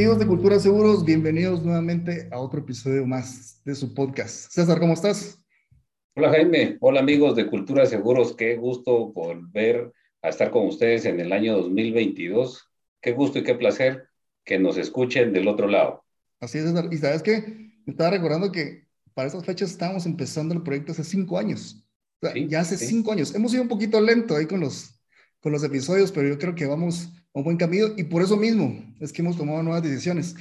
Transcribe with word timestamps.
Amigos 0.00 0.18
de 0.18 0.26
Cultura 0.26 0.58
Seguros, 0.58 1.04
bienvenidos 1.04 1.62
nuevamente 1.62 2.26
a 2.32 2.38
otro 2.38 2.60
episodio 2.60 3.04
más 3.04 3.60
de 3.66 3.74
su 3.74 3.92
podcast. 3.92 4.50
César, 4.50 4.80
¿cómo 4.80 4.94
estás? 4.94 5.38
Hola 6.16 6.30
Jaime, 6.30 6.78
hola 6.80 7.00
amigos 7.00 7.36
de 7.36 7.46
Cultura 7.46 7.84
Seguros, 7.84 8.34
qué 8.34 8.56
gusto 8.56 9.12
volver 9.12 9.92
a 10.22 10.30
estar 10.30 10.50
con 10.50 10.66
ustedes 10.68 11.04
en 11.04 11.20
el 11.20 11.34
año 11.34 11.54
2022. 11.54 12.66
Qué 13.02 13.12
gusto 13.12 13.40
y 13.40 13.42
qué 13.42 13.54
placer 13.56 14.08
que 14.42 14.58
nos 14.58 14.78
escuchen 14.78 15.34
del 15.34 15.46
otro 15.46 15.68
lado. 15.68 16.02
Así 16.40 16.56
es, 16.56 16.64
César. 16.64 16.88
Y 16.90 16.96
sabes 16.96 17.22
qué, 17.22 17.74
me 17.84 17.90
estaba 17.90 18.08
recordando 18.08 18.50
que 18.50 18.86
para 19.12 19.28
esas 19.28 19.44
fechas 19.44 19.70
estábamos 19.70 20.06
empezando 20.06 20.54
el 20.54 20.62
proyecto 20.62 20.92
hace 20.92 21.04
cinco 21.04 21.36
años. 21.36 21.84
ya 22.48 22.60
hace 22.60 22.78
cinco 22.78 23.12
años. 23.12 23.34
Hemos 23.34 23.52
ido 23.52 23.64
un 23.64 23.68
poquito 23.68 24.00
lento 24.00 24.34
ahí 24.34 24.46
con 24.46 24.60
los, 24.60 24.98
con 25.40 25.52
los 25.52 25.62
episodios, 25.62 26.10
pero 26.10 26.26
yo 26.26 26.38
creo 26.38 26.54
que 26.54 26.64
vamos 26.64 27.10
un 27.32 27.44
buen 27.44 27.56
camino 27.56 27.88
y 27.96 28.04
por 28.04 28.22
eso 28.22 28.36
mismo 28.36 28.84
es 28.98 29.12
que 29.12 29.22
hemos 29.22 29.36
tomado 29.36 29.62
nuevas 29.62 29.82
decisiones. 29.82 30.34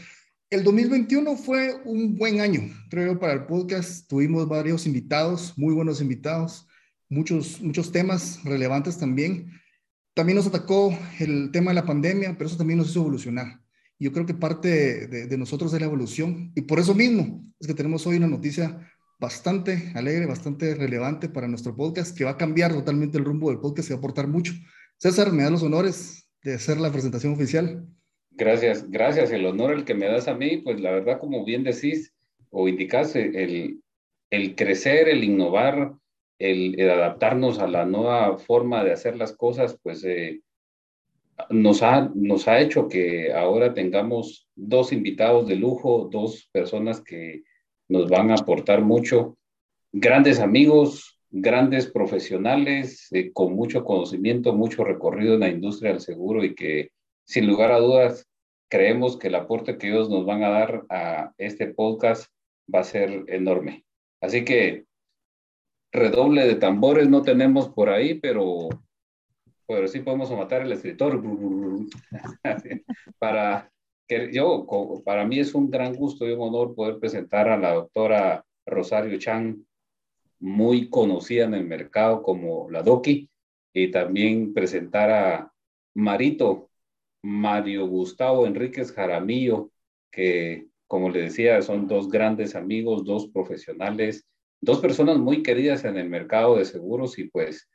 El 0.49 0.63
2021 0.63 1.37
fue 1.37 1.75
un 1.85 2.17
buen 2.17 2.41
año, 2.41 2.61
creo 2.89 3.13
yo, 3.13 3.19
para 3.19 3.33
el 3.33 3.45
podcast. 3.45 4.07
Tuvimos 4.07 4.47
varios 4.47 4.87
invitados, 4.87 5.53
muy 5.57 5.75
buenos 5.75 6.01
invitados, 6.01 6.67
muchos, 7.07 7.61
muchos 7.61 7.91
temas 7.91 8.43
relevantes 8.43 8.97
también. 8.97 9.51
También 10.15 10.37
nos 10.37 10.47
atacó 10.47 10.97
el 11.19 11.51
tema 11.51 11.71
de 11.71 11.75
la 11.75 11.85
pandemia, 11.85 12.35
pero 12.35 12.47
eso 12.47 12.57
también 12.57 12.79
nos 12.79 12.89
hizo 12.89 13.01
evolucionar. 13.01 13.61
Yo 13.99 14.11
creo 14.11 14.25
que 14.25 14.33
parte 14.33 15.07
de, 15.07 15.37
nosotros 15.37 15.73
es 15.73 15.79
la 15.79 15.85
evolución 15.85 16.51
y 16.55 16.61
por 16.61 16.79
eso 16.79 16.95
mismo 16.95 17.45
es 17.59 17.67
que 17.67 17.73
tenemos 17.73 18.07
hoy 18.07 18.17
una 18.17 18.27
noticia 18.27 18.89
bastante 19.19 19.91
alegre, 19.93 20.25
bastante 20.25 20.73
relevante 20.73 21.27
para 21.29 21.47
nuestro 21.47 21.75
podcast, 21.75 22.17
que 22.17 22.23
va 22.23 22.31
a 22.31 22.37
cambiar 22.37 22.73
totalmente 22.73 23.17
el 23.17 23.25
rumbo 23.25 23.49
del 23.49 23.59
podcast 23.59 23.89
y 23.89 23.93
va 23.93 23.97
a 23.97 23.99
aportar 23.99 24.27
mucho. 24.27 24.53
César, 24.97 25.31
me 25.33 25.43
da 25.43 25.49
los 25.49 25.63
honores 25.63 26.28
de 26.43 26.55
hacer 26.55 26.77
la 26.77 26.91
presentación 26.91 27.33
oficial. 27.33 27.85
Gracias, 28.31 28.89
gracias. 28.89 29.31
El 29.31 29.45
honor 29.45 29.73
el 29.73 29.85
que 29.85 29.93
me 29.93 30.07
das 30.07 30.27
a 30.27 30.35
mí, 30.35 30.57
pues 30.57 30.79
la 30.79 30.91
verdad, 30.91 31.19
como 31.19 31.43
bien 31.43 31.63
decís 31.63 32.13
o 32.51 32.67
indicás, 32.67 33.15
el, 33.15 33.81
el 34.29 34.55
crecer, 34.55 35.09
el 35.09 35.23
innovar, 35.23 35.93
el, 36.39 36.89
adaptarnos 36.89 37.59
a 37.59 37.67
la 37.67 37.85
nueva 37.85 38.37
forma 38.37 38.83
de 38.83 38.93
hacer 38.93 39.17
las 39.17 39.35
cosas, 39.35 39.77
pues 39.83 40.03
eh, 40.05 40.41
nos, 41.49 41.83
ha, 41.83 42.09
nos 42.15 42.47
ha 42.47 42.59
hecho 42.59 42.87
que 42.87 43.33
ahora 43.33 43.73
tengamos 43.73 44.47
dos 44.55 44.91
invitados 44.91 45.47
de 45.47 45.55
lujo, 45.55 46.09
dos 46.11 46.49
personas 46.51 47.01
que 47.01 47.43
nos 47.87 48.09
van 48.09 48.31
a 48.31 48.35
aportar 48.35 48.81
mucho, 48.81 49.37
grandes 49.91 50.39
amigos, 50.39 51.18
grandes 51.31 51.87
profesionales 51.87 53.07
eh, 53.11 53.31
con 53.31 53.53
mucho 53.53 53.83
conocimiento, 53.83 54.53
mucho 54.53 54.83
recorrido 54.83 55.35
en 55.35 55.41
la 55.41 55.49
industria 55.49 55.91
del 55.91 56.01
seguro 56.01 56.43
y 56.43 56.55
que 56.55 56.89
sin 57.25 57.47
lugar 57.47 57.71
a 57.71 57.79
dudas 57.79 58.27
creemos 58.69 59.17
que 59.17 59.27
el 59.27 59.35
aporte 59.35 59.77
que 59.77 59.89
ellos 59.89 60.09
nos 60.09 60.25
van 60.25 60.43
a 60.43 60.49
dar 60.49 60.83
a 60.89 61.33
este 61.37 61.67
podcast 61.67 62.31
va 62.73 62.79
a 62.79 62.83
ser 62.83 63.25
enorme. 63.27 63.85
Así 64.21 64.45
que 64.45 64.85
redoble 65.91 66.45
de 66.45 66.55
tambores 66.55 67.09
no 67.09 67.21
tenemos 67.21 67.69
por 67.69 67.89
ahí, 67.89 68.15
pero, 68.15 68.69
pero 69.67 69.87
sí 69.87 69.99
podemos 70.01 70.31
matar 70.31 70.61
el 70.61 70.71
escritor. 70.71 71.21
para 73.19 73.71
que 74.07 74.31
yo, 74.31 74.65
para 75.05 75.25
mí 75.25 75.39
es 75.39 75.53
un 75.53 75.69
gran 75.69 75.95
gusto 75.95 76.27
y 76.27 76.31
un 76.31 76.41
honor 76.41 76.75
poder 76.75 76.99
presentar 76.99 77.47
a 77.49 77.57
la 77.57 77.73
doctora 77.73 78.43
Rosario 78.65 79.17
Chan, 79.19 79.65
muy 80.39 80.89
conocida 80.89 81.45
en 81.45 81.53
el 81.53 81.65
mercado 81.65 82.23
como 82.23 82.69
la 82.69 82.83
Doki, 82.83 83.29
y 83.73 83.91
también 83.91 84.53
presentar 84.53 85.11
a 85.11 85.53
Marito, 85.93 86.69
Mario 87.21 87.87
Gustavo 87.87 88.47
Enríquez 88.47 88.91
Jaramillo, 88.91 89.71
que 90.11 90.67
como 90.87 91.09
le 91.09 91.21
decía, 91.21 91.61
son 91.61 91.87
dos 91.87 92.09
grandes 92.09 92.55
amigos, 92.55 93.05
dos 93.05 93.27
profesionales, 93.27 94.27
dos 94.59 94.79
personas 94.79 95.19
muy 95.19 95.43
queridas 95.43 95.85
en 95.85 95.97
el 95.97 96.09
mercado 96.09 96.57
de 96.57 96.65
seguros 96.65 97.19
y 97.19 97.25
pues 97.25 97.69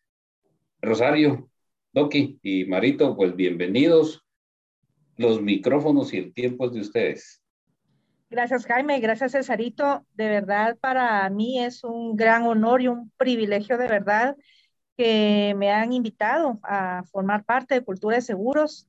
Rosario, 0.80 1.48
Doki 1.92 2.40
y 2.42 2.64
Marito, 2.64 3.16
pues 3.16 3.36
bienvenidos. 3.36 4.24
Los 5.16 5.40
micrófonos 5.40 6.12
y 6.12 6.18
el 6.18 6.34
tiempo 6.34 6.66
es 6.66 6.72
de 6.72 6.80
ustedes. 6.80 7.43
Gracias, 8.34 8.66
Jaime. 8.66 8.98
Gracias, 8.98 9.30
Cesarito. 9.30 10.04
De 10.14 10.28
verdad, 10.28 10.76
para 10.80 11.30
mí 11.30 11.62
es 11.62 11.84
un 11.84 12.16
gran 12.16 12.42
honor 12.42 12.82
y 12.82 12.88
un 12.88 13.12
privilegio 13.16 13.78
de 13.78 13.86
verdad 13.86 14.36
que 14.96 15.54
me 15.56 15.70
han 15.70 15.92
invitado 15.92 16.58
a 16.64 17.04
formar 17.12 17.44
parte 17.44 17.74
de 17.74 17.84
Cultura 17.84 18.16
de 18.16 18.22
Seguros. 18.22 18.88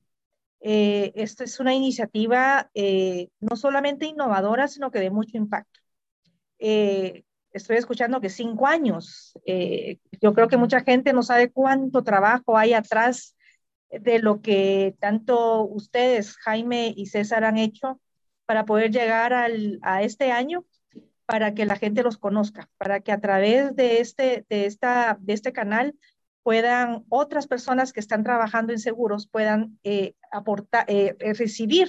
Eh, 0.60 1.12
es 1.14 1.60
una 1.60 1.74
iniciativa 1.74 2.72
eh, 2.74 3.28
no 3.38 3.54
solamente 3.54 4.06
innovadora, 4.06 4.66
sino 4.66 4.90
que 4.90 4.98
de 4.98 5.10
mucho 5.10 5.36
impacto. 5.36 5.78
Eh, 6.58 7.22
estoy 7.52 7.76
escuchando 7.76 8.20
que 8.20 8.30
cinco 8.30 8.66
años. 8.66 9.32
yo 10.20 10.34
creo 10.34 10.48
que 10.48 10.56
mucha 10.56 10.80
gente 10.80 11.12
no 11.12 11.22
sabe 11.22 11.52
cuánto 11.52 12.02
trabajo 12.02 12.58
hay 12.58 12.72
atrás 12.72 13.36
de 13.90 14.18
lo 14.18 14.42
que 14.42 14.96
tanto 14.98 15.62
ustedes, 15.62 16.36
Jaime 16.38 16.92
y 16.96 17.06
César, 17.06 17.44
han 17.44 17.58
hecho 17.58 18.00
para 18.46 18.64
poder 18.64 18.90
llegar 18.90 19.34
a 19.34 20.02
este 20.02 20.32
año, 20.32 20.64
para 21.26 21.54
que 21.54 21.66
la 21.66 21.76
gente 21.76 22.02
los 22.02 22.18
conozca, 22.18 22.68
para 22.78 23.00
que 23.00 23.12
a 23.12 23.20
través 23.20 23.74
de 23.74 24.00
este, 24.00 24.46
de 24.48 24.66
esta, 24.66 25.18
de 25.20 25.32
este 25.32 25.52
canal 25.52 25.94
puedan 26.44 27.04
otras 27.08 27.48
personas 27.48 27.92
que 27.92 27.98
están 27.98 28.22
trabajando 28.22 28.72
en 28.72 28.78
seguros 28.78 29.26
puedan 29.26 29.80
eh, 29.82 30.14
aportar, 30.30 30.84
eh, 30.88 31.16
eh, 31.18 31.34
recibir 31.34 31.88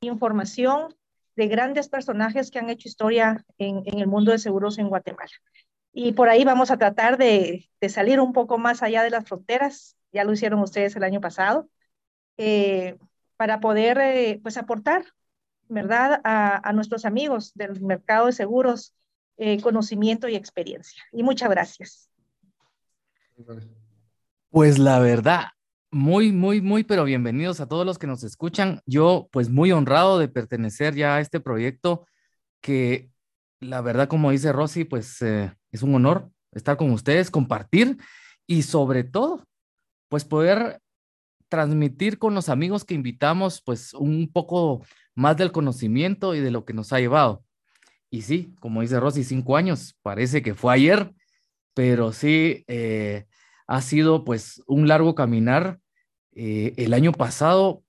información 0.00 0.96
de 1.36 1.48
grandes 1.48 1.90
personajes 1.90 2.50
que 2.50 2.58
han 2.58 2.70
hecho 2.70 2.88
historia 2.88 3.44
en, 3.58 3.82
el 3.84 4.06
mundo 4.06 4.32
de 4.32 4.38
seguros 4.38 4.78
en 4.78 4.88
Guatemala. 4.88 5.30
Y 5.92 6.12
por 6.12 6.30
ahí 6.30 6.44
vamos 6.44 6.70
a 6.70 6.78
tratar 6.78 7.18
de, 7.18 7.68
salir 7.90 8.20
un 8.20 8.32
poco 8.32 8.56
más 8.56 8.82
allá 8.82 9.02
de 9.02 9.10
las 9.10 9.26
fronteras, 9.26 9.96
ya 10.12 10.24
lo 10.24 10.32
hicieron 10.32 10.60
ustedes 10.60 10.96
el 10.96 11.04
año 11.04 11.20
pasado, 11.20 11.68
para 13.36 13.60
poder 13.60 14.40
pues 14.40 14.56
aportar 14.56 15.04
¿verdad? 15.70 16.20
A, 16.24 16.72
nuestros 16.72 17.04
amigos 17.04 17.52
del 17.54 17.80
mercado 17.80 18.26
de 18.26 18.32
seguros, 18.32 18.94
eh, 19.36 19.60
conocimiento 19.62 20.28
y 20.28 20.34
experiencia. 20.34 21.02
Y 21.12 21.22
muchas 21.22 21.48
gracias. 21.48 22.10
Pues 24.50 24.78
la 24.78 24.98
verdad, 24.98 25.44
muy, 25.90 26.32
muy, 26.32 26.60
muy, 26.60 26.84
pero 26.84 27.04
bienvenidos 27.04 27.60
a 27.60 27.68
todos 27.68 27.86
los 27.86 27.98
que 27.98 28.06
nos 28.06 28.24
escuchan. 28.24 28.80
Yo, 28.84 29.28
pues 29.32 29.48
muy 29.48 29.72
honrado 29.72 30.18
de 30.18 30.28
pertenecer 30.28 30.94
ya 30.94 31.16
a 31.16 31.20
este 31.20 31.40
proyecto 31.40 32.06
que 32.60 33.10
la 33.60 33.80
verdad, 33.80 34.08
como 34.08 34.30
dice 34.30 34.52
Rosy, 34.52 34.84
pues 34.84 35.22
eh, 35.22 35.54
es 35.70 35.82
un 35.82 35.94
honor 35.94 36.30
estar 36.52 36.76
con 36.76 36.90
ustedes, 36.90 37.30
compartir 37.30 37.98
y 38.46 38.62
sobre 38.62 39.04
todo, 39.04 39.44
pues 40.08 40.24
poder 40.24 40.80
transmitir 41.50 42.18
con 42.18 42.34
los 42.34 42.48
amigos 42.48 42.86
que 42.86 42.94
invitamos, 42.94 43.60
pues 43.60 43.92
un 43.92 44.30
poco 44.32 44.86
más 45.14 45.36
del 45.36 45.52
conocimiento 45.52 46.34
y 46.34 46.40
de 46.40 46.50
lo 46.50 46.64
que 46.64 46.72
nos 46.72 46.94
ha 46.94 47.00
llevado. 47.00 47.44
Y 48.08 48.22
sí, 48.22 48.54
como 48.60 48.80
dice 48.80 48.98
Rosy, 48.98 49.24
cinco 49.24 49.56
años, 49.56 49.96
parece 50.02 50.42
que 50.42 50.54
fue 50.54 50.72
ayer, 50.72 51.12
pero 51.74 52.12
sí 52.12 52.64
eh, 52.68 53.26
ha 53.66 53.82
sido 53.82 54.24
pues 54.24 54.62
un 54.66 54.88
largo 54.88 55.14
caminar. 55.14 55.78
Eh, 56.32 56.72
el 56.76 56.94
año 56.94 57.12
pasado 57.12 57.84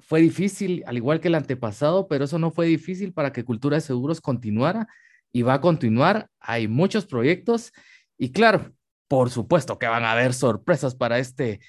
fue 0.00 0.20
difícil, 0.20 0.82
al 0.86 0.96
igual 0.96 1.20
que 1.20 1.28
el 1.28 1.34
antepasado, 1.34 2.08
pero 2.08 2.24
eso 2.24 2.38
no 2.38 2.50
fue 2.50 2.66
difícil 2.66 3.12
para 3.12 3.32
que 3.32 3.44
Cultura 3.44 3.76
de 3.76 3.82
Seguros 3.82 4.20
continuara 4.20 4.88
y 5.32 5.42
va 5.42 5.54
a 5.54 5.60
continuar. 5.60 6.28
Hay 6.40 6.68
muchos 6.68 7.06
proyectos 7.06 7.72
y 8.18 8.32
claro, 8.32 8.72
por 9.08 9.30
supuesto 9.30 9.78
que 9.78 9.86
van 9.86 10.04
a 10.04 10.12
haber 10.12 10.34
sorpresas 10.34 10.94
para 10.94 11.18
este 11.18 11.60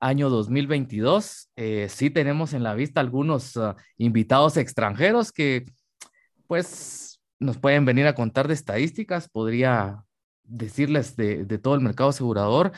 año 0.00 0.30
2022. 0.30 1.50
Eh, 1.56 1.88
sí 1.88 2.10
tenemos 2.10 2.52
en 2.52 2.62
la 2.62 2.74
vista 2.74 3.00
algunos 3.00 3.56
ah, 3.56 3.76
invitados 3.96 4.56
extranjeros 4.56 5.32
que 5.32 5.64
pues 6.46 7.20
nos 7.38 7.58
pueden 7.58 7.84
venir 7.84 8.06
a 8.06 8.14
contar 8.14 8.48
de 8.48 8.54
estadísticas, 8.54 9.28
podría 9.28 10.04
decirles 10.44 11.16
de, 11.16 11.44
todo 11.58 11.74
el 11.74 11.80
mercado 11.80 12.10
asegurador, 12.10 12.72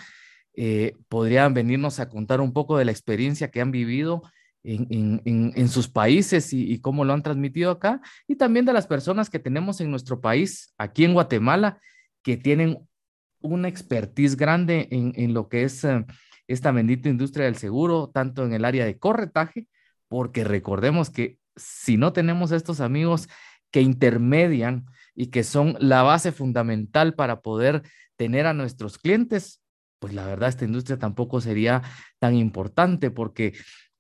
eh, 0.55 0.95
podrían 1.09 1.55
venirnos 1.55 2.01
a 2.01 2.09
contar 2.09 2.41
un 2.41 2.53
poco 2.53 2.79
de 2.79 2.85
la 2.85 2.91
experiencia 2.91 3.51
que 3.51 3.61
han 3.61 3.71
vivido 3.71 4.23
en, 4.65 5.69
sus 5.69 5.89
países 5.89 6.53
y, 6.53 6.81
cómo 6.81 7.05
lo 7.05 7.13
han 7.13 7.23
transmitido 7.23 7.71
acá, 7.71 8.01
y 8.27 8.37
también 8.37 8.65
de 8.65 8.73
las 8.73 8.87
personas 8.87 9.31
que 9.31 9.39
tenemos 9.39 9.81
en 9.81 9.91
nuestro 9.91 10.21
país, 10.21 10.75
aquí 10.77 11.05
en 11.05 11.15
Guatemala, 11.15 11.81
que 12.23 12.37
tienen 12.37 12.79
una 13.41 13.69
expertise 13.69 14.37
grande 14.37 14.89
en, 14.91 15.35
lo 15.35 15.49
que 15.49 15.63
es... 15.65 15.85
Eh, 15.85 16.05
esta 16.49 16.73
bendita 16.73 17.09
industria 17.09 17.45
del 17.45 17.57
seguro, 17.57 18.11
tanto 18.13 18.45
en 18.45 18.53
el 18.53 18.65
área 18.65 18.85
de 18.85 18.99
corretaje, 18.99 19.69
porque 20.09 20.43
recordemos 20.43 21.11
que 21.11 21.39
si 21.55 21.97
no 21.97 22.13
tenemos 22.13 22.51
estos 22.51 22.81
amigos 22.81 23.29
que 23.71 23.83
intermedian 23.83 24.87
y 25.15 25.29
que 25.29 25.45
son 25.45 25.77
la 25.79 26.03
base 26.03 26.33
fundamental 26.33 27.15
para 27.15 27.41
poder 27.41 27.83
tener 28.17 28.47
a 28.47 28.55
nuestros 28.55 28.99
clientes, 28.99 29.63
pues 30.01 30.15
la 30.15 30.27
verdad 30.27 30.49
esta 30.49 30.65
industria 30.65 30.99
tampoco 30.99 31.41
sería 31.41 31.83
tan 32.19 32.35
importante 32.35 33.11
porque 33.11 33.55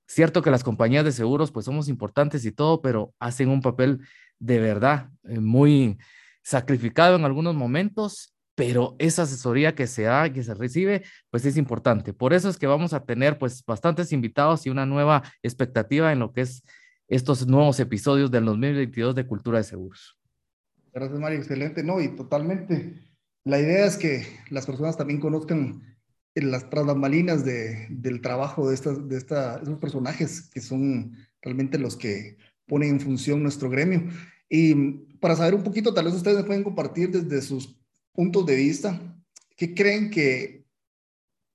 Cierto 0.08 0.40
que 0.40 0.50
las 0.50 0.64
compañías 0.64 1.04
de 1.04 1.12
seguros 1.12 1.52
pues 1.52 1.66
somos 1.66 1.86
importantes 1.88 2.46
y 2.46 2.50
todo, 2.50 2.80
pero 2.80 3.12
hacen 3.18 3.50
un 3.50 3.60
papel 3.60 4.00
de 4.38 4.58
verdad 4.58 5.10
eh, 5.24 5.38
muy 5.38 5.98
sacrificado 6.42 7.16
en 7.16 7.26
algunos 7.26 7.54
momentos, 7.54 8.34
pero 8.58 8.96
esa 8.98 9.22
asesoría 9.22 9.76
que 9.76 9.86
se 9.86 10.02
da, 10.02 10.32
que 10.32 10.42
se 10.42 10.52
recibe, 10.52 11.04
pues 11.30 11.44
es 11.44 11.56
importante. 11.56 12.12
Por 12.12 12.32
eso 12.32 12.48
es 12.48 12.56
que 12.56 12.66
vamos 12.66 12.92
a 12.92 13.04
tener 13.04 13.38
pues 13.38 13.64
bastantes 13.64 14.12
invitados 14.12 14.66
y 14.66 14.70
una 14.70 14.84
nueva 14.84 15.22
expectativa 15.44 16.12
en 16.12 16.18
lo 16.18 16.32
que 16.32 16.40
es 16.40 16.64
estos 17.06 17.46
nuevos 17.46 17.78
episodios 17.78 18.32
del 18.32 18.46
2022 18.46 19.14
de 19.14 19.28
Cultura 19.28 19.58
de 19.58 19.64
Seguros. 19.64 20.18
Gracias, 20.92 21.20
Mario. 21.20 21.38
Excelente. 21.38 21.84
No, 21.84 22.00
y 22.00 22.08
totalmente. 22.08 22.94
La 23.44 23.60
idea 23.60 23.86
es 23.86 23.96
que 23.96 24.26
las 24.50 24.66
personas 24.66 24.96
también 24.96 25.20
conozcan 25.20 25.96
las 26.34 26.68
tras 26.68 27.44
de, 27.44 27.86
del 27.90 28.20
trabajo 28.20 28.68
de, 28.68 28.74
estas, 28.74 29.08
de 29.08 29.18
esta, 29.18 29.62
personajes 29.80 30.50
que 30.52 30.60
son 30.60 31.16
realmente 31.42 31.78
los 31.78 31.96
que 31.96 32.38
ponen 32.66 32.90
en 32.90 33.00
función 33.00 33.40
nuestro 33.40 33.70
gremio. 33.70 34.02
Y 34.50 34.74
para 35.20 35.36
saber 35.36 35.54
un 35.54 35.62
poquito, 35.62 35.94
tal 35.94 36.06
vez 36.06 36.14
ustedes 36.14 36.38
me 36.38 36.44
pueden 36.44 36.64
compartir 36.64 37.12
desde 37.12 37.40
sus 37.40 37.77
puntos 38.18 38.46
de 38.46 38.56
vista, 38.56 39.00
¿qué 39.56 39.76
creen 39.76 40.10
que 40.10 40.64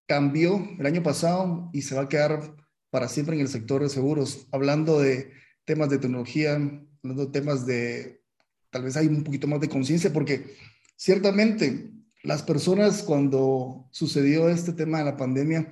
cambió 0.08 0.66
el 0.80 0.86
año 0.86 1.04
pasado 1.04 1.70
y 1.74 1.82
se 1.82 1.94
va 1.94 2.04
a 2.04 2.08
quedar 2.08 2.56
para 2.90 3.10
siempre 3.10 3.36
en 3.36 3.42
el 3.42 3.50
sector 3.50 3.82
de 3.82 3.90
seguros? 3.90 4.48
Hablando 4.50 4.98
de 4.98 5.34
temas 5.66 5.90
de 5.90 5.98
tecnología, 5.98 6.54
hablando 6.54 7.26
de 7.26 7.32
temas 7.34 7.66
de, 7.66 8.22
tal 8.70 8.84
vez 8.84 8.96
hay 8.96 9.08
un 9.08 9.26
poquito 9.26 9.46
más 9.46 9.60
de 9.60 9.68
conciencia, 9.68 10.14
porque 10.14 10.56
ciertamente 10.96 11.92
las 12.22 12.44
personas 12.44 13.04
cuando 13.04 13.90
sucedió 13.92 14.48
este 14.48 14.72
tema 14.72 15.00
de 15.00 15.04
la 15.04 15.18
pandemia, 15.18 15.70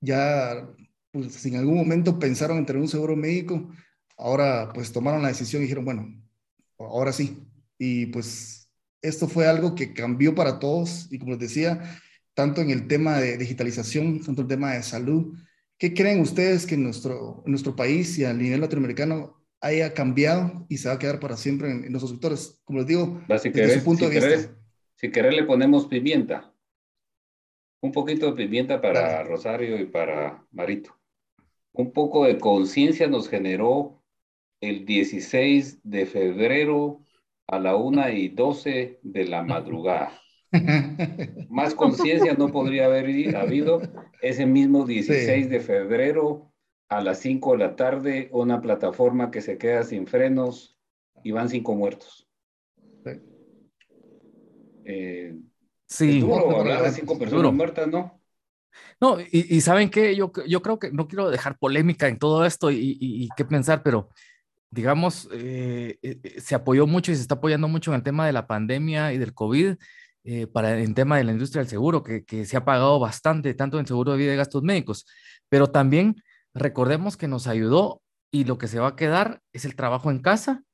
ya 0.00 0.68
pues 1.12 1.46
en 1.46 1.54
algún 1.54 1.76
momento 1.76 2.18
pensaron 2.18 2.58
en 2.58 2.66
tener 2.66 2.82
un 2.82 2.88
seguro 2.88 3.14
médico, 3.14 3.70
ahora 4.16 4.72
pues 4.74 4.90
tomaron 4.90 5.22
la 5.22 5.28
decisión 5.28 5.62
y 5.62 5.66
dijeron, 5.66 5.84
bueno, 5.84 6.12
ahora 6.76 7.12
sí. 7.12 7.38
Y 7.78 8.06
pues 8.06 8.63
esto 9.04 9.28
fue 9.28 9.46
algo 9.46 9.74
que 9.74 9.92
cambió 9.92 10.34
para 10.34 10.58
todos 10.58 11.08
y 11.12 11.18
como 11.18 11.32
les 11.32 11.40
decía, 11.40 12.00
tanto 12.32 12.60
en 12.60 12.70
el 12.70 12.88
tema 12.88 13.18
de 13.18 13.36
digitalización, 13.36 14.20
tanto 14.24 14.42
en 14.42 14.46
el 14.46 14.48
tema 14.48 14.72
de 14.72 14.82
salud. 14.82 15.36
¿Qué 15.78 15.92
creen 15.92 16.20
ustedes 16.20 16.66
que 16.66 16.74
en 16.74 16.84
nuestro, 16.84 17.42
nuestro 17.46 17.76
país 17.76 18.18
y 18.18 18.24
a 18.24 18.32
nivel 18.32 18.60
latinoamericano 18.60 19.44
haya 19.60 19.92
cambiado 19.94 20.66
y 20.68 20.78
se 20.78 20.88
va 20.88 20.94
a 20.94 20.98
quedar 20.98 21.20
para 21.20 21.36
siempre 21.36 21.70
en, 21.70 21.90
nuestros 21.90 22.10
sectores? 22.12 22.60
Como 22.64 22.80
les 22.80 22.88
digo, 22.88 23.22
desde 23.28 23.78
su 23.78 23.84
punto 23.84 24.08
de 24.08 24.14
vista. 24.14 24.56
Si 24.96 25.10
querés 25.10 25.34
le 25.34 25.44
ponemos 25.44 25.86
pimienta. 25.86 26.52
Un 27.82 27.92
poquito 27.92 28.26
de 28.26 28.32
pimienta 28.32 28.80
para 28.80 29.22
Rosario 29.24 29.78
y 29.78 29.84
para 29.84 30.42
Marito. 30.50 30.98
Un 31.72 31.92
poco 31.92 32.24
de 32.24 32.38
conciencia 32.38 33.06
nos 33.06 33.28
generó 33.28 34.02
el 34.60 34.86
16 34.86 35.80
de 35.82 36.06
febrero 36.06 37.03
a 37.46 37.58
la 37.58 37.76
una 37.76 38.10
y 38.10 38.28
12 38.28 39.00
de 39.02 39.24
la 39.26 39.42
madrugada. 39.42 40.12
Más 41.48 41.74
conciencia 41.74 42.34
no 42.34 42.52
podría 42.52 42.86
haber 42.86 43.36
habido 43.36 43.82
ese 44.22 44.46
mismo 44.46 44.86
16 44.86 45.50
de 45.50 45.60
febrero 45.60 46.52
a 46.88 47.02
las 47.02 47.18
5 47.20 47.52
de 47.52 47.58
la 47.58 47.76
tarde, 47.76 48.28
una 48.32 48.60
plataforma 48.60 49.30
que 49.30 49.40
se 49.40 49.58
queda 49.58 49.82
sin 49.82 50.06
frenos 50.06 50.78
y 51.22 51.32
van 51.32 51.48
cinco 51.48 51.74
muertos. 51.74 52.28
Eh, 54.84 55.34
sí. 55.86 56.20
Duro, 56.20 56.60
hablar 56.60 56.82
de 56.82 56.92
cinco 56.92 57.18
personas 57.18 57.52
muertas, 57.52 57.88
¿no? 57.88 58.20
No, 59.00 59.18
y, 59.30 59.60
saben 59.60 59.88
qué, 59.88 60.16
yo, 60.16 60.32
yo 60.46 60.60
creo 60.60 60.78
que 60.78 60.90
no 60.90 61.06
quiero 61.06 61.30
dejar 61.30 61.58
polémica 61.58 62.08
en 62.08 62.18
todo 62.18 62.44
esto 62.44 62.70
y, 62.70 63.28
qué 63.36 63.44
pensar, 63.44 63.82
pero 63.82 64.08
digamos, 64.74 65.28
eh, 65.32 65.98
eh, 66.02 66.40
se 66.40 66.54
apoyó 66.54 66.86
mucho 66.86 67.12
y 67.12 67.16
se 67.16 67.22
está 67.22 67.36
apoyando 67.36 67.68
mucho 67.68 67.92
en 67.92 67.96
el 67.96 68.02
tema 68.02 68.26
de 68.26 68.32
la 68.32 68.46
pandemia 68.46 69.12
y 69.12 69.18
del 69.18 69.34
COVID, 69.34 69.76
para 70.54 70.78
el 70.78 70.94
tema 70.94 71.18
de 71.18 71.24
la 71.24 71.32
industria 71.32 71.60
del 71.60 71.68
seguro, 71.68 72.02
que, 72.02 72.24
que, 72.24 72.46
se 72.46 72.56
ha 72.56 72.64
pagado 72.64 72.98
bastante, 72.98 73.52
tanto 73.52 73.78
en 73.78 73.86
seguro 73.86 74.12
de 74.12 74.18
vida 74.18 74.32
y 74.32 74.36
gastos 74.36 74.62
médicos, 74.62 75.04
pero 75.50 75.66
también 75.66 76.16
recordemos 76.54 77.18
que 77.18 77.28
nos 77.28 77.46
ayudó 77.46 78.00
y 78.30 78.44
lo 78.44 78.56
que 78.56 78.66
se 78.66 78.80
va 78.80 78.88
a 78.88 78.96
quedar 78.96 79.42
es 79.52 79.64
el 79.64 79.76
trabajo 79.76 80.10
en 80.10 80.20
casa 80.20 80.64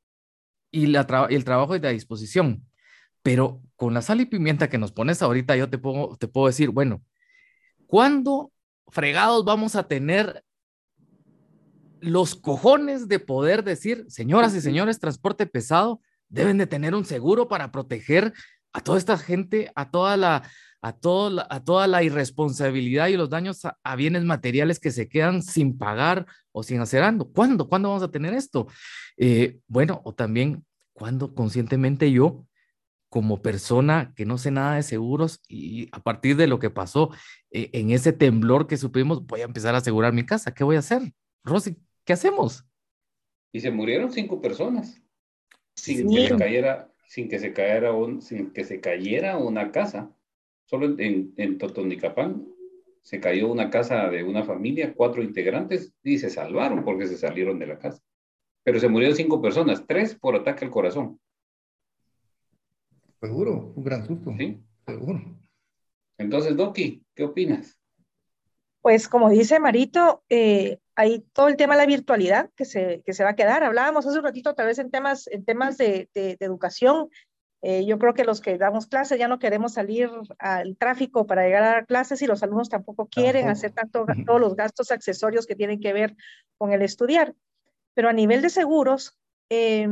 y, 0.70 0.86
la 0.86 1.06
y 1.28 1.34
el 1.34 1.44
trabajo 1.44 1.78
de 1.78 1.92
disposición. 1.92 2.66
Pero 3.22 3.60
con 3.76 3.92
la 3.92 4.02
sal 4.02 4.20
y 4.20 4.26
pimienta 4.26 4.70
que 4.70 4.78
nos 4.78 4.92
pones 4.92 5.20
ahorita, 5.22 5.56
yo 5.56 5.68
te 5.68 5.78
puedo, 5.78 6.16
te 6.16 6.28
puedo 6.28 6.46
decir, 6.46 6.70
bueno, 6.70 7.02
¿cuándo 7.86 8.52
fregados 8.88 9.44
vamos 9.44 9.76
a 9.76 9.88
tener 9.88 10.42
los 12.02 12.34
cojones 12.34 13.08
de 13.08 13.18
poder 13.18 13.64
decir, 13.64 14.04
señoras 14.08 14.54
y 14.54 14.60
señores, 14.60 14.98
transporte 14.98 15.46
pesado, 15.46 16.00
deben 16.28 16.58
de 16.58 16.66
tener 16.66 16.94
un 16.94 17.04
seguro 17.04 17.48
para 17.48 17.72
proteger 17.72 18.32
a 18.72 18.80
toda 18.80 18.98
esta 18.98 19.18
gente, 19.18 19.72
a 19.74 19.90
toda 19.90 20.16
la, 20.16 20.42
a, 20.82 20.92
todo, 20.92 21.44
a 21.50 21.64
toda 21.64 21.86
la 21.86 22.02
irresponsabilidad 22.02 23.08
y 23.08 23.16
los 23.16 23.30
daños 23.30 23.62
a, 23.64 23.96
bienes 23.96 24.24
materiales 24.24 24.78
que 24.78 24.90
se 24.90 25.08
quedan 25.08 25.42
sin 25.42 25.76
pagar 25.76 26.26
o 26.52 26.62
sin 26.62 26.80
hacer 26.80 27.02
algo. 27.02 27.30
¿Cuándo? 27.32 27.68
¿Cuándo 27.68 27.88
vamos 27.88 28.02
a 28.02 28.10
tener 28.10 28.34
esto? 28.34 28.66
Eh, 29.16 29.58
bueno, 29.66 30.00
o 30.04 30.14
también, 30.14 30.64
¿cuándo 30.92 31.34
conscientemente 31.34 32.10
yo 32.12 32.46
como 33.08 33.42
persona 33.42 34.14
que 34.14 34.24
no 34.24 34.38
sé 34.38 34.52
nada 34.52 34.76
de 34.76 34.84
seguros 34.84 35.40
y 35.48 35.88
a 35.92 36.00
partir 36.00 36.36
de 36.36 36.46
lo 36.46 36.60
que 36.60 36.70
pasó 36.70 37.10
eh, 37.50 37.68
en 37.72 37.90
ese 37.90 38.12
temblor 38.12 38.68
que 38.68 38.76
supimos, 38.76 39.26
voy 39.26 39.40
a 39.40 39.44
empezar 39.44 39.74
a 39.74 39.78
asegurar 39.78 40.12
mi 40.12 40.24
casa. 40.24 40.54
¿Qué 40.54 40.62
voy 40.62 40.76
a 40.76 40.78
hacer? 40.78 41.12
Rosy, 41.42 41.76
¿qué 42.10 42.14
hacemos? 42.14 42.66
Y 43.52 43.60
se 43.60 43.70
murieron 43.70 44.10
cinco 44.10 44.40
personas 44.40 45.00
sin 45.76 46.10
que 46.10 46.26
se 46.26 46.36
cayera, 46.36 46.92
sin 47.06 47.28
que 47.28 47.38
se 47.38 47.52
cayera 47.52 47.92
un, 47.92 48.20
sin 48.20 48.50
que 48.50 48.64
se 48.64 48.80
cayera 48.80 49.38
una 49.38 49.70
casa. 49.70 50.10
Solo 50.64 50.98
en, 50.98 51.32
en 51.36 51.56
Totonicapán 51.56 52.48
se 53.00 53.20
cayó 53.20 53.46
una 53.46 53.70
casa 53.70 54.10
de 54.10 54.24
una 54.24 54.42
familia, 54.42 54.92
cuatro 54.92 55.22
integrantes, 55.22 55.94
y 56.02 56.18
se 56.18 56.30
salvaron 56.30 56.82
porque 56.82 57.06
se 57.06 57.16
salieron 57.16 57.60
de 57.60 57.68
la 57.68 57.78
casa. 57.78 58.02
Pero 58.64 58.80
se 58.80 58.88
murieron 58.88 59.14
cinco 59.14 59.40
personas, 59.40 59.86
tres 59.86 60.16
por 60.16 60.34
ataque 60.34 60.64
al 60.64 60.72
corazón. 60.72 61.20
Seguro, 63.20 63.72
un 63.76 63.84
gran 63.84 64.04
susto. 64.04 64.34
Sí. 64.36 64.60
Seguro. 64.84 65.38
Entonces, 66.18 66.56
Doki, 66.56 67.04
¿qué 67.14 67.22
opinas? 67.22 67.78
Pues 68.80 69.08
como 69.08 69.28
dice 69.28 69.60
Marito, 69.60 70.24
eh, 70.28 70.80
hay 71.00 71.20
todo 71.32 71.48
el 71.48 71.56
tema 71.56 71.74
de 71.74 71.80
la 71.80 71.86
virtualidad 71.86 72.50
que 72.56 72.66
se, 72.66 73.02
que 73.06 73.14
se 73.14 73.24
va 73.24 73.30
a 73.30 73.34
quedar. 73.36 73.64
Hablábamos 73.64 74.06
hace 74.06 74.18
un 74.18 74.24
ratito 74.24 74.54
tal 74.54 74.66
vez 74.66 74.78
en 74.78 74.90
temas, 74.90 75.28
en 75.28 75.46
temas 75.46 75.78
de, 75.78 76.10
de, 76.14 76.36
educación. 76.40 77.08
Eh, 77.62 77.86
yo 77.86 77.98
creo 77.98 78.12
que 78.12 78.24
los 78.24 78.42
que 78.42 78.58
damos 78.58 78.86
clases 78.86 79.18
ya 79.18 79.26
no 79.26 79.38
queremos 79.38 79.72
salir 79.72 80.10
al 80.38 80.76
tráfico 80.76 81.26
para 81.26 81.44
llegar 81.44 81.62
a 81.62 81.70
dar 81.70 81.86
clases 81.86 82.20
y 82.20 82.26
los 82.26 82.42
alumnos 82.42 82.68
tampoco 82.68 83.08
quieren 83.08 83.48
hacer 83.48 83.72
tanto, 83.72 84.04
todos 84.26 84.40
los 84.42 84.56
gastos 84.56 84.90
accesorios 84.90 85.46
que 85.46 85.56
tienen 85.56 85.80
que 85.80 85.94
ver 85.94 86.16
con 86.58 86.72
el 86.72 86.82
estudiar. 86.82 87.34
Pero 87.94 88.10
a 88.10 88.12
nivel 88.12 88.42
de 88.42 88.50
seguros, 88.50 89.18
eh, 89.48 89.88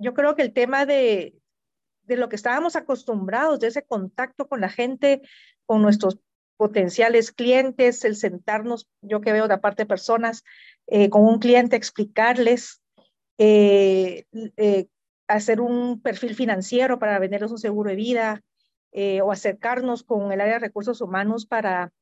yo 0.00 0.14
creo 0.14 0.34
que 0.34 0.42
el 0.42 0.52
tema 0.52 0.84
de, 0.84 1.36
de 2.02 2.16
lo 2.16 2.28
que 2.28 2.34
estábamos 2.34 2.74
acostumbrados, 2.74 3.60
de 3.60 3.68
ese 3.68 3.84
contacto 3.84 4.48
con 4.48 4.60
la 4.60 4.68
gente, 4.68 5.22
con 5.64 5.80
nuestros 5.80 6.18
potenciales 6.60 7.32
clientes, 7.32 8.04
el 8.04 8.16
sentarnos, 8.16 8.86
yo 9.00 9.22
que 9.22 9.32
veo 9.32 9.48
de 9.48 9.56
parte 9.56 9.84
de 9.84 9.88
personas, 9.88 10.44
eh, 10.88 11.08
con 11.08 11.24
un 11.24 11.38
cliente, 11.38 11.74
explicarles, 11.74 12.82
eh, 13.38 14.26
eh, 14.58 14.86
hacer 15.26 15.62
un 15.62 16.02
perfil 16.02 16.34
financiero 16.34 16.98
para 16.98 17.18
venderles 17.18 17.50
un 17.50 17.56
seguro 17.56 17.88
de 17.88 17.96
vida 17.96 18.42
o 19.22 19.32
acercarnos 19.32 20.02
con 20.02 20.32
el 20.32 20.40
área 20.42 20.54
de 20.54 20.66
recursos 20.66 21.00
humanos 21.00 21.46
para 21.46 21.94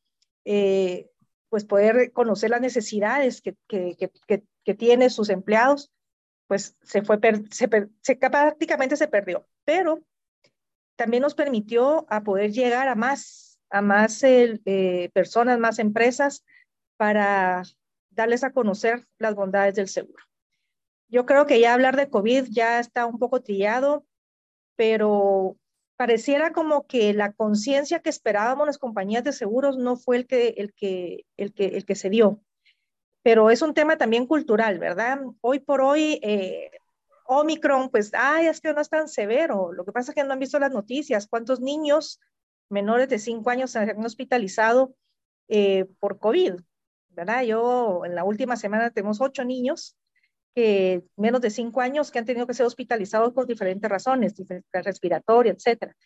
pues 1.48 1.64
poder 1.64 2.10
conocer 2.12 2.50
las 2.50 2.60
necesidades 2.60 3.40
que, 3.40 3.54
que, 3.68 3.94
que, 4.26 4.42
que 4.64 4.74
tienen 4.74 5.10
sus 5.10 5.28
empleados 5.28 5.92
pues 6.48 6.76
se 6.82 7.02
fue, 7.02 7.20
se, 7.50 7.68
se, 8.00 8.16
prácticamente 8.16 8.96
se 8.96 9.06
perdió, 9.06 9.46
pero 9.64 10.02
también 10.96 11.22
nos 11.22 11.34
permitió 11.34 12.06
a 12.08 12.24
poder 12.24 12.50
llegar 12.50 12.88
a 12.88 12.96
más, 12.96 13.57
a 13.70 13.82
más 13.82 14.22
eh, 14.22 15.10
personas, 15.12 15.58
más 15.58 15.78
empresas 15.78 16.44
para 16.96 17.62
darles 18.10 18.44
a 18.44 18.52
conocer 18.52 19.06
las 19.18 19.34
bondades 19.34 19.74
del 19.74 19.88
seguro. 19.88 20.24
Yo 21.08 21.24
creo 21.26 21.46
que 21.46 21.60
ya 21.60 21.74
hablar 21.74 21.96
de 21.96 22.10
COVID 22.10 22.46
ya 22.50 22.80
está 22.80 23.06
un 23.06 23.18
poco 23.18 23.40
trillado, 23.40 24.04
pero 24.76 25.56
pareciera 25.96 26.52
como 26.52 26.86
que 26.86 27.14
la 27.14 27.32
conciencia 27.32 28.00
que 28.00 28.10
esperábamos 28.10 28.66
las 28.66 28.78
compañías 28.78 29.24
de 29.24 29.32
seguros 29.32 29.78
no 29.78 29.96
fue 29.96 30.16
el 30.16 30.26
que, 30.26 30.48
el 30.56 30.72
que, 30.74 31.24
el 31.36 31.52
que, 31.52 31.66
el 31.66 31.84
que 31.84 31.94
se 31.94 32.10
dio 32.10 32.40
pero 33.28 33.50
es 33.50 33.60
un 33.60 33.74
tema 33.74 33.98
también 33.98 34.26
cultural, 34.26 34.78
¿verdad? 34.78 35.20
Hoy 35.42 35.58
por 35.58 35.82
hoy, 35.82 36.18
eh, 36.22 36.70
Omicron, 37.26 37.90
pues, 37.90 38.10
ay, 38.14 38.46
es 38.46 38.60
que 38.60 38.72
no 38.72 38.80
es 38.80 38.88
tan 38.88 39.06
severo. 39.06 39.70
Lo 39.72 39.84
que 39.84 39.92
pasa 39.92 40.12
es 40.12 40.14
que 40.14 40.24
no 40.24 40.32
han 40.32 40.38
visto 40.38 40.58
las 40.58 40.72
noticias. 40.72 41.26
¿Cuántos 41.28 41.60
niños 41.60 42.20
menores 42.70 43.08
de 43.08 43.18
5 43.18 43.50
años 43.50 43.70
se 43.72 43.78
han 43.78 44.04
hospitalizado 44.04 44.94
eh, 45.48 45.86
por 46.00 46.18
COVID? 46.18 46.54
Yo 47.46 48.04
en 48.04 48.14
la 48.14 48.24
última 48.24 48.56
semana 48.56 48.90
tenemos 48.90 49.20
ocho 49.20 49.44
niños 49.44 49.96
que 50.54 51.04
menos 51.16 51.40
de 51.40 51.50
cinco 51.50 51.80
años 51.80 52.10
que 52.10 52.18
han 52.18 52.24
tenido 52.24 52.46
que 52.46 52.54
ser 52.54 52.66
hospitalizados 52.66 53.32
por 53.32 53.46
diferentes 53.46 53.88
razones, 53.90 54.34
respiratoria, 54.72 55.52
etcétera. 55.52 55.96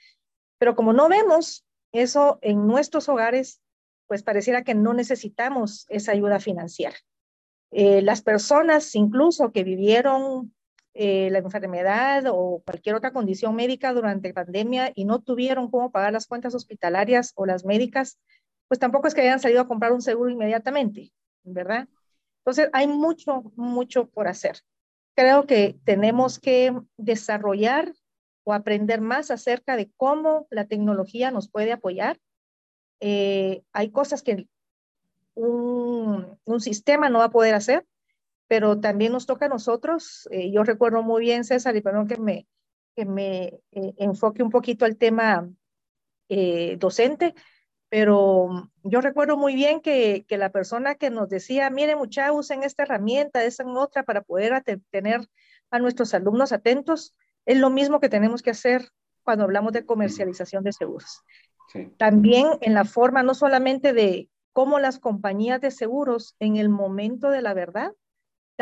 Pero 0.59 0.75
como 0.75 0.93
no 0.93 1.09
vemos 1.09 1.65
eso 1.93 2.39
en 2.43 2.67
nuestros 2.67 3.09
hogares, 3.09 3.61
pues 4.07 4.23
pareciera 4.23 4.65
que 4.65 4.75
no 4.75 4.95
necesitamos 4.95 5.87
esa 5.89 6.13
ayuda 6.13 6.41
financiera. 6.41 6.97
Eh, 7.71 8.03
las 8.03 8.23
personas 8.23 8.95
incluso 8.95 9.53
que 9.53 9.65
vivieron 9.65 10.55
eh, 10.95 11.31
la 11.31 11.39
enfermedad 11.39 12.25
o 12.29 12.63
cualquier 12.67 12.95
otra 12.95 13.13
condición 13.13 13.55
médica 13.55 13.93
durante 13.93 14.35
pandemia 14.35 14.93
y 14.95 15.05
no 15.05 15.21
tuvieron 15.21 15.71
cómo 15.71 15.91
pagar 15.91 16.13
las 16.13 16.27
cuentas 16.27 16.55
hospitalarias 16.55 17.33
o 17.35 17.47
las 17.47 17.65
médicas, 17.65 18.19
pues 18.69 18.79
tampoco 18.79 19.09
es 19.09 19.15
que 19.15 19.23
hayan 19.23 19.41
salido 19.41 19.63
a 19.63 19.69
comprar 19.69 19.93
un 19.93 20.03
seguro 20.03 20.31
inmediatamente, 20.31 21.13
¿verdad? 21.45 21.89
Entonces, 22.39 22.69
hay 22.73 22.89
mucho, 22.89 23.53
mucho 23.57 24.09
por 24.09 24.29
hacer. 24.29 24.59
Creo 25.15 25.47
que 25.47 25.79
tenemos 25.85 26.39
que 26.39 26.75
desarrollar 26.97 27.93
o 28.45 28.53
aprender 28.53 29.01
más 29.01 29.31
acerca 29.31 29.77
de 29.77 29.91
cómo 29.97 30.47
la 30.51 30.67
tecnología 30.67 31.31
nos 31.31 31.49
puede 31.49 31.73
apoyar. 31.73 32.19
Eh, 33.01 33.63
hay 33.73 33.91
cosas 33.91 34.23
que 34.23 34.49
un, 35.35 36.39
un, 36.45 36.61
sistema 36.61 37.09
no 37.09 37.21
va 37.21 37.27
a 37.27 37.31
poder 37.31 37.55
hacer, 37.55 37.87
pero 38.53 38.79
también 38.79 39.13
nos 39.13 39.25
toca 39.25 39.47
a 39.47 39.49
nosotros. 39.49 40.29
Eh, 40.31 40.53
yo 40.53 40.63
recuerdo 40.63 41.03
muy 41.03 41.23
bien, 41.23 41.43
César, 41.43 41.75
y 41.75 41.81
perdón 41.81 42.07
que 42.07 42.19
me, 42.19 42.47
que 42.95 43.07
me 43.07 43.45
eh, 43.71 43.95
enfoque 43.97 44.43
un 44.43 44.51
poquito 44.51 44.85
al 44.85 44.99
tema 44.99 45.49
docente, 46.77 47.35
pero 47.89 48.71
yo 48.83 49.01
recuerdo 49.01 49.39
muy 49.39 49.55
bien 49.55 49.81
que, 49.81 50.27
que, 50.29 50.37
la 50.37 50.53
persona 50.53 50.97
que 50.97 51.09
nos 51.09 51.31
decía, 51.31 51.71
mire 51.71 51.97
muchachos, 51.97 52.37
usen 52.41 52.63
esta 52.63 52.83
herramienta, 52.83 53.43
esa 53.43 53.65
otra 53.67 54.03
para 54.03 54.21
poder 54.21 54.63
tener 54.91 55.27
a 55.71 55.79
nuestros 55.79 56.13
alumnos 56.13 56.53
atentos, 56.53 57.15
es 57.47 57.57
lo 57.57 57.71
mismo 57.71 58.01
que 58.01 58.11
tenemos 58.11 58.43
que 58.43 58.51
hacer 58.51 58.91
cuando 59.23 59.45
hablamos 59.45 59.73
de 59.73 59.87
comercialización 59.87 60.63
de 60.63 60.75
seguros. 60.75 61.23
También 61.97 62.49
en 62.61 62.75
la 62.75 62.85
forma 62.85 63.23
no 63.23 63.33
solamente 63.33 63.95
de 63.95 64.29
cómo 64.53 64.79
las 64.79 64.99
compañías 64.99 65.63
de 65.63 65.71
seguros 65.71 66.37
en 66.39 66.57
el 66.59 66.69
momento 66.69 67.31
de 67.31 67.41
la 67.41 67.55
verdad 67.55 67.93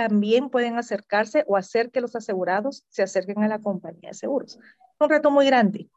también 0.09 0.49
pueden 0.49 0.78
acercarse 0.78 1.45
o 1.47 1.59
hacer 1.59 1.90
que 1.90 2.00
los 2.00 2.16
asegurados 2.16 2.87
se 2.88 3.02
acerquen 3.02 3.42
a 3.42 3.49
la 3.49 3.59
compañía 3.59 4.09
de 4.09 4.14
seguros. 4.14 4.59
Un 4.99 5.11
reto 5.11 5.30
muy 5.30 5.45
grande. 5.45 5.90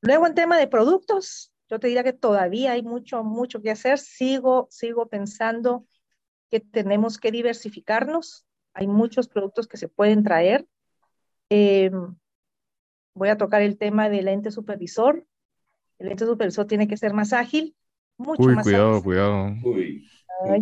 Luego 0.00 0.28
en 0.28 0.36
tema 0.36 0.56
de 0.58 0.68
productos, 0.68 1.52
yo 1.68 1.80
te 1.80 1.88
diría 1.88 2.04
que 2.04 2.12
todavía 2.12 2.70
hay 2.72 2.84
mucho, 2.84 3.24
mucho 3.24 3.60
que 3.60 3.72
hacer. 3.72 3.98
Sigo, 3.98 4.68
sigo 4.70 5.08
pensando 5.08 5.86
que 6.52 6.60
tenemos 6.60 7.18
que 7.18 7.32
diversificarnos. 7.32 8.46
Hay 8.74 8.86
muchos 8.86 9.26
productos 9.26 9.66
que 9.66 9.76
se 9.76 9.88
pueden 9.88 10.22
traer. 10.22 10.68
Em, 11.48 12.14
voy 13.12 13.28
a 13.28 13.36
tocar 13.36 13.62
el 13.62 13.76
tema 13.76 14.08
del 14.08 14.28
ente 14.28 14.52
supervisor. 14.52 15.26
El 15.98 16.12
ente 16.12 16.26
supervisor 16.26 16.68
tiene 16.68 16.86
que 16.86 16.96
ser 16.96 17.12
más 17.12 17.32
ágil, 17.32 17.74
mucho 18.16 18.44
Uy, 18.44 18.54
más 18.54 18.62
cuidado, 18.62 18.90
ágil. 18.90 19.02
cuidado. 19.02 19.46
Uy. 19.64 20.08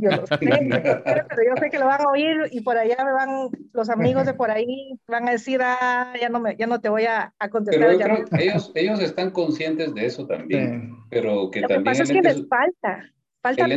Yo 0.01 0.11
lo 0.11 0.27
sé, 0.27 0.39
pero 0.41 1.43
yo 1.47 1.57
sé 1.61 1.71
que 1.71 1.79
lo 1.79 1.87
van 1.87 2.01
a 2.01 2.11
oír 2.11 2.37
y 2.51 2.61
por 2.63 2.77
allá 2.77 2.97
me 3.05 3.13
van, 3.13 3.49
los 3.73 3.91
amigos 3.91 4.27
de 4.27 4.35
por 4.35 4.51
ahí 4.51 4.99
van 5.09 5.29
a 5.29 5.33
decir, 5.33 5.61
ah, 5.63 6.13
ya 6.21 6.29
no, 6.29 6.41
me, 6.41 6.57
ya 6.57 6.67
no 6.67 6.81
te 6.81 6.89
voy 6.89 7.05
a, 7.05 7.33
a 7.39 7.49
contestar. 7.51 7.81
Pero 7.81 7.93
yo 7.93 7.99
ya 7.99 8.05
creo 8.07 8.19
no. 8.19 8.25
que 8.27 8.45
ellos, 8.45 8.73
ellos 8.75 9.01
están 9.01 9.31
conscientes 9.31 9.95
de 9.95 10.07
eso 10.07 10.27
también, 10.27 10.97
pero 11.11 11.51
que 11.51 11.61
Lo 11.61 11.69
que 11.69 11.75
también 11.75 11.85
pasa 11.85 12.03
es 12.03 12.11
que 12.11 12.23
les 12.23 12.47
falta, 12.49 13.11
falta, 13.43 13.69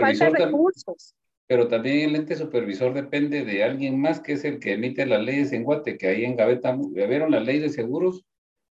falta, 0.00 0.28
recursos. 0.30 1.14
Pero 1.46 1.66
también 1.68 2.10
el 2.10 2.16
ente 2.16 2.36
supervisor 2.36 2.92
depende 2.92 3.44
de 3.44 3.64
alguien 3.64 3.98
más 3.98 4.20
que 4.20 4.32
es 4.34 4.44
el 4.44 4.60
que 4.60 4.74
emite 4.74 5.06
las 5.06 5.22
leyes 5.22 5.52
en 5.52 5.64
Guate, 5.64 5.96
que 5.96 6.08
ahí 6.08 6.24
en 6.24 6.36
Gaveta 6.36 6.76
vieron 6.92 7.30
la 7.30 7.40
ley 7.40 7.58
de 7.58 7.70
seguros 7.70 8.26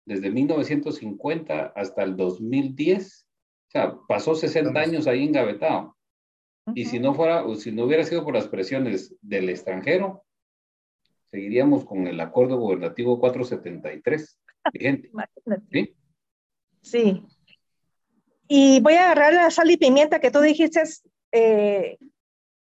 desde 0.06 0.32
1950 0.32 1.74
hasta 1.76 2.04
el 2.04 2.18
2010. 2.18 3.28
O 3.68 3.72
sea, 3.72 3.94
pasó 4.08 4.34
60 4.36 4.70
Estamos- 4.70 4.88
años 4.90 5.08
ahí 5.08 5.24
engavetado. 5.24 5.96
Y 6.76 6.86
si 6.86 7.00
no 7.00 7.14
fuera, 7.14 7.46
o 7.46 7.56
si 7.56 7.72
no 7.72 7.84
hubiera 7.86 8.04
sido 8.04 8.24
por 8.24 8.34
las 8.34 8.48
presiones 8.48 9.16
del 9.22 9.50
extranjero, 9.50 10.24
seguiríamos 11.32 11.84
con 11.86 12.08
el 12.08 12.20
acuerdo 12.20 12.58
gubernativo 12.58 13.20
473 13.20 14.40
vigente. 14.72 15.12
¿sí? 15.72 15.96
Sí. 16.82 17.24
Y 18.48 18.80
voy 18.82 18.94
a 18.94 19.06
agarrar 19.12 19.34
la 19.34 19.52
sal 19.52 19.72
y 19.72 19.78
pimienta 19.78 20.20
que 20.20 20.32
tú 20.32 20.40
dijiste, 20.40 20.82
eh, 21.32 21.98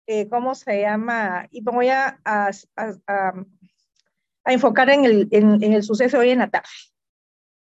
eh, 0.07 0.29
¿cómo 0.29 0.55
se 0.55 0.81
llama? 0.81 1.47
Y 1.51 1.63
voy 1.63 1.89
a, 1.89 2.21
a, 2.25 2.51
a- 2.77 2.95
a- 3.07 3.45
enfocar 4.47 4.91
en 4.91 5.05
el, 5.05 5.29
en, 5.31 5.63
en 5.63 5.73
el 5.73 5.83
suceso 5.85 6.19
hoy 6.19 6.31
en 6.31 6.41
la 6.41 6.51
tarde. 6.51 6.67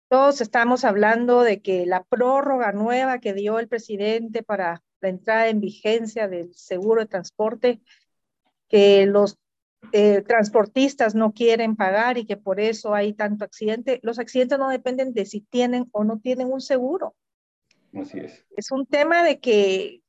Todos 0.09 0.41
estamos 0.41 0.85
hablando 0.85 1.43
de 1.43 1.61
que 1.61 1.85
la 1.85 2.03
prórroga 2.03 2.71
nueva 2.71 3.19
que 3.19 3.33
dio 3.33 3.59
el 3.59 3.67
presidente 3.67 4.43
para 4.43 4.81
la 5.05 5.09
entrada 5.09 5.49
en 5.49 5.61
vigencia 5.61 6.27
del 6.27 6.53
seguro 6.55 7.01
de 7.01 7.07
transporte, 7.07 7.79
que 8.67 9.05
los 9.05 9.37
eh, 9.91 10.21
transportistas 10.21 11.13
no 11.13 11.31
quieren 11.31 11.75
pagar 11.75 12.17
y 12.17 12.25
que 12.25 12.37
por 12.37 12.59
eso 12.59 12.95
hay 12.95 13.13
tanto 13.13 13.45
accidente. 13.45 13.99
Los 14.01 14.17
accidentes 14.17 14.57
no 14.57 14.69
dependen 14.69 15.13
de 15.13 15.25
si 15.25 15.41
tienen 15.41 15.87
o 15.91 16.03
no 16.03 16.19
tienen 16.19 16.51
un 16.51 16.61
seguro. 16.61 17.15
Así 17.93 18.19
es. 18.19 18.43
Es 18.57 18.71
un 18.71 18.85
tema 18.87 19.23
de 19.23 19.39
que 19.39 20.01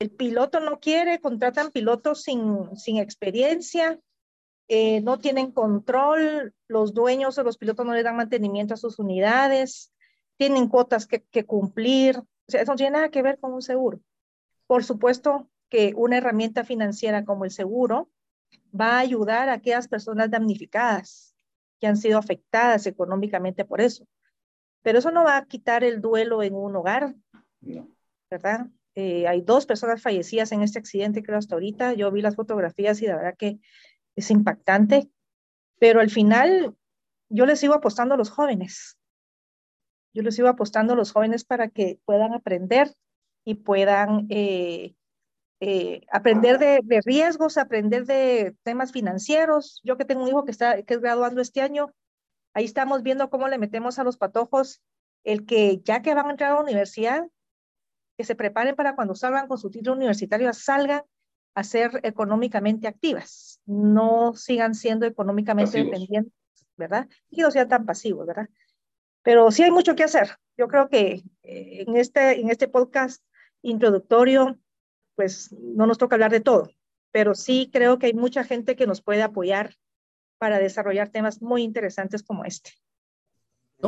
el 0.00 0.10
piloto 0.10 0.60
no 0.60 0.80
quiere, 0.80 1.20
contratan 1.20 1.70
pilotos 1.70 2.22
sin, 2.22 2.76
sin 2.76 2.98
experiencia, 2.98 3.98
eh, 4.68 5.00
no 5.02 5.18
tienen 5.18 5.52
control, 5.52 6.52
los 6.66 6.92
dueños 6.92 7.38
o 7.38 7.44
los 7.44 7.56
pilotos 7.56 7.86
no 7.86 7.94
le 7.94 8.02
dan 8.02 8.16
mantenimiento 8.16 8.74
a 8.74 8.78
sus 8.78 8.98
unidades, 8.98 9.92
tienen 10.36 10.68
cuotas 10.68 11.06
que, 11.06 11.22
que 11.22 11.46
cumplir. 11.46 12.18
O 12.18 12.24
sea, 12.48 12.62
eso 12.62 12.72
no 12.72 12.76
tiene 12.76 12.92
nada 12.92 13.10
que 13.10 13.22
ver 13.22 13.38
con 13.38 13.52
un 13.52 13.62
seguro. 13.62 14.00
Por 14.66 14.84
supuesto 14.84 15.48
que 15.68 15.92
una 15.96 16.18
herramienta 16.18 16.64
financiera 16.64 17.24
como 17.24 17.44
el 17.44 17.50
seguro 17.50 18.10
va 18.78 18.96
a 18.96 19.00
ayudar 19.00 19.48
a 19.48 19.54
aquellas 19.54 19.88
personas 19.88 20.30
damnificadas 20.30 21.34
que 21.80 21.86
han 21.86 21.96
sido 21.96 22.18
afectadas 22.18 22.86
económicamente 22.86 23.64
por 23.64 23.80
eso. 23.80 24.06
Pero 24.82 24.98
eso 24.98 25.10
no 25.10 25.24
va 25.24 25.36
a 25.36 25.46
quitar 25.46 25.84
el 25.84 26.00
duelo 26.00 26.42
en 26.42 26.54
un 26.54 26.76
hogar, 26.76 27.14
No. 27.60 27.88
¿verdad? 28.30 28.66
Eh, 28.94 29.28
hay 29.28 29.42
dos 29.42 29.66
personas 29.66 30.00
fallecidas 30.00 30.52
en 30.52 30.62
este 30.62 30.78
accidente, 30.78 31.22
creo, 31.22 31.38
hasta 31.38 31.54
ahorita. 31.54 31.92
Yo 31.94 32.10
vi 32.10 32.22
las 32.22 32.34
fotografías 32.34 33.02
y 33.02 33.06
la 33.06 33.16
verdad 33.16 33.36
que 33.36 33.60
es 34.14 34.30
impactante. 34.30 35.10
Pero 35.78 36.00
al 36.00 36.08
final, 36.08 36.74
yo 37.28 37.44
les 37.44 37.60
sigo 37.60 37.74
apostando 37.74 38.14
a 38.14 38.16
los 38.16 38.30
jóvenes. 38.30 38.98
Yo 40.14 40.22
les 40.22 40.34
sigo 40.34 40.48
apostando 40.48 40.94
a 40.94 40.96
los 40.96 41.12
jóvenes 41.12 41.44
para 41.44 41.68
que 41.68 42.00
puedan 42.06 42.32
aprender 42.32 42.94
y 43.46 43.54
puedan 43.54 44.26
eh, 44.28 44.94
eh, 45.60 46.02
aprender 46.10 46.58
de, 46.58 46.80
de, 46.82 47.00
riesgos, 47.00 47.56
aprender 47.56 48.04
de 48.04 48.56
temas 48.64 48.90
financieros. 48.90 49.80
Yo 49.84 49.96
que 49.96 50.04
tengo 50.04 50.24
un 50.24 50.28
hijo 50.28 50.44
que 50.44 50.50
está 50.50 50.82
que 50.82 50.94
es 50.94 51.00
graduando 51.00 51.40
este 51.40 51.62
año, 51.62 51.94
ahí 52.52 52.64
estamos 52.64 53.04
viendo 53.04 53.30
cómo 53.30 53.46
le 53.46 53.56
metemos 53.56 53.98
a 53.98 54.04
los 54.04 54.16
patojos 54.18 54.82
el 55.22 55.46
que 55.46 55.80
ya 55.84 56.02
que 56.02 56.14
van 56.14 56.26
a 56.26 56.30
entrar 56.32 56.50
a 56.50 56.54
la 56.54 56.60
universidad, 56.60 57.24
que 58.18 58.24
se 58.24 58.34
preparen 58.34 58.74
para 58.74 58.96
cuando 58.96 59.14
salgan 59.14 59.46
con 59.46 59.58
su 59.58 59.70
título 59.70 59.96
universitario, 59.96 60.52
salgan 60.52 61.02
a 61.54 61.62
ser 61.62 62.00
económicamente 62.02 62.88
activas, 62.88 63.60
no 63.64 64.34
sigan 64.34 64.74
siendo 64.74 65.06
económicamente 65.06 65.72
Pasivos. 65.72 65.90
dependientes, 65.92 66.32
¿verdad? 66.76 67.08
Y 67.30 67.42
no 67.42 67.50
sean 67.52 67.68
tan 67.68 67.86
pasivos, 67.86 68.26
¿verdad? 68.26 68.48
Pero 69.22 69.50
sí 69.52 69.62
hay 69.62 69.70
mucho 69.70 69.94
que 69.94 70.04
hacer. 70.04 70.36
Yo 70.56 70.66
creo 70.66 70.88
que 70.88 71.22
eh, 71.42 71.84
en, 71.86 71.96
este, 71.96 72.40
en 72.40 72.50
este 72.50 72.68
podcast 72.68 73.22
introductorio, 73.66 74.58
pues 75.14 75.52
no 75.52 75.86
nos 75.86 75.98
toca 75.98 76.16
hablar 76.16 76.30
de 76.30 76.40
todo, 76.40 76.70
pero 77.10 77.34
sí 77.34 77.70
creo 77.72 77.98
que 77.98 78.06
hay 78.06 78.14
mucha 78.14 78.44
gente 78.44 78.76
que 78.76 78.86
nos 78.86 79.02
puede 79.02 79.22
apoyar 79.22 79.74
para 80.38 80.58
desarrollar 80.58 81.08
temas 81.08 81.42
muy 81.42 81.62
interesantes 81.62 82.22
como 82.22 82.44
este. 82.44 82.72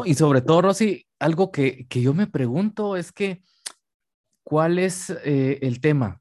Y 0.04 0.14
sobre 0.14 0.42
todo, 0.42 0.62
Rosy, 0.62 1.06
algo 1.18 1.50
que, 1.50 1.86
que 1.88 2.02
yo 2.02 2.12
me 2.12 2.26
pregunto 2.26 2.96
es 2.96 3.12
que, 3.12 3.42
¿cuál 4.44 4.78
es 4.78 5.10
eh, 5.24 5.58
el 5.62 5.80
tema? 5.80 6.20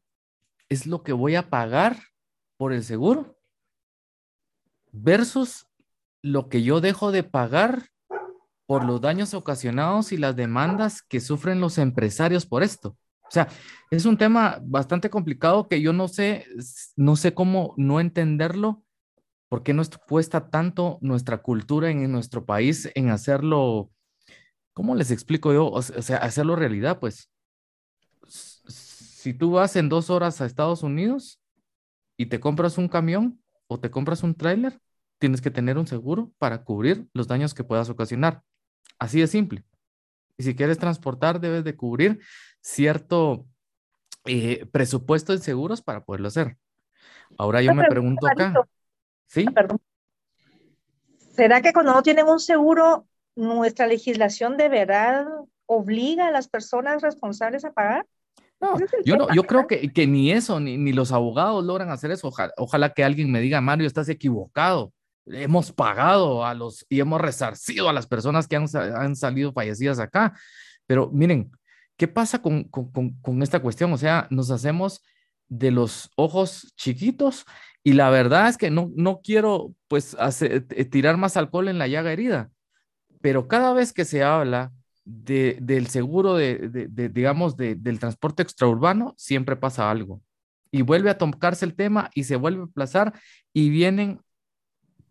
¿Es 0.70 0.88
lo 0.88 1.04
que 1.04 1.14
voy 1.14 1.36
a 1.36 1.50
pagar 1.50 1.98
por 2.58 2.74
el 2.74 2.84
seguro 2.84 3.38
versus 4.92 5.68
lo 6.22 6.50
que 6.50 6.64
yo 6.64 6.82
dejo 6.82 7.12
de 7.12 7.24
pagar 7.24 7.90
por 8.66 8.84
los 8.84 9.00
daños 9.00 9.34
ocasionados 9.34 10.12
y 10.12 10.18
las 10.18 10.36
demandas 10.36 11.02
que 11.02 11.20
sufren 11.20 11.62
los 11.62 11.78
empresarios 11.78 12.46
por 12.46 12.64
esto? 12.64 12.98
O 13.28 13.32
sea, 13.32 13.48
es 13.92 14.06
un 14.06 14.18
tema 14.18 14.60
bastante 14.64 15.10
complicado 15.10 15.68
que 15.68 15.82
yo 15.82 15.94
no 15.94 16.08
sé, 16.08 16.46
no 16.96 17.16
sé 17.16 17.34
cómo 17.34 17.74
no 17.78 18.00
entenderlo 18.00 18.84
¿Por 19.50 19.64
qué 19.64 19.74
nos 19.74 19.90
cuesta 19.90 20.50
tanto 20.50 20.98
nuestra 21.02 21.42
cultura 21.42 21.90
en, 21.90 22.04
en, 22.04 22.12
nuestro 22.12 22.46
país 22.46 22.90
en 22.96 23.10
hacerlo, 23.10 23.92
¿cómo 24.74 24.94
les 24.96 25.10
explico 25.12 25.54
yo? 25.54 25.68
O 25.70 25.82
sea, 25.82 26.18
hacerlo 26.18 26.56
realidad, 26.56 27.00
pues. 27.00 27.32
Si 28.28 29.34
tú 29.34 29.52
vas 29.52 29.76
en 29.78 29.90
dos 29.90 30.10
horas 30.10 30.42
a 30.42 30.46
Estados 30.46 30.84
Unidos 30.84 31.42
y 32.18 32.26
te 32.26 32.40
compras 32.40 32.78
un 32.78 32.90
camión 32.90 33.42
o 33.68 33.80
te 33.80 33.90
compras 33.90 34.24
un 34.24 34.36
tráiler, 34.36 34.82
tienes 35.18 35.42
que 35.42 35.52
tener 35.52 35.78
un 35.78 35.88
seguro 35.88 36.32
para 36.38 36.64
cubrir 36.64 37.08
los 37.14 37.28
daños 37.28 37.54
que 37.54 37.64
puedas 37.64 37.90
ocasionar. 37.90 38.44
Así 39.00 39.20
de 39.20 39.28
simple. 39.28 39.64
Y 40.38 40.44
si 40.44 40.56
quieres 40.56 40.78
transportar, 40.78 41.40
debes 41.40 41.64
de 41.64 41.76
cubrir 41.76 42.20
cierto 42.62 43.46
eh, 44.26 44.66
presupuesto 44.72 45.34
de 45.34 45.40
seguros 45.40 45.82
para 45.82 46.04
poderlo 46.04 46.28
hacer. 46.28 46.58
Ahora 47.38 47.62
yo 47.62 47.74
me 47.74 47.86
pregunto 47.86 48.28
acá. 48.28 48.54
¿Sí? 49.26 49.46
Ah, 49.48 49.52
perdón. 49.52 49.80
¿Será 51.32 51.62
que 51.62 51.74
cuando 51.74 51.94
no 51.94 52.02
tienen 52.02 52.28
un 52.28 52.40
seguro, 52.40 53.08
nuestra 53.36 53.88
legislación 53.88 54.58
de 54.58 54.70
verdad 54.70 55.28
obliga 55.66 56.28
a 56.28 56.32
las 56.32 56.48
personas 56.48 57.02
responsables 57.02 57.66
a 57.66 57.72
pagar? 57.72 58.06
No, 58.60 58.76
yo, 59.06 59.18
no, 59.18 59.28
yo 59.34 59.44
creo 59.44 59.68
que, 59.68 59.94
que 59.94 60.08
ni 60.08 60.32
eso, 60.32 60.60
ni, 60.60 60.78
ni, 60.78 60.92
los 60.92 61.12
abogados 61.12 61.64
logran 61.64 61.92
hacer 61.92 62.10
eso. 62.10 62.30
Ojalá, 62.30 62.54
ojalá, 62.58 62.94
que 62.94 63.04
alguien 63.04 63.32
me 63.32 63.40
diga, 63.40 63.62
Mario, 63.62 63.86
estás 63.86 64.10
equivocado. 64.10 64.94
Hemos 65.32 65.72
pagado 65.72 66.46
a 66.46 66.54
los 66.54 66.86
y 66.90 67.00
hemos 67.00 67.20
resarcido 67.22 67.90
a 67.90 67.94
las 67.94 68.08
personas 68.08 68.48
que 68.48 68.56
han, 68.56 68.68
han 68.76 69.16
salido 69.16 69.54
fallecidas 69.54 70.00
acá. 70.00 70.34
Pero 70.86 71.10
miren, 71.12 71.52
¿qué 71.98 72.08
pasa 72.08 72.42
con, 72.42 72.64
con, 72.66 72.92
con, 73.22 73.44
esta 73.44 73.60
cuestión? 73.60 73.92
O 73.94 73.98
sea, 73.98 74.28
nos 74.30 74.52
hacemos 74.52 75.04
de 75.50 75.72
los 75.72 76.10
ojos 76.16 76.74
chiquitos 76.76 77.46
y 77.84 77.94
la 77.94 78.10
verdad 78.10 78.50
es 78.50 78.58
que 78.58 78.70
no, 78.70 78.92
no 78.96 79.22
quiero 79.22 79.74
pues 79.88 80.16
tirar 80.92 81.18
más 81.18 81.38
alcohol 81.38 81.70
en 81.70 81.78
la 81.78 81.88
llaga 81.88 82.12
herida, 82.12 82.52
pero 83.22 83.48
cada 83.48 83.74
vez 83.74 83.94
que 83.94 84.06
se 84.06 84.24
habla 84.24 84.74
de, 85.06 85.58
del 85.62 85.88
seguro 85.88 86.36
de, 86.36 86.70
de, 86.70 87.10
digamos, 87.10 87.56
del 87.56 88.00
transporte 88.00 88.44
extraurbano, 88.44 89.14
siempre 89.18 89.56
pasa 89.56 89.90
algo. 89.90 90.22
Y 90.70 90.82
vuelve 90.82 91.10
a 91.10 91.18
tocarse 91.18 91.64
el 91.64 91.76
tema 91.76 92.10
y 92.14 92.26
se 92.26 92.36
vuelve 92.36 92.62
a 92.62 92.66
aplazar 92.66 93.14
y 93.54 93.70
vienen 93.70 94.20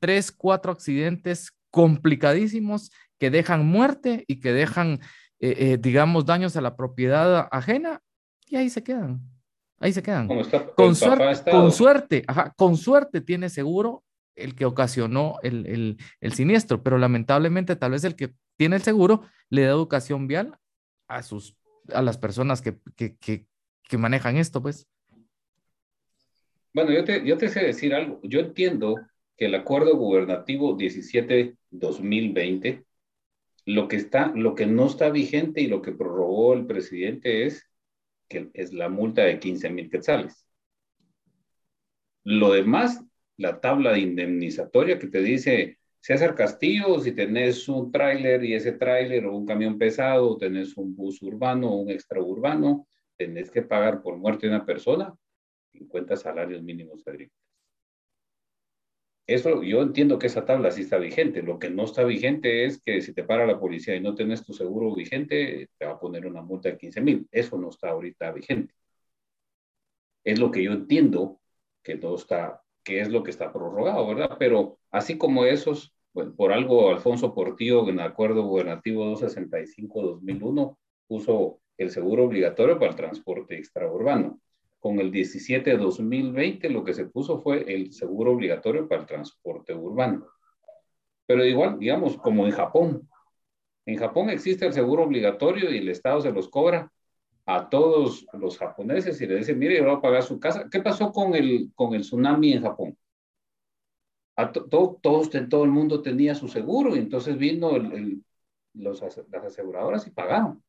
tres, 0.07 0.31
cuatro 0.31 0.71
accidentes 0.71 1.51
complicadísimos 1.69 2.93
que 3.19 3.29
dejan 3.29 3.67
muerte 3.67 4.25
y 4.29 4.39
que 4.39 4.53
dejan, 4.53 5.01
eh, 5.41 5.57
eh, 5.59 5.79
digamos, 5.81 6.25
daños 6.25 6.57
a 6.57 6.61
la 6.61 6.77
propiedad 6.77 7.49
ajena 7.51 8.01
y 8.47 8.55
ahí 8.55 8.71
se 8.71 8.85
quedan. 8.85 9.21
Ahí 9.81 9.93
se 9.93 10.05
quedan. 10.05 10.29
con, 10.29 10.95
suerte, 10.95 11.51
con 11.51 11.73
suerte, 11.73 12.23
ajá, 12.29 12.55
con 12.57 12.77
suerte 12.77 13.21
tiene 13.21 13.49
seguro 13.49 14.05
el 14.37 14.55
que 14.55 14.65
ocasionó 14.65 15.41
el, 15.43 15.67
el, 15.67 15.97
el, 16.21 16.33
siniestro, 16.35 16.85
pero 16.85 16.99
lamentablemente 16.99 17.75
tal 17.75 17.91
vez 17.91 18.05
el 18.05 18.15
que 18.15 18.33
tiene 18.57 18.77
el 18.77 18.83
seguro 18.83 19.25
le 19.51 19.63
da 19.63 19.71
educación 19.71 20.29
vial 20.29 20.57
a, 21.09 21.25
sus, 21.25 21.57
a 21.93 22.01
las 22.01 22.17
personas 22.17 22.63
que, 22.63 22.79
que, 22.95 23.17
que, 23.17 23.45
que 23.83 23.99
manejan 23.99 24.37
esto, 24.37 24.63
pues. 24.63 24.87
Bueno, 26.73 26.93
yo 26.93 27.03
te, 27.03 27.27
yo 27.27 27.37
te 27.37 27.49
sé 27.49 27.65
decir 27.65 27.93
algo. 27.93 28.21
Yo 28.23 28.39
entiendo 28.39 28.95
que 29.37 29.47
el 29.47 29.55
acuerdo 29.55 29.97
gubernativo 29.97 30.77
17-2020, 30.77 32.85
lo 33.67 33.89
que 33.89 33.97
está, 33.97 34.33
lo 34.35 34.55
que 34.55 34.67
no 34.67 34.87
está 34.87 35.11
vigente 35.11 35.61
y 35.61 35.67
lo 35.67 35.83
que 35.83 35.93
prorrogó 35.93 36.55
el 36.55 36.67
presidente 36.67 37.47
es 37.47 37.69
que 38.29 38.51
es 38.55 38.73
la 38.73 38.89
multa 38.89 39.23
de 39.23 39.39
15 39.39 39.71
mil 39.71 39.91
quetzales. 39.91 40.47
Lo 42.25 42.53
demás, 42.53 43.05
la 43.37 43.61
tabla 43.61 43.93
de 43.93 44.01
indemnizatoria 44.01 44.99
que 44.99 45.09
te 45.09 45.21
dice 45.21 45.79
César 46.01 46.35
Castillo, 46.35 47.01
si 47.01 47.13
tenés 47.13 47.69
un 47.69 47.91
tráiler 47.91 48.45
y 48.45 48.55
ese 48.55 48.73
tráiler 48.73 49.27
o 49.27 49.37
un 49.37 49.47
camión 49.47 49.79
pesado, 49.79 50.37
tenés 50.37 50.77
un 50.77 50.95
bus 50.95 51.21
urbano 51.23 51.71
o 51.71 51.77
un 51.77 51.91
extraurbano, 51.91 52.87
tenés 53.17 53.51
que 53.51 53.63
pagar 53.63 54.03
por 54.03 54.17
muerte 54.17 54.47
de 54.47 54.55
una 54.55 54.65
persona 54.65 55.15
50 55.73 56.17
salarios 56.17 56.63
mínimos 56.63 57.07
agrícolas. 57.07 57.47
Eso, 59.27 59.63
yo 59.63 59.83
entiendo 59.83 60.19
que 60.19 60.29
esa 60.29 60.45
tabla 60.45 60.71
sí 60.71 60.83
está 60.83 60.99
vigente. 60.99 61.43
Lo 61.43 61.59
que 61.59 61.69
no 61.71 61.85
está 61.85 62.05
vigente 62.05 62.65
es 62.65 62.81
que 62.81 63.01
si 63.03 63.13
te 63.13 63.25
para 63.25 63.47
la 63.47 63.59
policía 63.59 63.97
y 63.97 64.01
no 64.01 64.15
tenés 64.15 64.45
tu 64.45 64.53
seguro 64.53 64.95
vigente, 64.95 65.69
te 65.79 65.87
va 65.87 65.93
a 65.93 65.99
poner 66.01 66.27
una 66.27 66.43
multa 66.43 66.69
de 66.71 66.79
15 66.79 67.01
mil. 67.01 67.29
Eso 67.33 67.59
no 67.59 67.71
está 67.71 67.91
ahorita 67.91 68.31
vigente. 68.33 68.75
Es 70.25 70.39
lo 70.39 70.51
que 70.51 70.63
yo 70.63 70.73
entiendo 70.73 71.41
que 71.83 71.97
no 71.97 72.15
está, 72.15 72.63
que 72.85 73.01
es 73.01 73.09
lo 73.09 73.23
que 73.23 73.31
está 73.31 73.53
prorrogado, 73.53 74.07
¿verdad? 74.07 74.37
Pero 74.39 74.79
así 74.91 75.19
como 75.19 75.45
esos, 75.45 75.95
por 76.37 76.53
algo 76.53 76.91
Alfonso 76.91 77.35
Portillo 77.35 77.89
en 77.89 78.01
el 78.01 78.07
acuerdo 78.07 78.43
gubernativo 78.45 79.05
265-2001 79.17 80.77
puso 81.07 81.61
el 81.79 81.91
seguro 81.91 82.25
obligatorio 82.25 82.79
para 82.79 82.91
el 82.91 82.97
transporte 82.97 83.57
extraurbano. 83.57 84.41
Con 84.87 85.01
el 85.01 85.11
17-2020 85.11 86.69
lo 86.69 86.85
que 86.85 86.95
se 86.95 87.07
puso 87.07 87.43
fue 87.43 87.65
el 87.75 87.93
seguro 87.93 88.31
obligatorio 88.31 88.87
para 88.87 89.01
el 89.01 89.07
transporte 89.09 89.75
urbano. 89.75 90.29
Pero 91.27 91.45
igual, 91.45 91.77
digamos, 91.81 92.17
como 92.19 92.47
en 92.47 92.53
Japón. 92.53 93.11
En 93.85 93.97
Japón 93.97 94.31
existe 94.31 94.65
el 94.65 94.73
seguro 94.73 95.03
obligatorio 95.03 95.73
y 95.73 95.79
el 95.79 95.89
Estado 95.89 96.21
se 96.21 96.31
los 96.31 96.49
cobra 96.49 96.93
a 97.47 97.69
todos 97.69 98.29
los 98.35 98.59
japoneses 98.59 99.21
y 99.21 99.27
le 99.27 99.39
dice, 99.39 99.57
mire, 99.57 99.79
yo 99.79 99.87
voy 99.87 99.97
a 99.97 100.01
pagar 100.01 100.23
su 100.23 100.39
casa. 100.39 100.69
¿Qué 100.71 100.79
pasó 100.79 101.11
con 101.11 101.35
el, 101.35 101.73
con 101.75 101.93
el 101.93 102.03
tsunami 102.03 102.53
en 102.53 102.63
Japón? 102.63 102.97
todos, 104.71 105.31
todo 105.49 105.65
el 105.65 105.71
mundo 105.73 106.01
tenía 106.01 106.37
su 106.37 106.47
seguro 106.47 106.95
y 106.95 107.01
entonces 107.01 107.37
vino 107.37 107.75
el, 107.75 108.23
los, 108.75 109.03
las 109.03 109.45
aseguradoras 109.47 110.07
y 110.07 110.11
pagaron. 110.11 110.63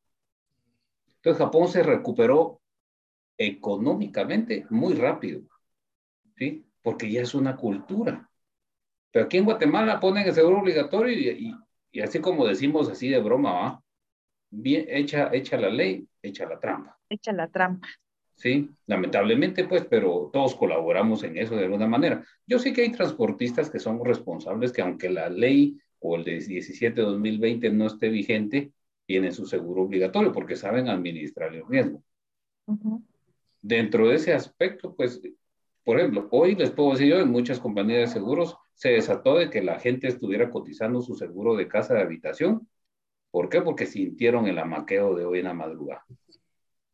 Entonces 1.06 1.38
Japón 1.38 1.68
se 1.68 1.84
recuperó 1.84 2.60
económicamente 3.38 4.66
muy 4.68 4.94
rápido, 4.94 5.42
¿sí? 6.36 6.66
Porque 6.82 7.10
ya 7.10 7.22
es 7.22 7.34
una 7.34 7.56
cultura. 7.56 8.28
Pero 9.10 9.24
aquí 9.24 9.38
en 9.38 9.44
Guatemala 9.44 10.00
ponen 10.00 10.26
el 10.26 10.34
seguro 10.34 10.60
obligatorio 10.60 11.32
y, 11.32 11.54
y, 11.92 12.00
así 12.00 12.18
como 12.18 12.46
decimos 12.46 12.90
así 12.90 13.08
de 13.08 13.20
broma, 13.20 13.52
¿va? 13.52 13.82
Bien, 14.50 14.86
echa, 14.88 15.30
echa 15.32 15.56
la 15.56 15.68
ley, 15.68 16.06
echa 16.22 16.46
la 16.46 16.58
trampa. 16.58 16.98
Echa 17.08 17.32
la 17.32 17.48
trampa. 17.48 17.88
Sí, 18.34 18.70
lamentablemente, 18.86 19.64
pues, 19.64 19.84
pero 19.90 20.30
todos 20.32 20.54
colaboramos 20.54 21.24
en 21.24 21.36
eso 21.36 21.56
de 21.56 21.64
alguna 21.64 21.88
manera. 21.88 22.24
Yo 22.46 22.58
sé 22.58 22.72
que 22.72 22.82
hay 22.82 22.92
transportistas 22.92 23.68
que 23.68 23.80
son 23.80 24.04
responsables, 24.04 24.72
que 24.72 24.80
aunque 24.80 25.10
la 25.10 25.28
ley 25.28 25.76
o 25.98 26.16
el 26.16 26.24
de 26.24 26.38
17-2020 26.38 27.72
no 27.72 27.86
esté 27.86 28.08
vigente, 28.08 28.72
tienen 29.06 29.32
su 29.32 29.44
seguro 29.46 29.82
obligatorio 29.82 30.32
porque 30.32 30.54
saben 30.54 30.88
administrar 30.88 31.52
el 31.52 31.66
riesgo. 31.66 32.02
Dentro 33.60 34.08
de 34.08 34.16
ese 34.16 34.34
aspecto, 34.34 34.94
pues, 34.94 35.20
por 35.84 35.98
ejemplo, 35.98 36.28
hoy 36.30 36.54
les 36.54 36.70
puedo 36.70 36.92
decir 36.92 37.08
yo, 37.08 37.18
en 37.18 37.30
muchas 37.30 37.60
compañías 37.60 38.00
de 38.00 38.06
seguros 38.20 38.56
se 38.74 38.90
desató 38.90 39.36
de 39.36 39.50
que 39.50 39.62
la 39.62 39.80
gente 39.80 40.06
estuviera 40.06 40.50
cotizando 40.50 41.00
su 41.00 41.14
seguro 41.14 41.56
de 41.56 41.68
casa 41.68 41.94
de 41.94 42.02
habitación. 42.02 42.68
¿Por 43.30 43.48
qué? 43.48 43.60
Porque 43.60 43.86
sintieron 43.86 44.46
el 44.46 44.58
amaqueo 44.58 45.14
de 45.14 45.24
hoy 45.24 45.40
en 45.40 45.46
la 45.46 45.54
madrugada. 45.54 46.04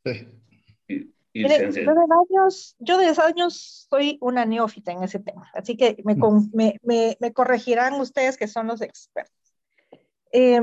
Sí 0.04 0.28
yo, 1.34 1.48
de 1.48 1.54
años, 1.54 2.76
yo 2.78 2.98
de 2.98 3.12
años 3.20 3.86
soy 3.90 4.18
una 4.20 4.44
neófita 4.44 4.92
en 4.92 5.02
ese 5.02 5.18
tema, 5.18 5.50
así 5.52 5.76
que 5.76 5.96
me, 6.04 6.14
mm. 6.14 6.50
me, 6.52 7.16
me, 7.18 7.32
corregirán 7.32 7.94
ustedes 7.94 8.36
que 8.36 8.46
son 8.46 8.68
los 8.68 8.80
expertos. 8.80 9.34
Eh, 10.32 10.62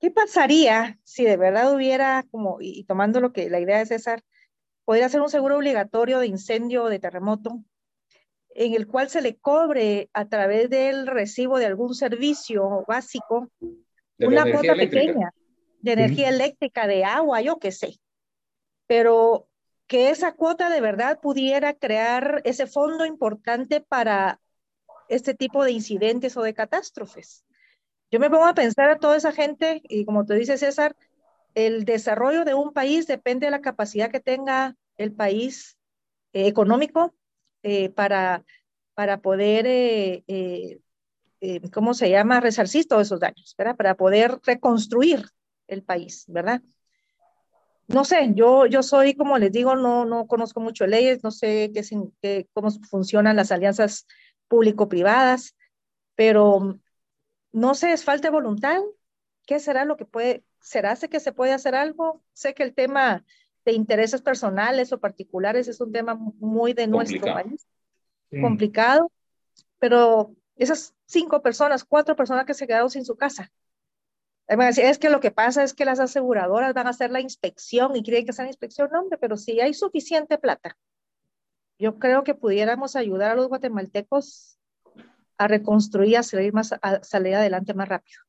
¿Qué 0.00 0.10
pasaría 0.10 0.98
si 1.04 1.24
de 1.24 1.36
verdad 1.36 1.74
hubiera, 1.74 2.24
como, 2.30 2.58
y, 2.60 2.84
tomando 2.84 3.20
lo 3.20 3.32
que 3.32 3.50
la 3.50 3.60
idea 3.60 3.78
de 3.78 3.86
César, 3.86 4.22
podría 4.84 5.08
ser 5.08 5.20
un 5.20 5.28
seguro 5.28 5.56
obligatorio 5.56 6.18
de 6.18 6.26
incendio 6.26 6.84
o 6.84 6.88
de 6.88 6.98
terremoto, 6.98 7.62
en 8.54 8.74
el 8.74 8.86
cual 8.86 9.08
se 9.08 9.22
le 9.22 9.36
cobre 9.36 10.10
a 10.12 10.28
través 10.28 10.68
del 10.68 11.06
recibo 11.06 11.58
de 11.58 11.66
algún 11.66 11.94
servicio 11.94 12.84
básico 12.86 13.48
una 14.18 14.50
cuota 14.50 14.74
pequeña 14.74 15.32
de 15.80 15.92
energía 15.92 16.28
eléctrica, 16.28 16.86
de 16.86 17.04
agua, 17.04 17.40
yo 17.40 17.58
qué 17.58 17.72
sé. 17.72 17.98
Pero 18.86 19.48
que 19.86 20.10
esa 20.10 20.32
cuota 20.32 20.70
de 20.70 20.80
verdad 20.80 21.20
pudiera 21.20 21.74
crear 21.74 22.40
ese 22.44 22.66
fondo 22.66 23.04
importante 23.04 23.80
para 23.80 24.40
este 25.08 25.34
tipo 25.34 25.64
de 25.64 25.72
incidentes 25.72 26.36
o 26.36 26.42
de 26.42 26.54
catástrofes. 26.54 27.44
Yo 28.10 28.20
me 28.20 28.30
pongo 28.30 28.46
a 28.46 28.54
pensar 28.54 28.90
a 28.90 28.98
toda 28.98 29.16
esa 29.16 29.32
gente 29.32 29.82
y 29.84 30.04
como 30.04 30.24
te 30.24 30.34
dice 30.34 30.56
César, 30.56 30.96
el 31.54 31.84
desarrollo 31.84 32.44
de 32.44 32.54
un 32.54 32.72
país 32.72 33.06
depende 33.06 33.46
de 33.46 33.50
la 33.50 33.60
capacidad 33.60 34.10
que 34.10 34.20
tenga 34.20 34.76
el 34.96 35.12
país 35.12 35.78
eh, 36.32 36.46
económico 36.46 37.14
eh, 37.62 37.90
para, 37.90 38.44
para 38.94 39.20
poder, 39.20 39.64
eh, 39.66 40.80
¿cómo 41.72 41.94
se 41.94 42.10
llama?, 42.10 42.40
resarcir 42.40 42.86
todos 42.86 43.02
esos 43.08 43.20
daños, 43.20 43.54
¿verdad? 43.56 43.76
Para 43.76 43.94
poder 43.94 44.38
reconstruir 44.44 45.26
el 45.66 45.82
país, 45.82 46.24
¿verdad? 46.28 46.62
no 47.88 48.04
sé, 48.04 48.32
yo, 48.34 48.66
yo 48.66 48.82
soy, 48.82 49.14
como 49.14 49.38
les 49.38 49.52
digo, 49.52 49.76
no, 49.76 50.04
no 50.04 50.26
conozco 50.26 50.60
mucho 50.60 50.86
leyes, 50.86 51.22
no 51.22 51.30
sé 51.30 51.70
qué, 51.74 51.82
qué, 52.22 52.48
cómo 52.52 52.70
funcionan 52.88 53.36
las 53.36 53.52
alianzas 53.52 54.06
público-privadas, 54.48 55.56
pero 56.14 56.78
no 57.52 57.74
sé, 57.74 57.92
es 57.92 58.04
falta 58.04 58.28
de 58.28 58.32
voluntad. 58.32 58.80
¿Qué 59.46 59.58
será 59.58 59.84
lo 59.84 59.96
que 59.96 60.04
puede, 60.06 60.44
será 60.62 60.96
que 60.96 61.20
se 61.20 61.32
puede 61.32 61.52
hacer 61.52 61.74
algo? 61.74 62.22
Sé 62.32 62.54
que 62.54 62.62
el 62.62 62.74
tema 62.74 63.24
de 63.64 63.72
intereses 63.72 64.22
personales 64.22 64.92
o 64.92 65.00
particulares, 65.00 65.68
es 65.68 65.80
un 65.80 65.92
tema 65.92 66.14
muy 66.14 66.72
de 66.72 66.86
nuestro 66.86 67.20
país, 67.20 67.66
complicado, 68.40 69.10
pero 69.78 70.34
esas 70.56 70.94
cinco 71.06 71.42
personas, 71.42 71.84
cuatro 71.84 72.16
personas 72.16 72.46
que 72.46 72.54
se 72.54 72.66
quedaron 72.66 72.90
sin 72.90 73.04
su 73.04 73.16
casa. 73.16 73.52
Es 74.48 74.98
que 74.98 75.10
lo 75.10 75.20
que 75.20 75.30
pasa 75.30 75.62
es 75.62 75.74
que 75.74 75.84
las 75.84 76.00
aseguradoras 76.00 76.74
van 76.74 76.86
a 76.86 76.90
hacer 76.90 77.10
la 77.10 77.20
inspección 77.20 77.94
y 77.96 78.02
creen 78.02 78.24
que 78.24 78.32
es 78.32 78.38
la 78.38 78.46
inspección, 78.46 78.90
no, 78.92 79.00
hombre, 79.00 79.18
pero 79.18 79.36
si 79.36 79.60
hay 79.60 79.72
suficiente 79.72 80.38
plata, 80.38 80.76
yo 81.78 81.98
creo 81.98 82.22
que 82.22 82.34
pudiéramos 82.34 82.96
ayudar 82.96 83.32
a 83.32 83.34
los 83.34 83.48
guatemaltecos 83.48 84.58
a 85.38 85.48
reconstruir, 85.48 86.18
a 86.18 86.22
salir, 86.22 86.52
más, 86.52 86.72
a 86.72 87.02
salir 87.02 87.34
adelante 87.34 87.74
más 87.74 87.88
rápido. 87.88 88.20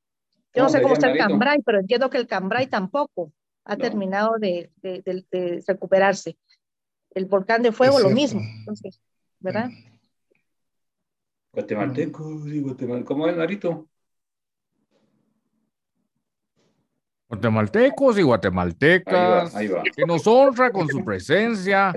Yo 0.54 0.63
no, 0.63 0.70
sé 0.70 0.82
cómo 0.82 0.94
está 0.94 1.12
el 1.12 1.18
Cambrai, 1.18 1.62
pero 1.66 1.80
entiendo 1.80 2.10
que 2.10 2.18
el 2.18 2.28
Cambrai 2.28 2.68
tampoco 2.68 3.32
ha 3.66 3.76
terminado 3.76 4.38
de, 4.39 4.72
de, 4.82 5.63
recuperarse. 5.68 6.38
El 7.12 7.26
volcán 7.26 7.62
de 7.62 7.72
fuego, 7.72 8.00
lo 8.00 8.10
mismo. 8.10 8.42
Entonces, 8.60 9.02
¿verdad? 9.39 9.70
Guatemaltecos 11.52 12.48
y 12.48 12.62
guatemaltecos. 12.62 13.08
¿Cómo 13.08 13.28
es, 13.28 13.38
Narito? 13.38 13.88
Guatemaltecos 17.30 18.20
y 18.20 18.22
guatemaltecas 18.22 19.56
que 19.96 20.06
nos 20.06 20.26
honra 20.28 20.72
con 20.72 20.88
su 20.88 21.04
presencia. 21.04 21.94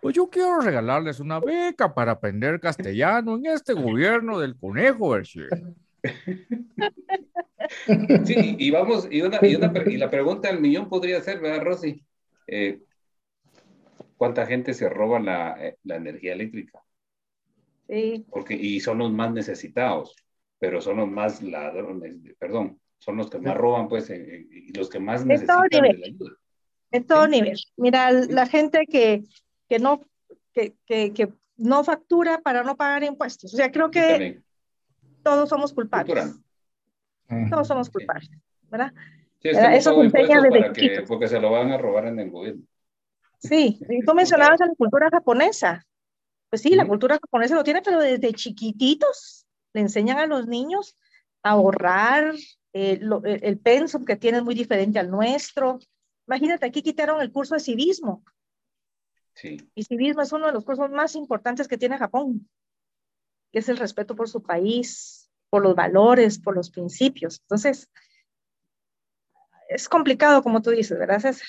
Pues 0.00 0.14
yo 0.14 0.28
quiero 0.28 0.60
regalarles 0.60 1.20
una 1.20 1.40
beca 1.40 1.92
para 1.92 2.12
aprender 2.12 2.60
castellano 2.60 3.36
en 3.36 3.46
este 3.46 3.72
gobierno 3.72 4.38
del 4.38 4.56
conejo, 4.56 5.16
Sí, 8.24 8.56
y 8.58 8.70
vamos, 8.70 9.08
y, 9.10 9.20
una, 9.20 9.38
y, 9.42 9.54
una, 9.56 9.72
y, 9.86 9.96
la 9.96 10.10
pregunta 10.10 10.48
del 10.48 10.60
millón 10.60 10.88
podría 10.88 11.20
ser, 11.20 11.40
¿verdad, 11.40 11.64
Rosy? 11.64 12.04
Eh, 12.46 12.80
¿Cuánta 14.16 14.46
gente 14.46 14.74
se 14.74 14.88
roba 14.88 15.20
la, 15.20 15.56
eh, 15.64 15.76
la, 15.84 15.96
energía 15.96 16.32
eléctrica? 16.32 16.82
Sí. 17.88 18.24
Porque, 18.30 18.54
y 18.54 18.80
son 18.80 18.98
los 18.98 19.12
más 19.12 19.32
necesitados, 19.32 20.14
pero 20.58 20.80
son 20.80 20.98
los 20.98 21.10
más 21.10 21.42
ladrones, 21.42 22.14
perdón, 22.38 22.80
son 22.98 23.16
los 23.16 23.30
que 23.30 23.38
más 23.38 23.56
roban, 23.56 23.88
pues, 23.88 24.10
eh, 24.10 24.46
y 24.50 24.72
los 24.72 24.88
que 24.88 24.98
más 24.98 25.24
necesitan 25.24 25.68
de 25.68 25.80
la 25.80 26.06
ayuda. 26.06 26.36
En 26.90 27.04
todo 27.04 27.28
nivel. 27.28 27.58
Mira, 27.76 28.12
la 28.12 28.46
gente 28.46 28.86
que, 28.86 29.22
que 29.68 29.78
no, 29.78 30.00
que, 30.52 30.74
que, 30.86 31.12
que, 31.12 31.28
no 31.58 31.82
factura 31.82 32.40
para 32.40 32.62
no 32.62 32.76
pagar 32.76 33.02
impuestos. 33.02 33.52
O 33.52 33.56
sea, 33.56 33.70
creo 33.72 33.90
que 33.90 34.40
todos 35.28 35.48
somos 35.50 35.74
culpables. 35.74 36.36
Todos 37.50 37.68
somos 37.68 37.90
culpables, 37.90 38.30
¿verdad? 38.70 38.94
Sí, 39.42 39.50
Eso 39.50 39.94
se 39.94 40.00
enseña 40.00 40.40
desde 40.40 40.72
que, 40.72 41.02
Porque 41.06 41.28
se 41.28 41.38
lo 41.38 41.50
van 41.50 41.70
a 41.70 41.76
robar 41.76 42.06
en 42.06 42.18
el 42.18 42.30
gobierno. 42.30 42.62
Sí, 43.38 43.78
y 43.88 44.00
tú 44.00 44.14
mencionabas 44.14 44.60
a 44.62 44.66
la 44.66 44.74
cultura 44.74 45.10
japonesa. 45.10 45.84
Pues 46.48 46.62
sí, 46.62 46.74
la 46.74 46.86
cultura 46.86 47.18
japonesa 47.20 47.54
lo 47.54 47.62
tiene, 47.62 47.82
pero 47.82 48.00
desde 48.00 48.32
chiquititos 48.32 49.46
le 49.74 49.82
enseñan 49.82 50.18
a 50.18 50.26
los 50.26 50.46
niños 50.46 50.96
a 51.42 51.50
ahorrar, 51.50 52.34
eh, 52.72 52.98
el, 53.02 53.42
el 53.42 53.58
pensum 53.58 54.06
que 54.06 54.16
tienen 54.16 54.44
muy 54.44 54.54
diferente 54.54 54.98
al 54.98 55.10
nuestro. 55.10 55.78
Imagínate, 56.26 56.64
aquí 56.64 56.82
quitaron 56.82 57.20
el 57.20 57.30
curso 57.30 57.54
de 57.54 57.60
civismo. 57.60 58.24
Sí. 59.34 59.58
Y 59.74 59.84
civismo 59.84 60.22
es 60.22 60.32
uno 60.32 60.46
de 60.46 60.52
los 60.52 60.64
cursos 60.64 60.90
más 60.90 61.14
importantes 61.14 61.68
que 61.68 61.78
tiene 61.78 61.98
Japón, 61.98 62.48
que 63.52 63.60
es 63.60 63.68
el 63.68 63.76
respeto 63.76 64.16
por 64.16 64.28
su 64.28 64.42
país, 64.42 65.17
por 65.50 65.62
los 65.62 65.74
valores, 65.74 66.38
por 66.38 66.54
los 66.54 66.70
principios. 66.70 67.40
Entonces, 67.42 67.88
es 69.68 69.88
complicado, 69.88 70.42
como 70.42 70.62
tú 70.62 70.70
dices, 70.70 70.98
¿verdad, 70.98 71.20
César? 71.20 71.46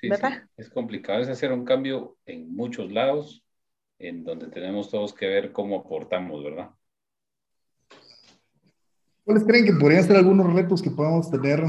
Sí, 0.00 0.10
es 0.56 0.70
complicado, 0.70 1.20
es 1.20 1.28
hacer 1.28 1.52
un 1.52 1.64
cambio 1.64 2.18
en 2.26 2.54
muchos 2.54 2.92
lados, 2.92 3.42
en 3.98 4.24
donde 4.24 4.48
tenemos 4.48 4.90
todos 4.90 5.14
que 5.14 5.26
ver 5.26 5.52
cómo 5.52 5.80
aportamos, 5.80 6.44
¿verdad? 6.44 6.70
¿Cuáles 9.24 9.44
creen 9.44 9.64
que 9.64 9.72
podrían 9.72 10.04
ser 10.04 10.16
algunos 10.16 10.52
retos 10.52 10.82
que 10.82 10.90
podamos 10.90 11.30
tener 11.30 11.64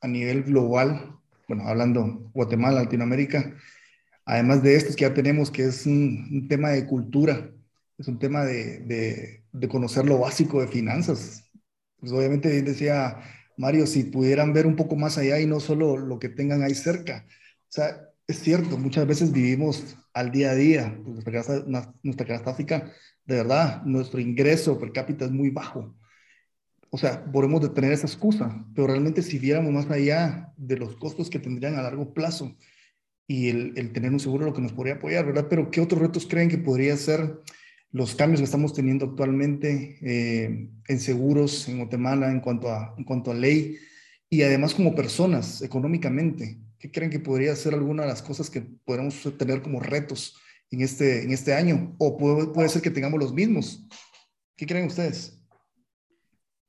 a 0.00 0.08
nivel 0.08 0.42
global? 0.42 1.16
Bueno, 1.48 1.64
hablando 1.66 2.30
Guatemala, 2.34 2.82
Latinoamérica, 2.82 3.56
además 4.24 4.62
de 4.62 4.76
estos 4.76 4.96
que 4.96 5.02
ya 5.02 5.14
tenemos, 5.14 5.50
que 5.50 5.64
es 5.64 5.86
un 5.86 6.46
tema 6.48 6.70
de 6.70 6.86
cultura, 6.86 7.50
es 7.98 8.08
un 8.08 8.18
tema 8.18 8.44
de, 8.44 9.42
de, 9.52 9.68
conocer 9.68 10.04
lo 10.06 10.18
básico 10.18 10.60
de 10.60 10.68
finanzas. 10.68 11.44
Pues 11.98 12.12
obviamente 12.12 12.62
decía 12.62 13.20
Mario, 13.56 13.86
si 13.86 14.04
pudieran 14.04 14.52
ver 14.52 14.66
un 14.66 14.76
poco 14.76 14.96
más 14.96 15.16
allá 15.18 15.40
y 15.40 15.46
no 15.46 15.60
solo 15.60 15.96
lo 15.96 16.18
que 16.18 16.28
tengan 16.28 16.62
ahí 16.62 16.74
cerca. 16.74 17.26
O 17.28 17.72
sea, 17.72 18.08
es 18.26 18.38
cierto, 18.40 18.78
muchas 18.78 19.06
veces 19.06 19.32
vivimos 19.32 19.96
al 20.12 20.30
día 20.30 20.50
a 20.50 20.54
día. 20.54 20.94
Pues, 21.02 21.14
nuestra, 21.14 21.32
casa, 21.32 21.64
nuestra 22.02 22.26
catástrofe, 22.26 22.84
de 23.24 23.36
verdad, 23.36 23.82
nuestro 23.84 24.20
ingreso 24.20 24.78
per 24.78 24.92
cápita 24.92 25.24
es 25.24 25.30
muy 25.30 25.50
bajo. 25.50 25.94
O 26.90 26.98
sea, 26.98 27.24
podemos 27.24 27.60
de 27.60 27.70
tener 27.70 27.92
esa 27.92 28.06
excusa, 28.06 28.64
pero 28.74 28.86
realmente 28.86 29.22
si 29.22 29.38
viéramos 29.38 29.72
más 29.72 29.90
allá 29.90 30.52
de 30.56 30.76
los 30.76 30.96
costos 30.96 31.28
que 31.28 31.40
tendrían 31.40 31.74
a 31.74 31.82
largo 31.82 32.14
plazo 32.14 32.56
y 33.26 33.48
el, 33.48 33.72
el 33.76 33.92
tener 33.92 34.12
un 34.12 34.20
seguro 34.20 34.44
lo 34.44 34.54
que 34.54 34.62
nos 34.62 34.72
podría 34.72 34.94
apoyar, 34.94 35.26
¿verdad? 35.26 35.46
Pero 35.50 35.70
¿qué 35.70 35.80
otros 35.80 36.00
retos 36.00 36.26
creen 36.26 36.48
que 36.48 36.58
podría 36.58 36.96
ser 36.96 37.40
los 37.94 38.16
cambios 38.16 38.40
que 38.40 38.44
estamos 38.44 38.74
teniendo 38.74 39.06
actualmente 39.06 39.98
eh, 40.02 40.68
en 40.88 40.98
seguros 40.98 41.68
en 41.68 41.78
Guatemala 41.78 42.28
en 42.28 42.40
cuanto, 42.40 42.68
a, 42.68 42.92
en 42.98 43.04
cuanto 43.04 43.30
a 43.30 43.34
ley 43.34 43.78
y 44.28 44.42
además 44.42 44.74
como 44.74 44.96
personas 44.96 45.62
económicamente. 45.62 46.58
¿Qué 46.76 46.90
creen 46.90 47.08
que 47.08 47.20
podría 47.20 47.54
ser 47.54 47.72
alguna 47.72 48.02
de 48.02 48.08
las 48.08 48.20
cosas 48.20 48.50
que 48.50 48.62
podemos 48.62 49.22
tener 49.38 49.62
como 49.62 49.78
retos 49.78 50.36
en 50.72 50.80
este, 50.82 51.22
en 51.22 51.30
este 51.32 51.54
año? 51.54 51.94
¿O 51.98 52.16
puede, 52.16 52.48
puede 52.48 52.68
ser 52.68 52.82
que 52.82 52.90
tengamos 52.90 53.20
los 53.20 53.32
mismos? 53.32 53.86
¿Qué 54.56 54.66
creen 54.66 54.88
ustedes? 54.88 55.40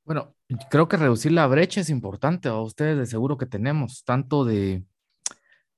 Bueno, 0.04 0.32
creo 0.70 0.86
que 0.86 0.96
reducir 0.96 1.32
la 1.32 1.48
brecha 1.48 1.80
es 1.80 1.90
importante. 1.90 2.48
A 2.48 2.60
ustedes 2.60 2.98
de 2.98 3.06
seguro 3.06 3.36
que 3.36 3.46
tenemos, 3.46 4.04
tanto 4.04 4.44
de, 4.44 4.84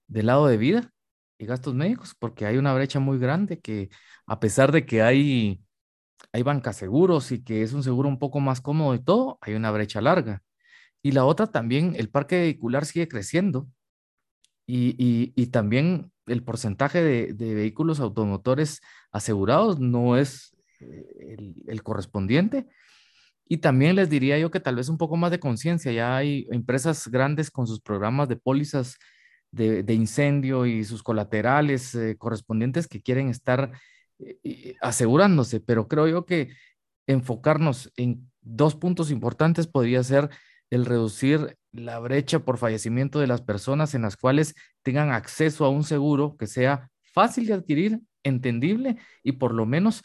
de 0.08 0.22
lado 0.22 0.46
de 0.46 0.58
vida 0.58 0.92
y 1.38 1.46
gastos 1.46 1.74
médicos, 1.74 2.14
porque 2.18 2.46
hay 2.46 2.56
una 2.58 2.74
brecha 2.74 3.00
muy 3.00 3.18
grande 3.18 3.60
que 3.60 3.90
a 4.26 4.40
pesar 4.40 4.72
de 4.72 4.84
que 4.84 5.02
hay, 5.02 5.62
hay 6.32 6.42
bancas 6.42 6.76
seguros 6.76 7.32
y 7.32 7.42
que 7.44 7.62
es 7.62 7.72
un 7.72 7.82
seguro 7.82 8.08
un 8.08 8.18
poco 8.18 8.40
más 8.40 8.60
cómodo 8.60 8.94
y 8.94 9.02
todo, 9.02 9.38
hay 9.40 9.54
una 9.54 9.70
brecha 9.70 10.00
larga. 10.00 10.42
Y 11.02 11.12
la 11.12 11.24
otra 11.24 11.46
también, 11.46 11.94
el 11.96 12.10
parque 12.10 12.40
vehicular 12.40 12.84
sigue 12.84 13.08
creciendo 13.08 13.68
y, 14.66 15.32
y, 15.34 15.46
también 15.46 16.12
el 16.26 16.42
porcentaje 16.44 17.02
de, 17.02 17.32
de, 17.32 17.54
vehículos 17.54 18.00
automotores 18.00 18.82
asegurados 19.10 19.80
no 19.80 20.18
es 20.18 20.54
eh, 20.80 21.36
el, 21.38 21.54
el, 21.66 21.82
correspondiente. 21.82 22.66
Y 23.46 23.58
también 23.58 23.96
les 23.96 24.10
diría 24.10 24.38
yo 24.38 24.50
que 24.50 24.60
tal 24.60 24.76
vez 24.76 24.90
un 24.90 24.98
poco 24.98 25.16
más 25.16 25.30
de 25.30 25.40
conciencia. 25.40 25.90
Ya 25.92 26.16
hay 26.16 26.46
empresas 26.50 27.08
grandes 27.08 27.50
con 27.50 27.66
sus 27.66 27.80
programas 27.80 28.28
de 28.28 28.36
pólizas 28.36 28.98
de, 29.50 29.94
incendio 29.94 30.66
y 30.66 30.84
sus 30.84 31.02
colaterales 31.02 31.94
eh, 31.94 32.16
correspondientes 32.18 32.86
que 32.86 33.00
quieren 33.00 33.28
estar 33.28 33.72
eh, 34.18 34.76
asegurándose, 34.80 35.60
pero 35.60 35.88
creo 35.88 36.06
yo 36.08 36.26
que 36.26 36.50
enfocarnos 37.06 37.92
en 37.96 38.30
dos 38.40 38.74
puntos 38.74 39.10
importantes 39.10 39.66
podría 39.66 40.02
ser 40.02 40.30
el 40.70 40.84
reducir 40.84 41.56
la 41.72 41.98
brecha 41.98 42.40
por 42.40 42.58
fallecimiento 42.58 43.20
de 43.20 43.26
las 43.26 43.42
personas 43.42 43.94
en 43.94 44.02
las 44.02 44.16
cuales 44.16 44.54
tengan 44.82 45.10
acceso 45.10 45.64
a 45.64 45.70
un 45.70 45.84
seguro 45.84 46.36
que 46.36 46.46
sea 46.46 46.90
fácil 47.02 47.46
de 47.46 47.54
adquirir, 47.54 48.00
entendible 48.22 48.96
y 49.22 49.32
por 49.32 49.54
lo 49.54 49.64
menos 49.64 50.02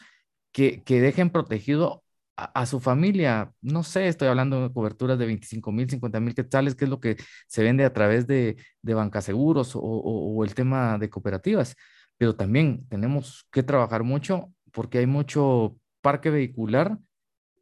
que, 0.52 0.82
que 0.84 1.00
dejen 1.00 1.30
protegido 1.30 2.03
a, 2.36 2.66
su 2.66 2.80
familia. 2.80 3.52
No 3.62 3.82
sé, 3.82 4.08
estoy 4.08 4.28
hablando 4.28 4.62
de 4.62 4.72
coberturas 4.72 5.18
de 5.18 5.26
25 5.26 5.72
mil, 5.72 5.88
50 5.88 6.20
mil 6.20 6.34
quetzales, 6.34 6.74
que 6.74 6.84
es 6.84 6.90
lo 6.90 7.00
que 7.00 7.16
se 7.46 7.62
vende 7.62 7.84
a 7.84 7.92
través 7.92 8.26
de, 8.26 8.56
de 8.82 8.94
bancaseguros 8.94 9.76
o, 9.76 9.80
o 9.80 10.44
el 10.44 10.54
tema 10.54 10.98
de 10.98 11.10
cooperativas 11.10 11.76
pero 12.18 12.36
también 12.36 12.86
tenemos 12.88 13.46
que 13.50 13.62
trabajar 13.62 14.04
mucho 14.04 14.52
porque 14.72 14.98
hay 14.98 15.06
mucho 15.06 15.76
parque 16.00 16.30
vehicular, 16.30 16.98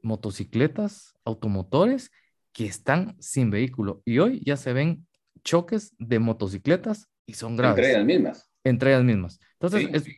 motocicletas, 0.02 1.14
automotores 1.24 2.10
que 2.52 2.66
están 2.66 3.16
sin 3.20 3.50
vehículo. 3.50 4.02
Y 4.04 4.18
hoy 4.18 4.42
ya 4.44 4.56
se 4.56 4.72
ven 4.72 5.06
choques 5.44 5.94
de 5.98 6.18
motocicletas 6.18 7.08
y 7.26 7.34
son 7.34 7.56
graves. 7.56 7.78
Entre 7.78 7.92
ellas 7.92 8.06
mismas. 8.06 8.50
Entre 8.64 8.90
ellas 8.90 9.04
mismas. 9.04 9.40
Entonces, 9.62 10.16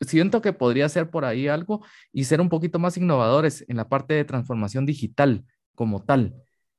siento 0.00 0.40
que 0.40 0.54
podría 0.54 0.88
ser 0.88 1.10
por 1.10 1.26
ahí 1.26 1.48
algo 1.48 1.84
y 2.12 2.24
ser 2.24 2.40
un 2.40 2.48
poquito 2.48 2.78
más 2.78 2.96
innovadores 2.96 3.64
en 3.68 3.76
la 3.76 3.88
parte 3.90 4.14
de 4.14 4.24
transformación 4.24 4.86
digital 4.86 5.44
como 5.74 6.02
tal. 6.02 6.34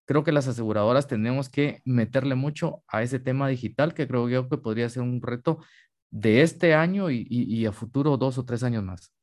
Creo 0.06 0.24
que 0.24 0.32
las 0.32 0.48
aseguradoras 0.48 1.08
tenemos 1.08 1.48
que 1.48 1.82
meterle 1.86 2.34
mucho 2.34 2.82
a 2.88 3.04
ese 3.04 3.20
tema 3.20 3.48
digital, 3.50 3.94
que 3.94 4.08
creo 4.08 4.30
yo 4.30 4.50
que 4.50 4.58
podría 4.58 4.90
ser 4.90 5.04
un 5.04 5.22
reto 5.22 5.60
de 6.10 6.42
este 6.42 6.74
año 6.74 7.12
y, 7.12 7.66
a 7.66 7.72
futuro 7.72 8.18
dos 8.18 8.38
o 8.40 8.46
tres 8.46 8.64
años 8.64 8.84
más. 8.84 9.14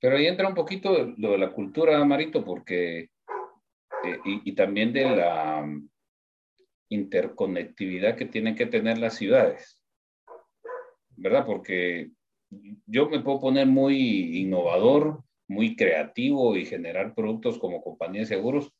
Pero 0.00 0.16
ahí 0.16 0.26
entra 0.26 0.48
un 0.48 0.54
poquito 0.54 1.14
lo 1.16 1.32
de 1.32 1.38
la 1.38 1.52
cultura, 1.52 2.04
Marito, 2.04 2.44
porque, 2.44 3.10
eh, 4.04 4.18
y, 4.24 4.52
también 4.54 4.92
de 4.92 5.16
la 5.16 5.64
interconectividad 6.88 8.16
que 8.16 8.26
tienen 8.26 8.56
que 8.56 8.66
tener 8.66 8.98
las 8.98 9.14
ciudades. 9.14 9.83
¿Verdad? 11.16 11.44
Porque 11.46 12.10
yo 12.86 13.08
me 13.08 13.20
puedo 13.20 13.40
poner 13.40 13.66
muy 13.66 14.38
innovador, 14.38 15.22
muy 15.48 15.76
creativo 15.76 16.56
y 16.56 16.66
generar 16.66 17.14
productos 17.14 17.58
como 17.58 17.82
compañía 17.82 18.20
de 18.20 18.26
seguros, 18.26 18.72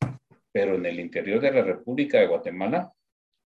pero 0.52 0.76
en 0.76 0.86
el 0.86 1.00
interior 1.00 1.40
de 1.40 1.52
la 1.52 1.62
República 1.62 2.18
de 2.18 2.26
Guatemala, 2.26 2.92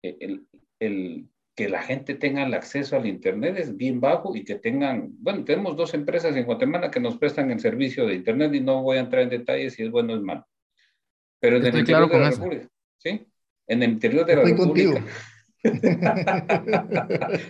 eh, 0.03 0.17
el, 0.21 0.47
el, 0.81 1.29
que 1.59 1.69
la 1.69 1.83
gente 1.83 2.15
tenga 2.15 2.45
el 2.45 2.55
acceso 2.55 2.97
al 2.97 3.07
Internet 3.07 3.57
es 3.59 3.77
bien 3.77 4.01
bajo 4.01 4.37
y 4.37 4.45
que 4.45 4.55
tengan, 4.55 5.11
bueno, 5.19 5.45
tenemos 5.45 5.77
dos 5.77 5.93
empresas 5.93 6.37
en 6.37 6.45
Guatemala 6.45 6.89
que 6.89 7.01
nos 7.01 7.19
prestan 7.19 7.51
el 7.51 7.59
servicio 7.59 8.07
de 8.07 8.15
Internet 8.15 8.55
y 8.55 8.61
no 8.61 8.83
voy 8.83 8.99
a 8.99 9.01
entrar 9.01 9.23
en 9.23 9.31
detalles 9.31 9.75
si 9.75 9.83
es 9.83 9.91
bueno 9.91 10.13
o 10.13 10.17
es 10.17 10.23
malo. 10.23 10.47
Pero 11.41 11.57
en 11.57 11.67
el 11.67 11.79
interior 11.79 12.09
de 12.09 12.19
la 12.19 12.31
República, 12.31 12.69
¿sí? 12.99 13.27
En 13.67 13.83
el 13.83 13.91
interior 13.91 14.25
de 14.25 14.37
la 14.37 14.43
República. 14.43 15.05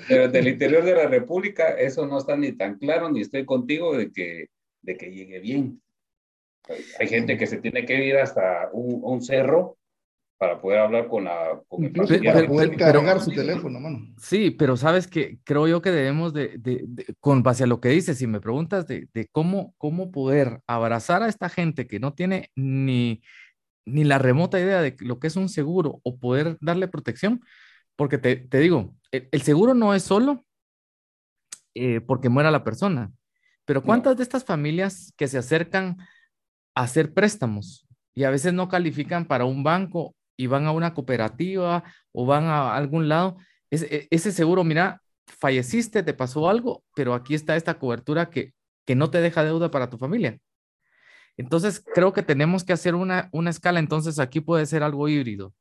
Pero 0.08 0.24
en 0.24 0.36
el 0.36 0.48
interior 0.48 0.84
de 0.84 0.94
la 0.94 1.06
República 1.06 1.68
eso 1.70 2.06
no 2.06 2.18
está 2.18 2.36
ni 2.36 2.52
tan 2.52 2.78
claro, 2.78 3.10
ni 3.10 3.20
estoy 3.20 3.44
contigo 3.44 3.96
de 3.96 4.12
que, 4.12 4.48
de 4.82 4.96
que 4.96 5.10
llegue 5.10 5.40
bien. 5.40 5.82
Hay 6.98 7.08
gente 7.08 7.38
que 7.38 7.46
se 7.46 7.58
tiene 7.58 7.84
que 7.84 8.04
ir 8.04 8.16
hasta 8.16 8.68
un, 8.72 9.00
un 9.02 9.22
cerro 9.22 9.78
para 10.38 10.60
poder 10.60 10.78
hablar 10.78 11.08
con 11.08 11.24
la 11.24 11.60
con 11.66 11.84
el 11.84 11.92
para 11.92 12.46
poder 12.46 12.76
cargar 12.76 13.20
su 13.20 13.32
teléfono, 13.32 13.80
mano. 13.80 14.14
Sí, 14.18 14.50
pero 14.52 14.76
sabes 14.76 15.08
que 15.08 15.38
creo 15.42 15.66
yo 15.66 15.82
que 15.82 15.90
debemos 15.90 16.32
de, 16.32 16.56
de, 16.58 16.86
con 17.18 17.42
base 17.42 17.64
a 17.64 17.66
lo 17.66 17.80
que 17.80 17.88
dices, 17.88 18.18
si 18.18 18.28
me 18.28 18.40
preguntas 18.40 18.86
de, 18.86 19.08
de, 19.12 19.26
cómo, 19.32 19.74
cómo 19.78 20.12
poder 20.12 20.60
abrazar 20.68 21.24
a 21.24 21.28
esta 21.28 21.48
gente 21.48 21.88
que 21.88 21.98
no 21.98 22.14
tiene 22.14 22.50
ni, 22.54 23.20
ni 23.84 24.04
la 24.04 24.18
remota 24.18 24.60
idea 24.60 24.80
de 24.80 24.94
lo 25.00 25.18
que 25.18 25.26
es 25.26 25.34
un 25.34 25.48
seguro 25.48 26.00
o 26.04 26.18
poder 26.18 26.56
darle 26.60 26.86
protección, 26.86 27.40
porque 27.98 28.16
te, 28.16 28.36
te 28.36 28.60
digo, 28.60 28.94
el, 29.10 29.42
seguro 29.42 29.74
no 29.74 29.92
es 29.92 30.04
solo 30.04 30.46
eh, 31.74 32.00
porque 32.00 32.28
muera 32.28 32.52
la 32.52 32.62
persona, 32.62 33.10
pero 33.64 33.82
¿cuántas 33.82 34.16
de 34.16 34.22
estas 34.22 34.44
familias 34.44 35.12
que 35.16 35.26
se 35.26 35.36
acercan 35.36 35.98
a 36.76 36.82
hacer 36.82 37.12
préstamos 37.12 37.88
y 38.14 38.22
a 38.22 38.30
veces 38.30 38.52
no 38.52 38.68
califican 38.68 39.26
para 39.26 39.46
un 39.46 39.64
banco 39.64 40.14
y 40.36 40.46
van 40.46 40.66
a 40.66 40.70
una 40.70 40.94
cooperativa 40.94 41.82
o 42.12 42.24
van 42.24 42.44
a 42.44 42.76
algún 42.76 43.08
lado, 43.08 43.36
ese, 43.68 44.06
ese 44.12 44.30
seguro, 44.30 44.62
mira, 44.62 45.02
falleciste, 45.26 46.04
te 46.04 46.14
pasó 46.14 46.48
algo, 46.48 46.84
pero 46.94 47.14
aquí 47.14 47.34
está 47.34 47.56
esta 47.56 47.80
cobertura 47.80 48.30
que, 48.30 48.54
que 48.86 48.94
no 48.94 49.10
te 49.10 49.20
deja 49.20 49.42
deuda 49.42 49.72
para 49.72 49.90
tu 49.90 49.98
familia. 49.98 50.38
Entonces, 51.36 51.82
creo 51.94 52.12
que 52.12 52.22
tenemos 52.22 52.62
que 52.62 52.72
hacer 52.72 52.94
una, 52.94 53.28
una 53.32 53.50
escala, 53.50 53.80
entonces 53.80 54.20
aquí 54.20 54.40
puede 54.40 54.66
ser 54.66 54.84
algo 54.84 55.08
híbrido. 55.08 55.52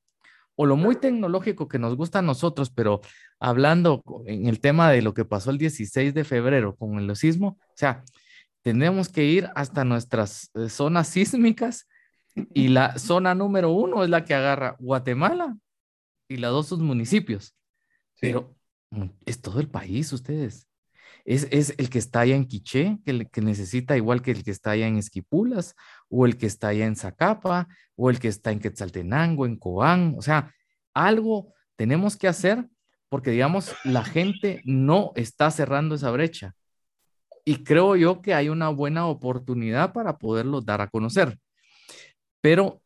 O 0.60 0.65
lo 0.65 0.76
muy 0.76 0.96
tecnológico 0.96 1.67
que 1.67 1.78
nos 1.78 1.96
gusta 1.96 2.20
a 2.20 2.24
nosotros, 2.24 2.72
pero 2.72 3.02
hablando 3.39 4.04
en 4.26 4.48
el 4.48 4.60
tema 4.60 4.91
de 4.91 5.04
lo 5.04 5.13
que 5.13 5.24
pasó 5.24 5.52
el 5.52 5.60
16 5.60 6.13
de 6.13 6.24
febrero 6.24 6.76
con 6.76 6.98
el 6.98 7.15
sismo, 7.15 7.60
o 7.60 7.76
sea, 7.76 8.04
tenemos 8.63 9.08
que 9.08 9.24
ir 9.24 9.50
hasta 9.56 9.86
nuestras 9.86 10.50
eh, 10.56 10.67
zonas 10.67 11.08
sísmicas 11.08 11.88
y 12.54 12.67
la 12.70 12.98
zona 12.98 13.36
número 13.36 13.72
uno 13.72 14.04
es 14.04 14.10
la 14.10 14.26
que 14.26 14.34
agarra 14.34 14.76
Guatemala 14.80 15.56
y 16.28 16.38
la 16.38 16.50
dos 16.50 16.67
sus 16.67 16.80
municipios. 16.80 17.56
Pero 18.20 18.56
mm, 18.89 19.06
es 19.26 19.41
todo 19.41 19.60
el 19.60 19.70
país, 19.70 20.12
ustedes. 20.12 20.67
Es, 21.28 21.46
es 21.52 21.76
el 21.78 21.90
que 21.90 22.00
está 22.00 22.22
allá 22.22 22.38
en 22.38 22.46
Quiché, 22.46 23.00
que, 23.04 23.28
que 23.28 23.42
necesita 23.42 23.98
igual 23.98 24.22
que 24.22 24.32
el 24.32 24.46
que 24.46 24.52
está 24.52 24.72
allá 24.72 24.88
en 24.88 24.96
Esquipulas, 24.96 25.76
o 26.08 26.26
el 26.26 26.38
que 26.38 26.46
está 26.46 26.70
allá 26.70 26.86
en 26.86 26.96
Zacapa, 26.96 27.68
o 27.98 28.10
el 28.10 28.18
que 28.18 28.30
está 28.30 28.54
en 28.54 28.60
Quetzaltenango, 28.60 29.46
en 29.46 29.58
Cobán. 29.58 30.16
O 30.18 30.22
sea, 30.22 30.54
algo 30.94 31.54
tenemos 31.76 32.16
que 32.16 32.30
hacer 32.30 32.66
porque, 33.10 33.32
digamos, 33.32 33.76
la 33.84 34.06
gente 34.06 34.62
no 34.63 35.12
está 35.16 35.52
cerrando 35.52 35.96
esa 35.96 36.12
brecha. 36.12 36.56
Y 37.44 37.66
creo 37.66 37.98
yo 37.98 38.22
que 38.22 38.34
hay 38.34 38.48
una 38.48 38.70
buena 38.70 39.08
oportunidad 39.08 39.92
para 39.92 40.18
poderlo 40.18 40.62
dar 40.62 40.80
a 40.80 40.88
conocer. 40.88 41.38
Pero 42.40 42.82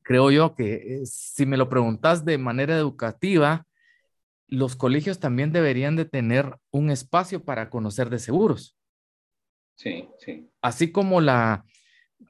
creo 0.00 0.30
yo 0.30 0.54
que 0.54 0.74
eh, 0.74 1.00
si 1.04 1.44
me 1.44 1.58
lo 1.58 1.68
preguntas 1.68 2.24
de 2.24 2.38
manera 2.38 2.74
educativa, 2.74 3.66
los 4.48 4.76
colegios 4.76 5.20
también 5.20 5.52
deberían 5.52 5.96
de 5.96 6.04
tener 6.04 6.56
un 6.70 6.90
espacio 6.90 7.44
para 7.44 7.70
conocer 7.70 8.10
de 8.10 8.18
seguros. 8.18 8.76
Sí, 9.76 10.08
sí. 10.18 10.50
Así 10.60 10.90
como 10.90 11.20
la, 11.20 11.64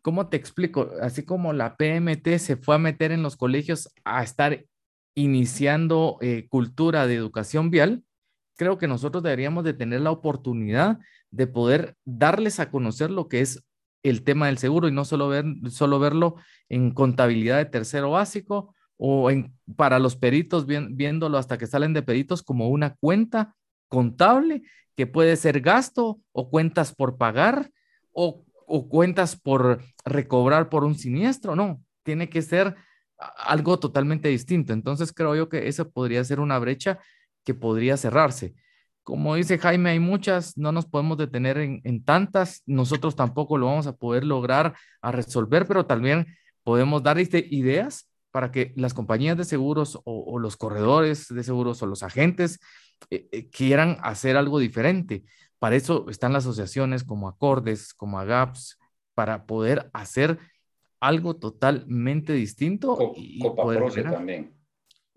¿cómo 0.02 0.28
te 0.28 0.36
explico? 0.36 0.90
Así 1.00 1.24
como 1.24 1.52
la 1.52 1.76
PMT 1.76 2.38
se 2.38 2.56
fue 2.56 2.74
a 2.74 2.78
meter 2.78 3.12
en 3.12 3.22
los 3.22 3.36
colegios 3.36 3.88
a 4.04 4.22
estar 4.22 4.64
iniciando 5.14 6.18
eh, 6.20 6.46
cultura 6.48 7.06
de 7.06 7.14
educación 7.14 7.70
vial, 7.70 8.04
creo 8.56 8.78
que 8.78 8.88
nosotros 8.88 9.22
deberíamos 9.22 9.64
de 9.64 9.72
tener 9.72 10.00
la 10.00 10.10
oportunidad 10.10 10.98
de 11.30 11.46
poder 11.46 11.96
darles 12.04 12.60
a 12.60 12.70
conocer 12.70 13.10
lo 13.10 13.28
que 13.28 13.40
es 13.40 13.64
el 14.02 14.22
tema 14.22 14.46
del 14.46 14.58
seguro 14.58 14.88
y 14.88 14.92
no 14.92 15.04
solo, 15.04 15.28
ver, 15.28 15.44
solo 15.70 15.98
verlo 15.98 16.36
en 16.68 16.92
contabilidad 16.92 17.58
de 17.58 17.66
tercero 17.66 18.10
básico 18.10 18.74
o 18.98 19.30
en, 19.30 19.54
para 19.76 19.98
los 19.98 20.16
peritos, 20.16 20.66
viéndolo 20.66 21.38
hasta 21.38 21.56
que 21.56 21.66
salen 21.66 21.94
de 21.94 22.02
peritos 22.02 22.42
como 22.42 22.68
una 22.68 22.96
cuenta 22.96 23.54
contable 23.88 24.62
que 24.96 25.06
puede 25.06 25.36
ser 25.36 25.60
gasto 25.60 26.20
o 26.32 26.50
cuentas 26.50 26.94
por 26.94 27.16
pagar 27.16 27.70
o, 28.12 28.44
o 28.66 28.88
cuentas 28.88 29.36
por 29.36 29.80
recobrar 30.04 30.68
por 30.68 30.84
un 30.84 30.96
siniestro. 30.96 31.56
No, 31.56 31.80
tiene 32.02 32.28
que 32.28 32.42
ser 32.42 32.74
algo 33.16 33.78
totalmente 33.78 34.28
distinto. 34.28 34.74
Entonces 34.74 35.12
creo 35.12 35.34
yo 35.34 35.48
que 35.48 35.68
esa 35.68 35.84
podría 35.88 36.22
ser 36.24 36.40
una 36.40 36.58
brecha 36.58 36.98
que 37.44 37.54
podría 37.54 37.96
cerrarse 37.96 38.54
como 39.08 39.36
dice 39.36 39.56
Jaime, 39.56 39.88
hay 39.88 40.00
muchas, 40.00 40.58
no 40.58 40.70
nos 40.70 40.84
podemos 40.84 41.16
detener 41.16 41.56
en, 41.56 42.04
tantas, 42.04 42.62
nosotros 42.66 43.16
tampoco 43.16 43.56
lo 43.56 43.64
vamos 43.64 43.86
a 43.86 43.96
poder 43.96 44.22
lograr 44.22 44.74
a 45.00 45.10
resolver, 45.10 45.66
pero 45.66 45.86
también 45.86 46.26
podemos 46.62 47.02
dar 47.02 47.18
ideas 47.18 48.07
para 48.38 48.52
que 48.52 48.72
las 48.76 48.94
compañías 48.94 49.36
de 49.36 49.44
seguros 49.44 49.98
o, 50.04 50.38
los 50.38 50.56
corredores 50.56 51.26
de 51.26 51.42
seguros 51.42 51.82
o 51.82 51.86
los 51.86 52.04
agentes 52.04 52.60
eh, 53.10 53.26
eh, 53.32 53.50
quieran 53.50 53.98
hacer 54.00 54.36
algo 54.36 54.60
diferente. 54.60 55.24
Para 55.58 55.74
eso 55.74 56.08
están 56.08 56.32
las 56.32 56.44
asociaciones 56.44 57.02
como 57.02 57.26
Acordes, 57.26 57.92
como 57.92 58.20
AGAPS, 58.20 58.78
para 59.16 59.44
poder 59.44 59.90
hacer 59.92 60.38
algo 61.00 61.34
totalmente 61.34 62.32
distinto. 62.32 63.12
y 63.16 63.40
Copa 63.40 63.64
Proce 63.64 64.04
también. 64.04 64.54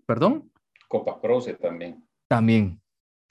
¿Perdón? 0.04 0.50
Copa 0.88 1.20
Proce 1.20 1.54
también. 1.54 2.04
También, 2.26 2.82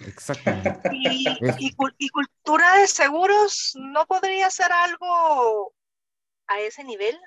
Exactamente. 0.07 0.79
Y, 1.59 2.09
cultura 2.11 2.77
de 2.77 2.87
seguros 2.87 3.73
no 3.75 4.05
podría 4.05 4.49
ser 4.49 4.71
algo 4.71 5.73
a 6.47 6.61
ese 6.61 6.85
nivel. 6.85 7.19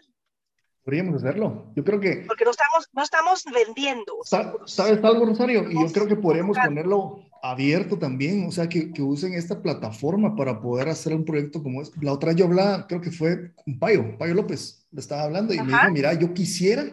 Podríamos 0.84 1.22
hacerlo. 1.22 1.72
Yo 1.74 1.82
creo 1.82 1.98
que. 1.98 2.24
Porque 2.26 2.44
no 2.44 2.50
estamos, 2.50 2.88
no 2.92 3.02
estamos 3.02 3.44
vendiendo. 3.52 4.18
¿Sabes 4.66 5.02
algo, 5.02 5.24
Rosario? 5.24 5.70
Y 5.70 5.74
yo 5.74 5.90
creo 5.92 6.06
que 6.06 6.16
podríamos 6.16 6.58
ponerlo 6.58 7.24
abierto 7.42 7.98
también, 7.98 8.46
o 8.46 8.52
sea, 8.52 8.68
que, 8.68 8.92
que, 8.92 9.02
usen 9.02 9.34
esta 9.34 9.60
plataforma 9.60 10.34
para 10.34 10.60
poder 10.60 10.88
hacer 10.88 11.14
un 11.14 11.24
proyecto 11.24 11.62
como 11.62 11.82
este. 11.82 11.98
La 12.02 12.12
otra 12.12 12.32
yo 12.32 12.46
hablaba, 12.46 12.86
creo 12.86 13.00
que 13.00 13.10
fue 13.10 13.54
con 13.54 13.78
Payo, 13.78 14.16
Payo 14.18 14.34
López, 14.34 14.86
le 14.90 15.00
estaba 15.00 15.22
hablando 15.22 15.52
y 15.52 15.58
me 15.58 15.66
dijo, 15.66 15.90
mira, 15.92 16.14
yo 16.14 16.32
quisiera 16.32 16.84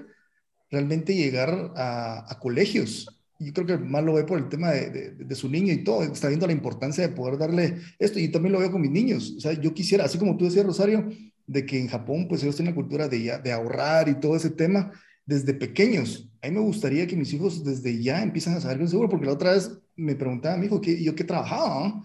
realmente 0.70 1.16
llegar 1.16 1.74
a, 1.76 2.32
a 2.32 2.40
colegios 2.40 3.22
yo 3.42 3.54
creo 3.54 3.66
que 3.66 3.78
más 3.78 4.04
lo 4.04 4.14
ve 4.14 4.24
por 4.24 4.38
el 4.38 4.50
tema 4.50 4.70
de, 4.72 5.12
de, 5.16 5.36
su 5.36 5.50
niño 5.50 5.74
y 5.74 5.84
todo, 5.84 6.04
está 6.04 6.28
viendo 6.28 6.46
la 6.46 6.54
importancia 6.54 7.08
de 7.08 7.14
poder 7.14 7.40
darle 7.40 7.78
esto, 7.98 8.20
y 8.20 8.28
también 8.28 8.54
lo 8.54 8.60
veo 8.60 8.72
con 8.72 8.82
mis 8.82 8.92
niños, 8.92 9.34
o 9.36 9.40
sea, 9.40 9.54
yo 9.54 9.74
quisiera, 9.74 10.06
así 10.06 10.20
como 10.20 10.38
tú 10.38 10.46
decías, 10.46 10.66
Rosario, 10.66 11.10
de 11.52 11.66
que 11.66 11.80
en 11.80 11.88
Japón, 11.88 12.28
pues 12.28 12.42
ellos 12.44 12.56
tienen 12.56 12.74
la 12.74 12.82
cultura 12.82 13.08
de, 13.08 13.40
de 13.44 13.52
ahorrar 13.52 14.08
y 14.08 14.16
todo 14.16 14.36
ese 14.36 14.50
tema 14.50 14.92
desde 15.26 15.54
pequeños. 15.54 16.30
A 16.42 16.48
mí 16.48 16.54
me 16.54 16.62
gustaría 16.62 17.06
que 17.08 17.16
mis 17.16 17.34
hijos 17.34 17.64
desde 17.64 18.02
ya 18.02 18.24
empiezan 18.24 18.56
a 18.56 18.62
saber 18.62 18.80
que 18.80 18.88
seguro, 18.88 19.10
porque 19.10 19.26
la 19.26 19.34
otra 19.34 19.54
vez 19.54 19.72
me 19.96 20.16
preguntaba 20.16 20.56
a 20.56 20.58
mi 20.58 20.68
hijo, 20.68 20.82
¿qué, 20.82 21.02
¿yo 21.04 21.14
qué 21.14 21.24
trabajaba? 21.24 22.02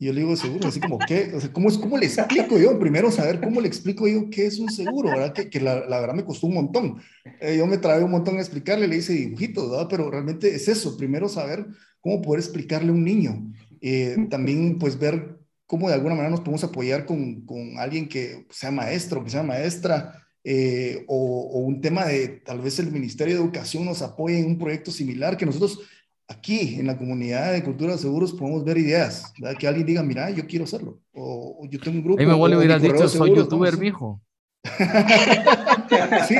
Y 0.00 0.06
yo 0.06 0.12
le 0.12 0.20
digo, 0.20 0.36
seguro, 0.36 0.68
así 0.68 0.80
como, 0.80 0.98
¿qué? 0.98 1.32
O 1.34 1.40
sea, 1.40 1.52
¿cómo, 1.52 1.68
es, 1.68 1.78
¿cómo 1.78 1.96
le 1.96 2.06
explico 2.06 2.58
yo? 2.58 2.78
Primero 2.78 3.10
saber 3.10 3.40
cómo 3.40 3.60
le 3.60 3.68
explico 3.68 4.06
yo 4.06 4.30
qué 4.30 4.46
es 4.46 4.58
un 4.58 4.70
seguro, 4.70 5.08
¿verdad? 5.08 5.32
Que, 5.32 5.60
la, 5.60 5.86
la, 5.88 6.00
verdad 6.00 6.14
me 6.14 6.24
costó 6.24 6.46
un 6.46 6.54
montón. 6.54 7.00
Eh, 7.40 7.56
yo 7.58 7.66
me 7.66 7.78
traje 7.78 8.04
un 8.04 8.10
montón 8.10 8.36
a 8.36 8.40
explicarle, 8.40 8.86
le 8.86 8.96
hice 8.96 9.12
dibujitos, 9.12 9.70
¿verdad? 9.70 9.86
Pero 9.88 10.10
realmente 10.10 10.54
es 10.54 10.68
eso, 10.68 10.96
primero 10.96 11.28
saber 11.28 11.66
cómo 12.00 12.22
poder 12.22 12.40
explicarle 12.40 12.90
a 12.90 12.94
un 12.94 13.04
niño. 13.04 13.52
Eh, 13.80 14.16
también, 14.30 14.78
pues, 14.78 14.98
ver 14.98 15.37
cómo 15.68 15.88
de 15.88 15.94
alguna 15.94 16.14
manera 16.14 16.30
nos 16.30 16.40
podemos 16.40 16.64
apoyar 16.64 17.04
con, 17.04 17.42
con 17.42 17.78
alguien 17.78 18.08
que 18.08 18.46
sea 18.50 18.70
maestro, 18.72 19.22
que 19.22 19.30
sea 19.30 19.42
maestra, 19.42 20.26
eh, 20.42 21.04
o, 21.06 21.50
o, 21.52 21.58
un 21.58 21.80
tema 21.82 22.06
de 22.06 22.40
tal 22.44 22.60
vez 22.60 22.78
el 22.78 22.90
Ministerio 22.90 23.34
de 23.34 23.42
Educación 23.42 23.84
nos 23.84 24.00
apoye 24.00 24.38
en 24.38 24.46
un 24.46 24.58
proyecto 24.58 24.90
similar, 24.90 25.36
que 25.36 25.44
nosotros 25.44 25.80
aquí 26.26 26.76
en 26.80 26.86
la 26.86 26.96
comunidad 26.96 27.52
de 27.52 27.62
cultura 27.62 27.92
de 27.92 27.98
seguros 27.98 28.32
podemos 28.32 28.64
ver 28.64 28.78
ideas, 28.78 29.30
que 29.58 29.68
alguien 29.68 29.86
diga, 29.86 30.02
mira, 30.02 30.30
yo 30.30 30.46
quiero 30.46 30.64
hacerlo, 30.64 31.00
o, 31.12 31.60
yo 31.70 31.78
tengo 31.78 31.98
un 31.98 32.04
grupo. 32.04 32.20
Ahí 32.20 32.26
me 32.26 32.34
vuelve 32.34 32.72
a 32.72 32.78
dicho, 32.78 33.06
soy 33.06 33.36
youtuber, 33.36 33.76
mijo. 33.76 34.22
sí, 36.28 36.34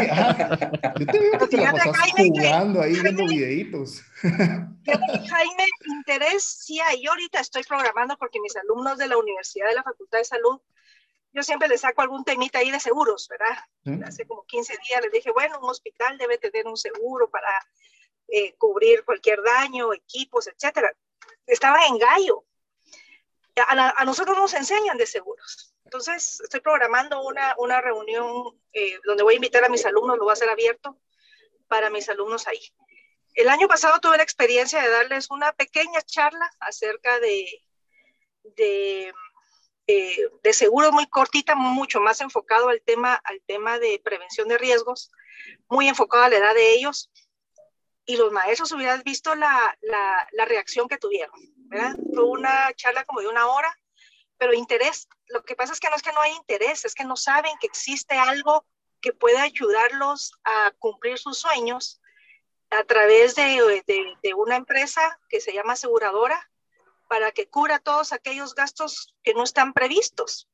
Yo 0.98 1.06
te 1.06 1.18
veo 1.18 1.48
que 1.48 1.56
la 1.56 1.72
pasas 1.72 2.12
jugando 2.16 2.82
ahí, 2.82 3.00
viendo 3.00 3.26
videitos. 3.26 4.02
Jaime, 4.20 5.66
interés 5.86 6.44
sí 6.44 6.80
hay. 6.80 7.02
Yo 7.02 7.10
ahorita 7.12 7.40
estoy 7.40 7.62
programando 7.62 8.16
porque 8.18 8.40
mis 8.40 8.56
alumnos 8.56 8.98
de 8.98 9.08
la 9.08 9.16
Universidad 9.16 9.68
de 9.68 9.74
la 9.74 9.82
Facultad 9.82 10.18
de 10.18 10.24
Salud, 10.24 10.60
yo 11.32 11.42
siempre 11.42 11.68
les 11.68 11.80
saco 11.80 12.02
algún 12.02 12.24
temita 12.24 12.58
ahí 12.58 12.70
de 12.70 12.80
seguros, 12.80 13.28
¿verdad? 13.28 14.06
Hace 14.06 14.26
como 14.26 14.44
15 14.44 14.76
días 14.88 15.02
les 15.02 15.12
dije, 15.12 15.30
bueno, 15.30 15.60
un 15.60 15.70
hospital 15.70 16.18
debe 16.18 16.38
tener 16.38 16.66
un 16.66 16.76
seguro 16.76 17.30
para 17.30 17.48
eh, 18.28 18.54
cubrir 18.56 19.04
cualquier 19.04 19.42
daño, 19.42 19.92
equipos, 19.92 20.48
etcétera. 20.48 20.92
Estaban 21.46 21.82
en 21.88 21.98
gallo. 21.98 22.44
A, 23.56 24.00
a 24.00 24.04
nosotros 24.04 24.36
nos 24.36 24.54
enseñan 24.54 24.98
de 24.98 25.06
seguros 25.06 25.67
entonces, 25.88 26.38
estoy 26.42 26.60
programando 26.60 27.22
una, 27.22 27.54
una 27.56 27.80
reunión 27.80 28.60
eh, 28.74 29.00
donde 29.06 29.22
voy 29.22 29.32
a 29.32 29.36
invitar 29.36 29.64
a 29.64 29.70
mis 29.70 29.86
alumnos, 29.86 30.18
lo 30.18 30.24
voy 30.24 30.32
a 30.32 30.34
hacer 30.34 30.50
abierto 30.50 31.00
para 31.66 31.88
mis 31.88 32.10
alumnos 32.10 32.46
ahí. 32.46 32.60
El 33.32 33.48
año 33.48 33.68
pasado 33.68 33.98
tuve 33.98 34.18
la 34.18 34.22
experiencia 34.22 34.82
de 34.82 34.90
darles 34.90 35.30
una 35.30 35.50
pequeña 35.52 36.02
charla 36.02 36.50
acerca 36.60 37.18
de, 37.20 37.64
de, 38.54 39.14
eh, 39.86 40.30
de 40.42 40.52
seguro 40.52 40.92
muy 40.92 41.06
cortita, 41.06 41.54
mucho 41.54 42.00
más 42.00 42.20
enfocado 42.20 42.68
al 42.68 42.82
tema, 42.82 43.14
al 43.24 43.40
tema 43.46 43.78
de 43.78 43.98
prevención 44.04 44.46
de 44.46 44.58
riesgos, 44.58 45.10
muy 45.70 45.88
enfocado 45.88 46.24
a 46.24 46.28
la 46.28 46.36
edad 46.36 46.54
de 46.54 46.74
ellos. 46.74 47.10
Y 48.04 48.18
los 48.18 48.30
maestros 48.30 48.72
hubieran 48.72 49.02
visto 49.04 49.34
la, 49.34 49.74
la, 49.80 50.28
la 50.32 50.44
reacción 50.44 50.86
que 50.86 50.98
tuvieron. 50.98 51.40
¿verdad? 51.56 51.96
Fue 52.14 52.24
una 52.24 52.74
charla 52.74 53.06
como 53.06 53.22
de 53.22 53.28
una 53.28 53.46
hora 53.46 53.74
pero 54.38 54.54
interés, 54.54 55.08
lo 55.28 55.44
que 55.44 55.56
pasa 55.56 55.72
es 55.72 55.80
que 55.80 55.90
no 55.90 55.96
es 55.96 56.02
que 56.02 56.12
no 56.12 56.20
hay 56.20 56.32
interés, 56.32 56.84
es 56.84 56.94
que 56.94 57.04
no 57.04 57.16
saben 57.16 57.52
que 57.60 57.66
existe 57.66 58.14
algo 58.14 58.64
que 59.00 59.12
puede 59.12 59.38
ayudarlos 59.38 60.32
a 60.44 60.72
cumplir 60.78 61.18
sus 61.18 61.38
sueños 61.38 62.00
a 62.70 62.84
través 62.84 63.34
de, 63.34 63.84
de, 64.22 64.34
una 64.34 64.56
empresa 64.56 65.18
que 65.28 65.40
se 65.40 65.52
llama 65.52 65.72
aseguradora 65.72 66.50
para 67.08 67.32
que 67.32 67.48
cubra 67.48 67.78
todos 67.78 68.12
aquellos 68.12 68.54
gastos 68.54 69.14
que 69.22 69.34
no 69.34 69.42
están 69.42 69.72
previstos. 69.72 70.48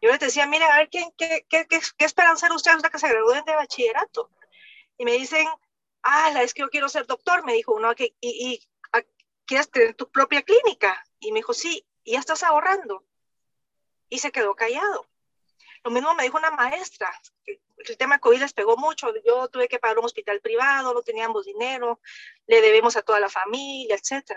Yo 0.00 0.10
les 0.10 0.20
decía, 0.20 0.46
miren, 0.46 0.70
a 0.70 0.76
ver, 0.76 0.88
¿qué, 0.90 1.04
qué, 1.16 1.44
qué, 1.48 1.66
qué 1.66 2.04
esperan 2.04 2.38
ser 2.38 2.52
ustedes 2.52 2.82
que 2.82 2.98
se 2.98 3.08
gradúen 3.08 3.44
de 3.44 3.56
bachillerato? 3.56 4.30
Y 4.96 5.04
me 5.04 5.12
dicen, 5.12 5.46
ah, 6.02 6.42
es 6.42 6.54
que 6.54 6.62
yo 6.62 6.70
quiero 6.70 6.88
ser 6.88 7.06
doctor, 7.06 7.44
me 7.44 7.54
dijo 7.54 7.72
uno, 7.72 7.92
y, 7.98 8.14
y, 8.20 8.68
¿quieres 9.44 9.70
tener 9.70 9.94
tu 9.94 10.08
propia 10.10 10.42
clínica? 10.42 11.04
Y 11.18 11.32
me 11.32 11.40
dijo, 11.40 11.52
sí, 11.52 11.84
y 12.04 12.12
ya 12.12 12.20
estás 12.20 12.44
ahorrando 12.44 13.07
y 14.08 14.18
se 14.18 14.32
quedó 14.32 14.54
callado. 14.54 15.06
Lo 15.84 15.90
mismo 15.90 16.14
me 16.14 16.24
dijo 16.24 16.38
una 16.38 16.50
maestra, 16.50 17.10
el 17.46 17.96
tema 17.96 18.18
COVID 18.18 18.40
les 18.40 18.52
pegó 18.52 18.76
mucho, 18.76 19.12
yo 19.24 19.48
tuve 19.48 19.68
que 19.68 19.78
pagar 19.78 19.98
un 19.98 20.04
hospital 20.04 20.40
privado, 20.40 20.92
no 20.92 21.02
teníamos 21.02 21.46
dinero, 21.46 22.00
le 22.46 22.60
debemos 22.60 22.96
a 22.96 23.02
toda 23.02 23.20
la 23.20 23.28
familia, 23.28 23.96
etc. 23.96 24.32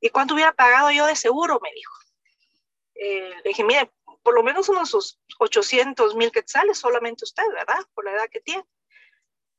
¿Y 0.00 0.10
cuánto 0.10 0.34
hubiera 0.34 0.52
pagado 0.52 0.90
yo 0.90 1.06
de 1.06 1.16
seguro? 1.16 1.60
Me 1.62 1.72
dijo. 1.72 1.94
Eh, 2.94 3.34
le 3.44 3.48
dije, 3.48 3.62
mire, 3.62 3.90
por 4.22 4.34
lo 4.34 4.42
menos 4.42 4.68
unos 4.68 5.20
800 5.38 6.16
mil 6.16 6.32
quetzales 6.32 6.78
solamente 6.78 7.24
usted, 7.24 7.44
¿verdad? 7.52 7.84
Por 7.94 8.04
la 8.04 8.12
edad 8.12 8.28
que 8.30 8.40
tiene. 8.40 8.64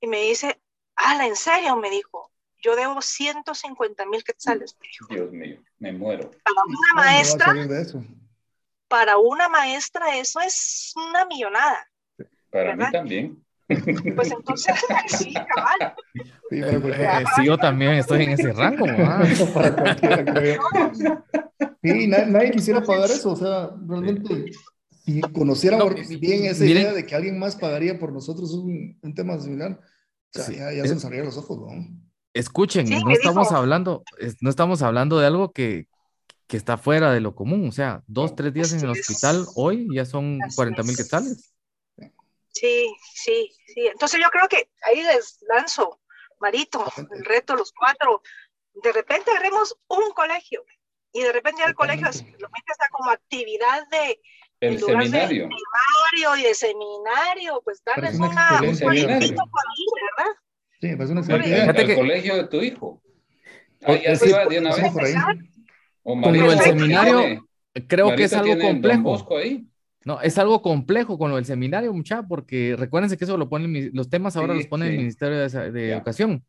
Y 0.02 0.08
me 0.08 0.22
dice, 0.22 0.62
ah, 0.96 1.26
¿en 1.26 1.36
serio? 1.36 1.76
Me 1.78 1.90
dijo, 1.90 2.32
yo 2.62 2.76
debo 2.76 3.02
150 3.02 4.06
mil 4.08 4.24
quetzales. 4.24 4.78
Dios 5.10 5.32
mío, 5.32 5.64
me 5.80 5.94
muero. 5.94 6.32
Para 6.44 6.64
una 6.66 6.94
maestra, 6.96 7.54
para 8.88 9.18
una 9.18 9.50
maestra 9.50 10.18
eso 10.18 10.40
es 10.40 10.94
una 10.96 11.26
millonada. 11.26 11.88
Para 12.50 12.76
mí 12.76 12.86
también. 12.92 13.44
Pues 13.68 14.32
entonces, 14.32 14.76
sí, 15.08 15.34
cabal. 15.34 15.94
Sí, 16.50 16.62
eh, 16.62 17.24
sí, 17.36 17.46
yo 17.46 17.58
también 17.58 17.92
estoy 17.94 18.24
en 18.24 18.32
ese 18.32 18.52
rango. 18.54 18.86
sí, 21.84 22.08
nadie, 22.08 22.52
quisiera 22.52 22.82
pagar 22.82 23.12
eso. 23.12 23.34
O 23.34 23.36
sea, 23.36 23.70
realmente, 23.86 24.54
si 25.04 25.20
conociéramos 25.22 25.94
bien 26.20 26.46
esa 26.46 26.66
idea 26.66 26.94
de 26.94 27.06
que 27.06 27.16
alguien 27.16 27.38
más 27.38 27.58
pagaría 27.58 28.00
por 28.00 28.14
nosotros 28.14 28.54
un, 28.54 28.98
un 29.02 29.14
tema 29.14 29.38
similar, 29.40 29.78
o 30.36 30.40
sea, 30.40 30.74
ya, 30.74 30.86
se 30.86 30.96
nos 30.96 31.04
los 31.04 31.38
ojos, 31.38 31.60
¿no? 31.60 31.68
Escuchen, 32.34 32.90
no 32.90 33.12
estamos 33.12 33.52
hablando, 33.52 34.04
no 34.42 34.50
estamos 34.50 34.82
hablando 34.84 35.20
de 35.20 35.26
algo 35.26 35.52
que, 35.52 35.88
que 36.48 36.58
está 36.58 36.78
fuera 36.78 37.12
de 37.12 37.20
lo 37.20 37.36
común. 37.36 37.68
O 37.68 37.72
sea, 37.72 38.04
dos, 38.08 38.36
tres 38.36 38.54
días 38.54 38.72
en 38.74 38.80
el 38.80 38.90
hospital 38.90 39.46
hoy 39.56 39.88
ya 39.94 40.06
son 40.06 40.40
40 40.56 40.84
mil 40.84 40.96
quetzales. 40.96 41.54
Sí, 42.54 42.96
sí, 43.14 43.52
sí. 43.68 43.88
Entonces 43.88 44.20
yo 44.22 44.30
creo 44.30 44.48
que 44.48 44.70
ahí 44.84 45.04
les 45.04 45.40
lanzo, 45.48 46.00
Marito, 46.40 46.86
el 47.12 47.26
reto, 47.26 47.56
los 47.56 47.72
cuatro. 47.72 48.22
De 48.74 48.92
repente 48.92 49.32
haremos 49.32 49.78
un 49.88 50.12
colegio 50.12 50.64
y 51.14 51.22
de 51.22 51.32
repente 51.32 51.62
ya 51.62 51.68
el 51.68 51.76
colegio 51.76 52.06
lo 52.06 52.50
mete 52.50 52.72
hasta 52.72 52.90
como 52.90 53.12
actividad 53.12 53.88
de 53.90 54.20
el 54.60 54.80
seminario. 54.80 55.50
De 55.50 56.40
y 56.40 56.44
de 56.44 56.56
seminario, 56.56 57.62
pues 57.64 57.84
darles 57.84 58.16
una, 58.16 58.60
un 58.64 58.76
seminario. 58.76 59.36
por 59.36 59.62
ahí, 59.62 59.86
¿verdad? 60.18 60.32
Sí, 60.82 60.96
pues 60.96 61.10
una 61.10 61.22
el, 61.22 61.90
el 61.90 61.96
colegio 61.96 62.36
de 62.38 62.48
tu 62.48 62.58
hijo. 62.58 63.02
Ahí 63.84 64.02
ya 64.04 64.16
se 64.16 64.32
va 64.32 64.46
de 64.46 64.60
una 64.60 64.76
vez. 64.76 65.16
Con 66.08 66.38
lo 66.38 66.50
del 66.50 66.60
seminario, 66.60 67.46
creo 67.86 68.16
que 68.16 68.24
es 68.24 68.34
algo 68.34 68.58
complejo. 68.58 69.28
No, 70.06 70.22
es 70.22 70.38
algo 70.38 70.62
complejo 70.62 71.18
con 71.18 71.32
lo 71.32 71.36
del 71.36 71.44
seminario, 71.44 71.94
mucha, 71.94 72.24
porque 72.24 72.76
recuérdense 72.78 73.18
que 73.18 73.26
eso 73.26 73.36
lo 73.36 73.50
ponen, 73.50 73.92
los 73.94 74.10
temas 74.10 74.38
ahora 74.38 74.54
los 74.54 74.68
pone 74.68 74.88
el 74.88 74.98
Ministerio 74.98 75.38
de, 75.38 75.92
Educación. 75.92 76.46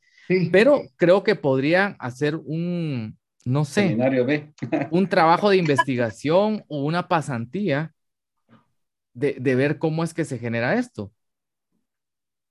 Pero 0.53 0.83
creo 0.95 1.25
que 1.25 1.35
podría 1.35 1.97
hacer 1.99 2.37
un, 2.37 3.19
no 3.45 3.65
sé, 3.65 3.97
un 4.93 5.09
trabajo 5.09 5.51
de 5.51 5.57
investigación 5.57 6.65
o 6.69 6.85
una 6.85 7.09
pasantía 7.09 7.93
de, 9.13 9.39
de, 9.41 9.55
ver 9.57 9.79
cómo 9.79 10.05
es 10.05 10.15
que 10.15 10.25
se 10.25 10.39
genera 10.39 10.79
esto. 10.79 11.11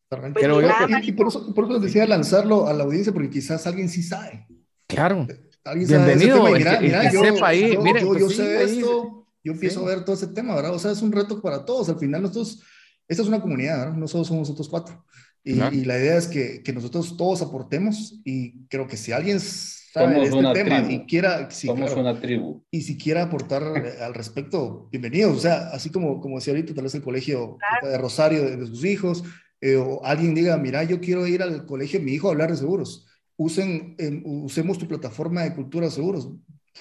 Pero 0.09 0.59
y, 1.01 1.11
por, 1.13 1.27
eso, 1.27 1.53
por 1.53 1.63
eso 1.63 1.73
les 1.73 1.83
decía 1.83 2.05
lanzarlo 2.05 2.67
a 2.67 2.73
la 2.73 2.83
audiencia, 2.83 3.13
porque 3.13 3.29
quizás 3.29 3.65
alguien 3.65 3.87
sí 3.87 4.03
sabe. 4.03 4.45
Claro. 4.87 5.25
Bienvenido, 5.75 6.47
el, 6.47 6.63
que, 6.63 7.09
yo, 7.11 7.23
sepa 7.23 7.47
ahí. 7.47 7.73
Yo, 7.73 7.83
yo, 7.83 8.07
pues 8.13 8.35
sé 8.35 8.63
esto, 8.63 9.27
yo 9.43 9.53
empiezo 9.53 9.81
a 9.81 9.89
ver 9.89 10.05
todo 10.05 10.15
ese 10.15 10.27
tema, 10.27 10.55
¿verdad? 10.55 10.73
O 10.73 10.79
sea, 10.79 10.91
es 10.91 11.01
un 11.01 11.11
reto 11.11 11.41
para 11.41 11.65
todos. 11.65 11.89
Al 11.89 11.99
final, 11.99 12.21
nosotros, 12.21 12.61
esta 13.07 13.23
es 13.23 13.27
una 13.27 13.41
comunidad, 13.41 13.79
¿verdad? 13.79 13.97
Nosotros 13.97 14.27
somos 14.27 14.47
nosotros 14.47 14.69
cuatro. 14.69 15.05
Y, 15.43 15.53
y, 15.53 15.85
la 15.85 15.97
idea 15.97 16.17
es 16.17 16.27
que, 16.27 16.61
que, 16.61 16.73
nosotros 16.73 17.15
todos 17.15 17.41
aportemos 17.41 18.19
y 18.25 18.65
creo 18.67 18.85
que 18.85 18.97
si 18.97 19.13
alguien 19.13 19.39
sabe 19.39 20.15
de 20.15 20.23
este 20.25 20.53
tema 20.53 20.91
y 20.91 21.05
quiera... 21.05 21.49
somos 21.49 21.93
una 21.95 22.19
tribu. 22.19 22.63
Y 22.69 22.81
si 22.81 22.97
quiera 22.97 23.23
aportar 23.23 23.63
al 23.63 24.13
respecto, 24.13 24.89
bienvenidos. 24.91 25.37
O 25.37 25.39
sea, 25.39 25.69
así 25.69 25.89
como, 25.89 26.19
como 26.19 26.35
decía 26.35 26.51
ahorita, 26.51 26.73
tal 26.73 26.83
vez 26.83 26.95
el 26.95 27.01
colegio 27.01 27.57
de 27.81 27.97
Rosario 27.97 28.43
de, 28.43 28.65
sus 28.67 28.83
hijos, 28.83 29.23
eh, 29.61 29.77
o 29.77 30.03
alguien 30.03 30.35
diga, 30.35 30.57
mira, 30.57 30.83
yo 30.83 30.99
quiero 30.99 31.25
ir 31.25 31.41
al 31.41 31.65
colegio 31.65 31.99
de 31.99 32.05
mi 32.05 32.11
hijo 32.11 32.27
a 32.27 32.31
hablar 32.31 32.51
de 32.51 32.57
seguros 32.57 33.07
usen, 33.37 33.95
usemos 34.25 34.77
tu 34.77 34.87
plataforma 34.87 35.43
de 35.43 35.53
cultura 35.53 35.89
seguros. 35.89 36.29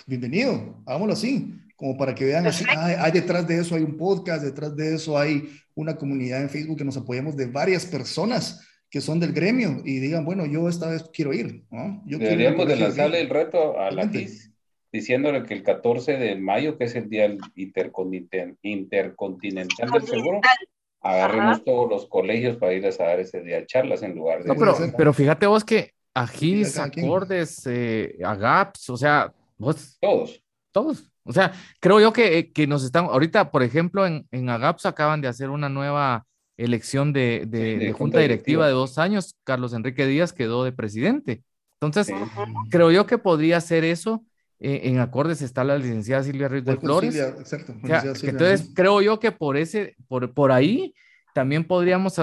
Bienvenido, 0.07 0.83
hagámoslo 0.87 1.12
así, 1.12 1.55
como 1.77 1.97
para 1.97 2.14
que 2.14 2.25
vean 2.25 2.47
así, 2.47 2.64
hay, 2.69 3.12
detrás 3.12 3.47
de 3.47 3.59
eso 3.59 3.75
hay 3.75 3.83
un 3.83 3.97
podcast, 3.97 4.42
detrás 4.42 4.75
de 4.75 4.95
eso 4.95 5.19
hay 5.19 5.49
una 5.75 5.97
comunidad 5.97 6.42
en 6.42 6.51
Facebook 6.51 6.79
que 6.79 6.85
nos 6.85 6.97
apoyamos 6.97 7.37
de 7.37 7.47
varias 7.47 7.85
personas 7.87 8.66
que 8.90 9.01
son 9.01 9.21
del 9.21 9.33
gremio 9.33 9.83
y 9.85 9.99
digan, 9.99 10.25
bueno, 10.25 10.47
yo 10.47 10.69
esta 10.69 10.88
vez 10.88 11.05
quiero 11.12 11.35
ir. 11.35 11.64
¿no? 11.71 12.03
Yo 12.07 12.19
Deberíamos 12.19 12.66
de 12.66 12.77
lanzarle 12.77 13.21
el 13.21 13.29
reto 13.29 13.79
a 13.79 13.90
la 13.90 14.09
GIS, 14.09 14.53
diciéndole 14.90 15.42
que 15.45 15.55
el 15.55 15.62
14 15.62 16.16
de 16.16 16.37
mayo, 16.37 16.79
que 16.79 16.85
es 16.85 16.95
el 16.95 17.11
Día 17.11 17.27
Intercontinental, 17.55 18.57
intercontinental 18.62 19.90
del 19.90 20.07
Seguro, 20.07 20.40
agarremos 21.01 21.64
todos 21.64 21.91
los 21.91 22.07
colegios 22.07 22.57
para 22.57 22.72
irles 22.72 22.99
a 23.01 23.05
dar 23.05 23.20
ese 23.20 23.43
día 23.43 23.66
charlas 23.66 24.03
en 24.03 24.14
lugar 24.14 24.43
de... 24.43 24.49
No, 24.49 24.55
pero, 24.55 24.74
pero 24.97 25.12
fíjate 25.12 25.47
vos 25.47 25.64
que 25.64 25.95
Agis, 26.17 26.79
acordes, 26.79 27.67
eh, 27.67 28.17
agaps, 28.25 28.89
o 28.89 28.97
sea, 28.97 29.31
vos. 29.59 29.99
Todos. 30.01 30.43
Todos. 30.73 31.11
O 31.25 31.33
sea, 31.33 31.53
creo 31.79 32.01
yo 32.01 32.12
que, 32.12 32.53
que 32.53 32.67
nos 32.67 32.85
están, 32.85 33.05
ahorita, 33.05 33.51
por 33.51 33.62
ejemplo, 33.62 34.07
en, 34.07 34.27
en 34.31 34.49
agaps 34.49 34.87
acaban 34.87 35.21
de 35.21 35.29
hacer 35.29 35.51
una 35.51 35.69
nueva 35.69 36.25
elección 36.57 37.12
de, 37.12 37.45
de, 37.47 37.93
junta, 37.93 38.21
directiva, 38.21 38.67
de 38.67 38.73
dos 38.73 38.97
años. 38.97 39.37
Carlos 39.45 39.75
Enrique 39.75 40.07
Díaz 40.07 40.33
quedó 40.33 40.64
de 40.64 40.73
presidente. 40.73 41.43
Entonces, 41.81 42.14
creo 42.71 42.91
yo 42.91 43.07
que 43.07 43.19
podría 43.19 43.61
ser 43.61 43.85
eso. 43.85 44.25
Eh, 44.59 44.83
en 44.85 45.01
acordes 45.01 45.43
está 45.43 45.64
la 45.64 45.77
licenciada 45.77 46.23
Silvia 46.23 46.49
Ruiz 46.49 46.64
de 46.64 46.79
Flores. 46.79 47.14
exacto. 47.14 47.75
entonces, 47.83 48.71
creo 48.75 49.03
yo 49.03 49.21
que 49.21 49.33
por 49.33 49.59
ese, 49.59 49.97
por, 50.09 50.33
por 50.33 50.51
ahí 50.51 50.95
también 51.35 51.64
podríamos 51.64 52.14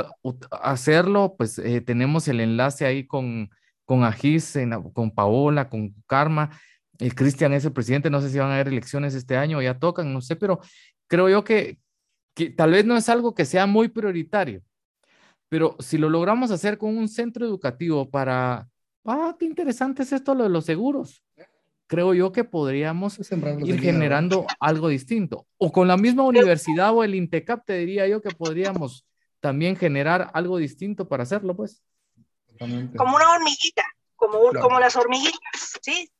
hacerlo, 0.50 1.36
pues 1.38 1.60
eh, 1.60 1.82
tenemos 1.82 2.28
el 2.28 2.39
enlace 2.39 2.88
ahí 2.88 3.06
con 3.06 3.52
con 3.86 4.04
Agis, 4.04 4.58
con 4.94 5.12
Paola, 5.12 5.70
con 5.70 5.94
Karma. 6.08 6.52
El 7.00 7.16
Cristian 7.16 7.54
es 7.54 7.66
el 7.66 7.74
presidente, 7.74 8.10
no 8.10 8.22
sé 8.22 8.30
si 8.30 8.40
van 8.40 8.52
a 8.52 8.56
haber 8.56 8.68
elecciones 8.68 9.16
este 9.16 9.36
año, 9.36 9.62
ya 9.62 9.80
tocan, 9.80 10.14
no 10.14 10.22
sé, 10.22 10.36
pero 10.36 10.60
creo 11.08 11.30
yo 11.30 11.44
que, 11.44 11.80
que 12.34 12.50
tal 12.50 12.72
vez 12.72 12.86
no 12.86 12.96
es 12.96 13.10
algo 13.10 13.34
que 13.34 13.46
sea 13.46 13.66
muy 13.66 13.90
prioritario, 13.90 14.62
pero 15.50 15.76
si 15.80 15.98
lo 15.98 16.10
logramos 16.10 16.52
hacer 16.52 16.78
con 16.78 16.98
un 16.98 17.08
centro 17.08 17.46
educativo 17.46 18.10
para, 18.10 18.70
ah, 19.06 19.36
qué 19.38 19.46
interesante 19.46 20.04
es 20.04 20.14
esto 20.14 20.34
lo 20.36 20.44
de 20.44 20.50
los 20.50 20.66
seguros. 20.66 21.24
Creo 21.88 22.14
yo 22.14 22.32
que 22.32 22.44
podríamos 22.44 23.20
ir 23.66 23.80
generando 23.80 24.48
algo 24.60 24.88
distinto. 24.88 25.46
O 25.58 25.72
con 25.72 25.88
la 25.88 25.98
misma 25.98 26.24
universidad 26.24 26.92
o 26.96 27.04
el 27.04 27.14
INTECAP, 27.14 27.66
te 27.66 27.78
diría 27.78 28.08
yo 28.08 28.22
que 28.22 28.32
podríamos 28.32 29.06
también 29.42 29.76
generar 29.76 30.32
algo 30.34 30.58
distinto 30.58 31.08
para 31.08 31.24
hacerlo, 31.24 31.56
pues. 31.56 31.84
Como 32.60 33.16
una 33.16 33.32
hormiguita, 33.32 33.86
como, 34.16 34.51
como 34.54 34.80
las 34.80 34.95
hormiguitas, 34.95 35.80
¿sí? 35.82 36.12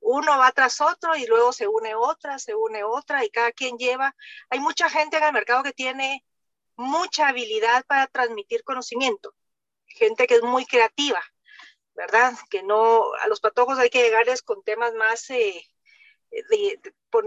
Uno 0.00 0.38
va 0.38 0.52
tras 0.52 0.80
otro 0.80 1.16
y 1.16 1.26
luego 1.26 1.52
se 1.52 1.66
une 1.66 1.94
otra, 1.94 2.38
se 2.38 2.54
une 2.54 2.84
otra 2.84 3.24
y 3.24 3.30
cada 3.30 3.52
quien 3.52 3.76
lleva. 3.78 4.14
Hay 4.48 4.60
mucha 4.60 4.88
gente 4.88 5.16
en 5.16 5.24
el 5.24 5.32
mercado 5.32 5.62
que 5.62 5.72
tiene 5.72 6.24
mucha 6.76 7.28
habilidad 7.28 7.84
para 7.86 8.06
transmitir 8.06 8.62
conocimiento, 8.62 9.34
gente 9.86 10.26
que 10.26 10.36
es 10.36 10.42
muy 10.42 10.64
creativa, 10.64 11.20
¿verdad? 11.94 12.32
Que 12.48 12.62
no, 12.62 13.12
a 13.14 13.26
los 13.26 13.40
patojos 13.40 13.78
hay 13.78 13.90
que 13.90 14.02
llegarles 14.02 14.42
con 14.42 14.62
temas 14.62 14.94
más, 14.94 15.28
eh, 15.30 15.66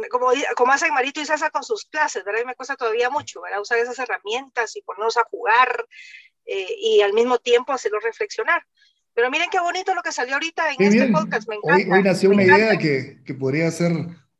como, 0.09 0.31
como 0.55 0.71
hacen 0.71 0.93
Marito 0.93 1.19
y 1.19 1.25
César 1.25 1.51
con 1.51 1.63
sus 1.63 1.85
clases, 1.85 2.23
¿verdad? 2.23 2.41
Y 2.43 2.45
me 2.45 2.55
cuesta 2.55 2.77
todavía 2.77 3.09
mucho, 3.09 3.41
¿verdad? 3.41 3.59
Usar 3.59 3.79
esas 3.79 3.99
herramientas 3.99 4.75
y 4.77 4.81
ponernos 4.81 5.17
a 5.17 5.25
jugar 5.25 5.85
eh, 6.45 6.67
y 6.81 7.01
al 7.01 7.13
mismo 7.13 7.37
tiempo 7.37 7.73
hacerlos 7.73 8.03
reflexionar. 8.03 8.63
Pero 9.13 9.29
miren 9.29 9.49
qué 9.51 9.59
bonito 9.59 9.93
lo 9.93 10.01
que 10.01 10.11
salió 10.11 10.35
ahorita 10.35 10.63
en 10.71 10.85
este 10.85 11.07
podcast, 11.07 11.47
me 11.49 11.55
encanta. 11.55 11.95
Hoy, 11.95 12.03
nació 12.03 12.29
una 12.29 12.43
idea 12.43 12.77
que, 12.77 13.21
que, 13.25 13.33
podría 13.33 13.69
ser 13.71 13.91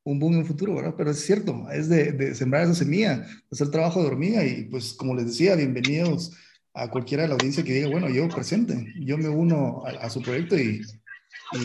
un 0.04 0.20
boom 0.20 0.34
en 0.34 0.40
el 0.40 0.46
futuro, 0.46 0.76
¿verdad? 0.76 0.96
Pero 0.98 1.12
es 1.12 1.20
cierto, 1.20 1.68
es 1.72 1.90
de, 1.90 2.14
de 2.14 2.34
sembrar 2.34 2.64
esa 2.64 2.76
semilla, 2.76 3.26
hacer 3.52 3.70
trabajo 3.70 4.02
de 4.02 4.08
hormiga 4.08 4.46
y 4.46 4.64
pues 4.64 4.94
como 4.94 5.14
les 5.14 5.26
decía, 5.26 5.56
bienvenidos 5.56 6.32
a 6.74 6.90
cualquiera 6.90 7.24
de 7.24 7.30
la 7.30 7.36
audiencia 7.36 7.64
que 7.64 7.74
diga, 7.74 7.90
bueno, 7.90 8.10
yo 8.10 8.28
presente, 8.30 8.94
yo 9.00 9.18
me 9.18 9.28
uno 9.28 9.84
a, 9.86 10.10
su 10.10 10.22
proyecto 10.22 10.58
y, 10.58 10.82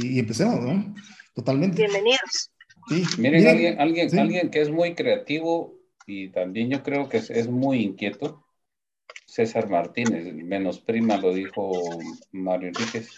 y, 0.02 0.18
empecemos, 0.18 0.60
¿no? 0.60 0.94
Totalmente. 1.34 1.82
Bienvenidos. 1.82 2.50
Sí. 2.88 3.04
Miren, 3.18 3.46
alguien, 3.46 3.80
alguien, 3.80 4.18
alguien 4.18 4.50
que 4.50 4.62
es 4.62 4.70
muy 4.70 4.94
creativo 4.94 5.78
y 6.06 6.30
también 6.30 6.70
yo 6.70 6.82
creo 6.82 7.08
que 7.08 7.18
es, 7.18 7.30
es 7.30 7.48
muy 7.48 7.82
inquieto, 7.82 8.45
César 9.36 9.68
Martínez, 9.68 10.32
menos 10.32 10.80
prima 10.80 11.18
lo 11.18 11.34
dijo 11.34 11.70
Mario 12.32 12.68
Enríquez, 12.68 13.10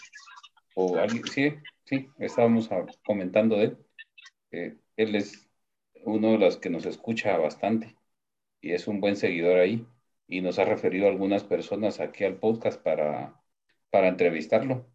o 0.75 0.97
alguien, 0.97 1.25
sí, 1.25 1.53
sí, 1.85 2.09
estábamos 2.19 2.69
comentando 3.05 3.55
de 3.55 3.63
él. 3.63 3.77
Eh, 4.51 4.77
él 4.97 5.15
es 5.15 5.49
uno 6.03 6.33
de 6.33 6.37
los 6.37 6.57
que 6.57 6.69
nos 6.69 6.85
escucha 6.85 7.37
bastante 7.37 7.95
y 8.59 8.73
es 8.73 8.89
un 8.89 8.99
buen 8.99 9.15
seguidor 9.15 9.61
ahí 9.61 9.87
y 10.27 10.41
nos 10.41 10.59
ha 10.59 10.65
referido 10.65 11.07
a 11.07 11.09
algunas 11.09 11.45
personas 11.45 12.01
aquí 12.01 12.25
al 12.25 12.35
podcast 12.35 12.83
para, 12.83 13.41
para 13.89 14.09
entrevistarlo. 14.09 14.85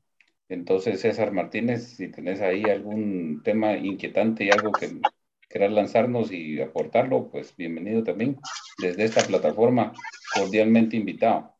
Entonces, 0.50 1.00
César 1.00 1.32
Martínez, 1.32 1.84
si 1.96 2.10
tenés 2.10 2.42
ahí 2.42 2.64
algún 2.64 3.42
tema 3.42 3.78
inquietante 3.78 4.44
y 4.44 4.50
algo 4.50 4.72
que 4.72 5.00
quieras 5.54 5.72
lanzarnos 5.72 6.32
y 6.32 6.60
aportarlo, 6.60 7.30
pues 7.30 7.54
bienvenido 7.56 8.02
también 8.02 8.36
desde 8.76 9.04
esta 9.04 9.24
plataforma, 9.24 9.92
cordialmente 10.34 10.96
invitado. 10.96 11.54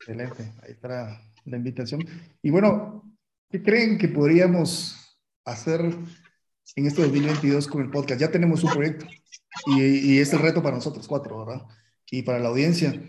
Excelente, 0.00 0.52
ahí 0.64 0.72
está 0.72 1.22
la 1.44 1.56
invitación. 1.56 2.04
Y 2.42 2.50
bueno, 2.50 3.04
¿qué 3.48 3.62
creen 3.62 3.98
que 3.98 4.08
podríamos 4.08 5.16
hacer 5.44 5.80
en 5.80 6.86
este 6.86 7.02
2022 7.02 7.68
con 7.68 7.82
el 7.82 7.90
podcast? 7.90 8.20
Ya 8.20 8.32
tenemos 8.32 8.64
un 8.64 8.72
proyecto 8.72 9.06
y, 9.66 10.14
y 10.14 10.18
es 10.18 10.32
el 10.32 10.40
reto 10.40 10.60
para 10.60 10.74
nosotros 10.74 11.06
cuatro, 11.06 11.46
¿verdad? 11.46 11.62
y 12.10 12.22
para 12.22 12.40
la 12.40 12.48
audiencia. 12.48 13.00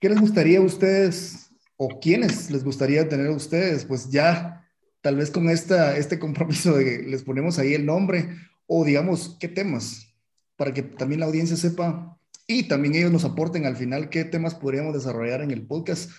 ¿Qué 0.00 0.08
les 0.08 0.20
gustaría 0.20 0.60
a 0.60 0.62
ustedes 0.62 1.50
o 1.76 2.00
quiénes 2.00 2.50
les 2.50 2.64
gustaría 2.64 3.10
tener 3.10 3.26
a 3.26 3.36
ustedes? 3.36 3.84
Pues 3.84 4.08
ya, 4.08 4.66
tal 5.02 5.16
vez 5.16 5.30
con 5.30 5.50
esta, 5.50 5.98
este 5.98 6.18
compromiso 6.18 6.78
de 6.78 6.84
que 6.86 6.98
les 7.10 7.22
ponemos 7.24 7.58
ahí 7.58 7.74
el 7.74 7.84
nombre 7.84 8.30
o 8.66 8.84
digamos, 8.84 9.36
qué 9.40 9.48
temas, 9.48 10.14
para 10.56 10.72
que 10.72 10.82
también 10.82 11.20
la 11.20 11.26
audiencia 11.26 11.56
sepa 11.56 12.18
y 12.46 12.64
también 12.68 12.94
ellos 12.94 13.12
nos 13.12 13.24
aporten 13.24 13.66
al 13.66 13.76
final 13.76 14.10
qué 14.10 14.24
temas 14.24 14.54
podríamos 14.54 14.94
desarrollar 14.94 15.40
en 15.40 15.50
el 15.50 15.66
podcast. 15.66 16.10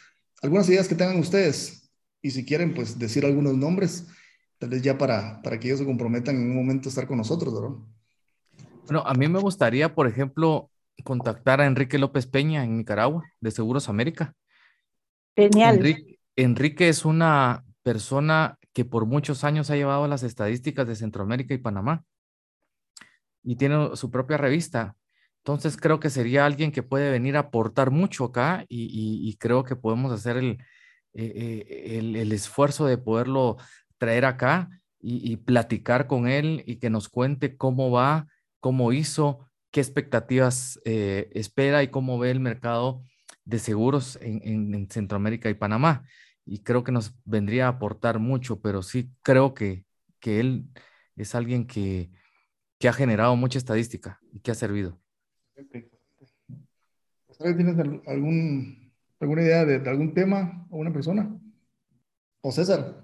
Algunas 0.42 0.68
ideas 0.70 0.88
que 0.88 0.96
tengan 0.96 1.20
ustedes 1.20 1.92
y 2.22 2.32
si 2.32 2.46
quieren, 2.46 2.74
pues 2.74 2.98
decir 2.98 3.26
algunos 3.26 3.56
nombres, 3.56 4.08
tal 4.58 4.70
vez 4.70 4.82
ya 4.82 4.98
para, 4.98 5.42
para 5.44 5.60
que 5.60 5.68
ellos 5.68 5.80
se 5.80 5.86
comprometan 5.86 6.36
en 6.36 6.50
un 6.50 6.56
momento 6.56 6.88
a 6.88 6.92
estar 6.92 7.08
con 7.08 7.18
nosotros, 7.18 7.54
¿verdad? 7.54 7.78
Bueno, 8.86 9.04
a 9.06 9.14
mí 9.14 9.28
me 9.28 9.40
gustaría, 9.40 9.94
por 9.94 10.08
ejemplo, 10.08 10.70
contactar 11.04 11.62
a 11.62 11.66
Enrique 11.66 11.98
López 11.98 12.26
Peña 12.26 12.64
en 12.64 12.78
Nicaragua, 12.78 13.24
de 13.42 13.52
Seguros 13.52 13.90
América. 13.90 14.34
Genial. 15.36 15.80
Enrique, 16.36 16.90
es 16.90 17.06
una 17.06 17.64
persona 17.84 18.58
que 18.74 18.86
por 18.86 19.06
muchos 19.06 19.44
años 19.44 19.70
ha 19.70 19.76
llevado 19.76 20.08
las 20.08 20.24
estadísticas 20.24 20.88
de 20.88 20.96
Centroamérica 20.96 21.54
y 21.54 21.60
Panamá 21.60 22.04
y 23.46 23.56
tiene 23.56 23.96
su 23.96 24.12
propia 24.12 24.38
revista. 24.38 24.96
Entonces 25.38 25.78
creo 25.78 26.00
que 26.00 26.10
sería 26.10 26.46
alguien 26.46 26.72
que 26.72 26.84
puede 26.84 27.12
venir 27.12 27.38
a 27.38 27.42
aportar 27.42 27.92
mucho 27.92 28.26
acá 28.26 28.66
y, 28.68 29.38
creo 29.38 29.64
que 29.64 29.76
podemos 29.76 30.12
hacer 30.12 30.38
el, 30.38 30.58
eh, 31.14 31.66
eh, 31.68 31.98
el, 32.00 32.16
el, 32.16 32.32
esfuerzo 32.32 32.88
de 32.88 32.98
poderlo 32.98 33.58
traer 34.00 34.26
acá 34.26 34.70
y, 35.00 35.38
platicar 35.38 36.08
con 36.08 36.28
él 36.28 36.64
y 36.66 36.78
que 36.78 36.90
nos 36.90 37.10
cuente 37.10 37.58
cómo 37.58 37.92
va, 37.92 38.28
cómo 38.60 38.92
hizo, 38.92 39.48
qué 39.70 39.80
expectativas 39.80 40.80
eh, 40.84 41.30
espera 41.36 41.84
y 41.84 41.90
cómo 41.90 42.18
ve 42.18 42.32
el 42.32 42.40
mercado 42.40 43.04
de 43.44 43.60
seguros 43.60 44.18
en, 44.22 44.90
Centroamérica 44.90 45.50
y 45.52 45.54
Panamá. 45.54 46.04
Y 46.44 46.64
creo 46.64 46.84
que 46.84 46.92
nos 46.92 47.14
vendría 47.24 47.68
a 47.68 47.70
aportar 47.70 48.18
mucho, 48.18 48.62
pero 48.62 48.82
sí 48.82 49.12
creo 49.22 49.54
que, 49.54 49.86
que 50.20 50.40
él 50.40 50.66
es 51.16 51.36
alguien 51.36 51.68
que, 51.68 52.10
que, 52.80 52.88
ha 52.88 52.94
generado 52.94 53.36
mucha 53.36 53.58
estadística 53.58 54.20
y 54.32 54.40
que 54.40 54.52
ha 54.52 54.56
servido. 54.56 55.00
¿Tienes 57.38 57.78
algún, 58.08 58.92
alguna 59.20 59.42
idea 59.42 59.66
de, 59.66 59.90
algún 59.90 60.14
tema 60.14 60.68
o 60.70 60.78
una 60.78 60.94
persona? 60.94 61.38
¿O 62.42 62.52
César? 62.52 63.04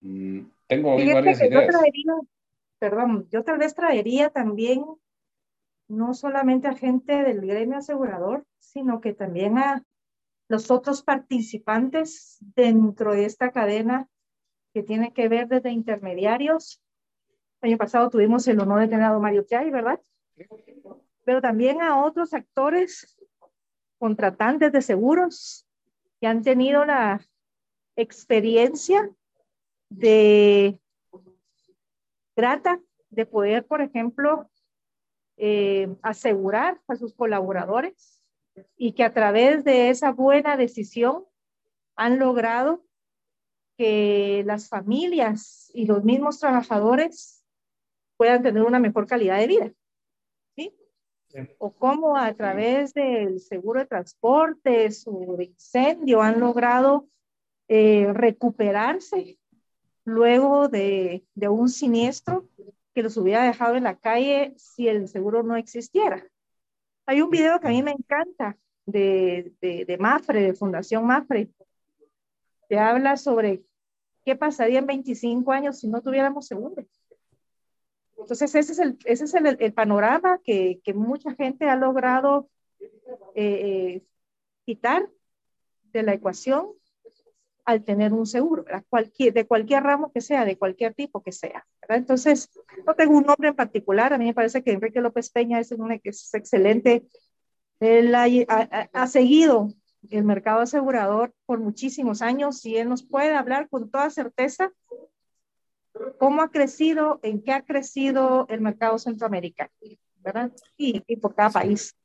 Mm, 0.00 0.40
tengo 0.66 0.96
varias 0.96 1.40
ideas. 1.40 1.74
perdón, 2.78 3.28
yo 3.30 3.42
tal 3.42 3.58
vez 3.58 3.74
traería 3.74 4.30
también 4.30 4.84
no 5.88 6.14
solamente 6.14 6.68
a 6.68 6.74
gente 6.74 7.22
del 7.22 7.40
gremio 7.40 7.78
asegurador, 7.78 8.44
sino 8.58 9.00
que 9.00 9.14
también 9.14 9.58
a 9.58 9.82
los 10.48 10.70
otros 10.70 11.02
participantes 11.02 12.38
dentro 12.40 13.12
de 13.12 13.24
esta 13.24 13.50
cadena 13.50 14.08
que 14.72 14.82
tiene 14.82 15.12
que 15.12 15.28
ver 15.28 15.48
desde 15.48 15.70
intermediarios. 15.70 16.80
Año 17.60 17.76
pasado 17.76 18.08
tuvimos 18.08 18.46
el 18.46 18.60
honor 18.60 18.80
de 18.80 18.88
tener 18.88 19.04
a 19.04 19.18
Mario 19.18 19.42
Chay, 19.42 19.70
¿verdad? 19.70 20.00
Pero 21.24 21.40
también 21.40 21.82
a 21.82 22.04
otros 22.04 22.32
actores 22.32 23.18
contratantes 23.98 24.72
de 24.72 24.80
seguros 24.80 25.66
que 26.20 26.28
han 26.28 26.42
tenido 26.42 26.84
la 26.84 27.20
experiencia 27.96 29.10
de 29.88 30.80
grata 32.36 32.80
de 33.10 33.26
poder, 33.26 33.66
por 33.66 33.80
ejemplo, 33.80 34.48
eh, 35.36 35.88
asegurar 36.02 36.80
a 36.86 36.94
sus 36.94 37.14
colaboradores 37.14 38.22
y 38.76 38.92
que 38.92 39.02
a 39.02 39.12
través 39.12 39.64
de 39.64 39.90
esa 39.90 40.12
buena 40.12 40.56
decisión 40.56 41.24
han 41.96 42.20
logrado 42.20 42.84
que 43.76 44.42
las 44.46 44.68
familias 44.68 45.70
y 45.74 45.86
los 45.86 46.04
mismos 46.04 46.38
trabajadores 46.38 47.37
puedan 48.18 48.42
tener 48.42 48.62
una 48.62 48.80
mejor 48.80 49.06
calidad 49.06 49.38
de 49.38 49.46
vida. 49.46 49.72
¿sí? 50.56 50.74
O 51.56 51.72
cómo 51.72 52.18
a 52.18 52.34
través 52.34 52.92
del 52.92 53.40
seguro 53.40 53.80
de 53.80 53.86
transportes 53.86 55.04
o 55.06 55.36
de 55.36 55.44
incendio 55.44 56.20
han 56.20 56.40
logrado 56.40 57.08
eh, 57.68 58.12
recuperarse 58.12 59.38
luego 60.04 60.68
de, 60.68 61.24
de 61.34 61.48
un 61.48 61.68
siniestro 61.68 62.48
que 62.94 63.02
los 63.02 63.16
hubiera 63.16 63.44
dejado 63.44 63.76
en 63.76 63.84
la 63.84 63.96
calle 63.96 64.54
si 64.56 64.88
el 64.88 65.06
seguro 65.06 65.42
no 65.42 65.56
existiera. 65.56 66.26
Hay 67.06 67.22
un 67.22 67.30
video 67.30 67.60
que 67.60 67.68
a 67.68 67.70
mí 67.70 67.82
me 67.82 67.92
encanta 67.92 68.58
de, 68.84 69.52
de, 69.60 69.84
de 69.84 69.98
Mafre, 69.98 70.42
de 70.42 70.54
Fundación 70.54 71.06
Mafre, 71.06 71.50
que 72.68 72.78
habla 72.78 73.16
sobre 73.16 73.62
qué 74.24 74.34
pasaría 74.34 74.80
en 74.80 74.86
25 74.86 75.52
años 75.52 75.78
si 75.78 75.88
no 75.88 76.02
tuviéramos 76.02 76.46
seguro. 76.46 76.84
Entonces, 78.18 78.54
ese 78.54 78.72
es 78.72 78.78
el, 78.78 78.98
ese 79.04 79.24
es 79.24 79.34
el, 79.34 79.56
el 79.60 79.72
panorama 79.72 80.40
que, 80.44 80.80
que, 80.84 80.92
mucha 80.92 81.34
gente 81.34 81.68
ha 81.68 81.76
logrado 81.76 82.48
eh, 83.34 84.02
quitar 84.64 85.08
de 85.92 86.02
la 86.02 86.14
ecuación 86.14 86.72
al 87.64 87.84
tener 87.84 88.14
un 88.14 88.26
seguro, 88.26 88.64
Cualquier, 88.88 89.34
de 89.34 89.46
cualquier 89.46 89.82
ramo 89.82 90.10
que 90.10 90.22
sea, 90.22 90.46
de 90.46 90.56
cualquier 90.56 90.94
tipo 90.94 91.22
que 91.22 91.32
sea. 91.32 91.66
Entonces, 91.88 92.50
no 92.86 92.94
tengo 92.94 93.16
un 93.16 93.24
nombre 93.24 93.48
en 93.48 93.56
particular, 93.56 94.12
a 94.12 94.18
mí 94.18 94.24
me 94.24 94.34
parece 94.34 94.62
que 94.62 94.72
Enrique 94.72 95.02
López 95.02 95.30
Peña 95.30 95.60
es, 95.60 95.70
un, 95.72 95.92
es 96.02 96.34
excelente 96.34 97.06
Él 97.78 98.14
ha, 98.14 99.06
seguido 99.06 99.68
el 100.08 100.24
mercado 100.24 100.60
asegurador 100.60 101.34
por 101.44 101.60
muchísimos 101.60 102.22
años 102.22 102.64
y 102.64 102.76
él 102.76 102.88
nos 102.88 103.02
puede 103.02 103.34
hablar 103.34 103.68
con 103.68 103.90
toda 103.90 104.08
certeza 104.08 104.72
cómo 106.18 106.42
ha 106.42 106.50
crecido, 106.50 107.20
en 107.22 107.42
qué 107.42 107.52
ha 107.52 107.64
crecido 107.64 108.46
el 108.48 108.60
mercado 108.60 108.98
centroamericano, 108.98 109.70
¿verdad? 110.18 110.52
Y, 110.76 111.00
por 111.16 111.34
cada 111.34 111.50
país. 111.50 111.96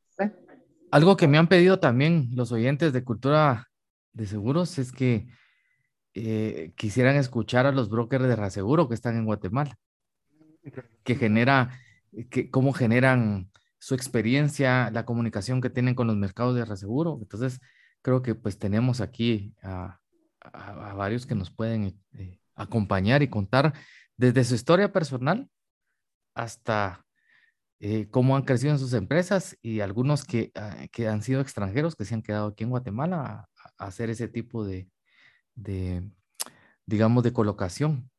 Algo 0.90 1.16
que 1.16 1.28
me 1.28 1.38
han 1.38 1.48
pedido 1.48 1.80
también 1.80 2.28
los 2.34 2.52
oyentes 2.52 2.92
de 2.92 3.04
cultura 3.04 3.68
de 4.12 4.26
seguros 4.26 4.78
es 4.78 4.92
que 4.92 5.26
eh, 6.14 6.72
quisieran 6.76 7.16
escuchar 7.16 7.66
a 7.66 7.72
los 7.72 7.88
brokers 7.88 8.24
de 8.24 8.36
reaseguro 8.36 8.88
que 8.88 8.94
están 8.94 9.16
en 9.16 9.24
Guatemala, 9.24 9.76
que 11.02 11.16
genera, 11.16 11.70
que, 12.30 12.50
cómo 12.50 12.72
generan 12.72 13.50
su 13.78 13.94
experiencia, 13.94 14.90
la 14.92 15.04
comunicación 15.04 15.60
que 15.60 15.70
tienen 15.70 15.94
con 15.94 16.06
los 16.06 16.16
mercados 16.16 16.54
de 16.54 16.64
reaseguro. 16.64 17.18
Entonces, 17.20 17.60
creo 18.00 18.22
que 18.22 18.34
pues 18.34 18.58
tenemos 18.58 19.00
aquí 19.00 19.54
a, 19.62 20.00
varios 20.96 21.26
que 21.26 21.34
nos 21.34 21.50
pueden 21.50 21.98
eh, 22.12 22.38
acompañar 22.54 23.22
y 23.22 23.28
contar 23.28 23.74
desde 24.16 24.44
su 24.44 24.54
historia 24.54 24.92
personal 24.92 25.48
hasta 26.34 27.04
eh, 27.80 28.08
cómo 28.10 28.36
han 28.36 28.44
crecido 28.44 28.72
en 28.72 28.78
sus 28.78 28.92
empresas 28.94 29.56
y 29.60 29.80
algunos 29.80 30.24
que, 30.24 30.52
ah, 30.54 30.86
que, 30.90 31.08
han 31.08 31.22
sido 31.22 31.40
extranjeros 31.40 31.96
que 31.96 32.04
se 32.04 32.14
han 32.14 32.22
quedado 32.22 32.48
aquí 32.48 32.64
en 32.64 32.70
Guatemala 32.70 33.48
a, 33.78 33.86
hacer 33.86 34.10
ese 34.10 34.28
tipo 34.28 34.64
de, 34.64 34.88
de, 35.54 36.08
digamos, 36.86 37.24
de 37.24 37.32
colocación 37.32 38.10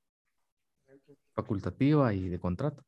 facultativa 1.34 2.14
y 2.14 2.30
de 2.30 2.40
contrato. 2.40 2.84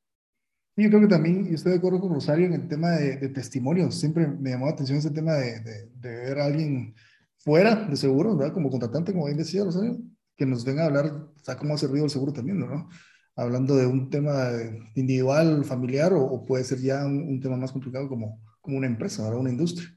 Yo 0.76 0.89
creo 0.89 1.02
que 1.02 1.08
también, 1.08 1.48
y 1.50 1.56
estoy 1.56 1.72
de 1.72 1.80
acuerdo 1.80 2.00
con 2.00 2.14
Rosario 2.14 2.45
en 2.45 2.54
el 2.54 2.68
tema 2.68 2.91
de, 2.91 3.30
testimonios. 3.30 3.95
Siempre 3.95 4.28
me 4.28 4.52
llamó 4.52 4.68
la 4.68 4.74
atención 4.74 5.00
ese 5.00 5.10
tema 5.10 5.34
de, 5.34 5.60
de, 5.62 6.10
ver 6.10 6.39
a 6.39 6.45
alguien 6.45 6.93
fuera 7.38 7.88
de 7.88 7.95
seguros, 7.95 8.38
¿verdad? 8.38 8.54
Como 8.54 8.70
contratante, 8.70 9.12
como 9.12 9.26
bien 9.26 9.38
decía 9.38 9.64
Rosario, 9.64 9.98
que 10.38 10.46
nos 10.46 10.64
venga 10.64 10.84
a 10.84 10.86
hablar, 10.86 11.06
o 11.08 11.58
cómo 11.58 11.74
ha 11.74 11.78
servido 11.78 12.06
el 12.06 12.12
seguro 12.12 12.32
también, 12.32 12.60
¿no? 12.60 12.90
Hablando 13.36 13.76
de 13.76 13.86
un 13.86 14.10
tema 14.10 14.50
individual, 14.96 15.66
familiar, 15.66 16.14
o, 16.14 16.46
puede 16.46 16.64
ser 16.64 16.80
ya 16.80 17.06
un, 17.06 17.40
tema 17.42 17.58
más 17.58 17.72
complicado 17.72 18.08
como, 18.08 18.42
como 18.62 18.78
una 18.78 18.88
empresa, 18.88 19.24
¿verdad? 19.24 19.40
Una 19.40 19.52
industria. 19.52 19.90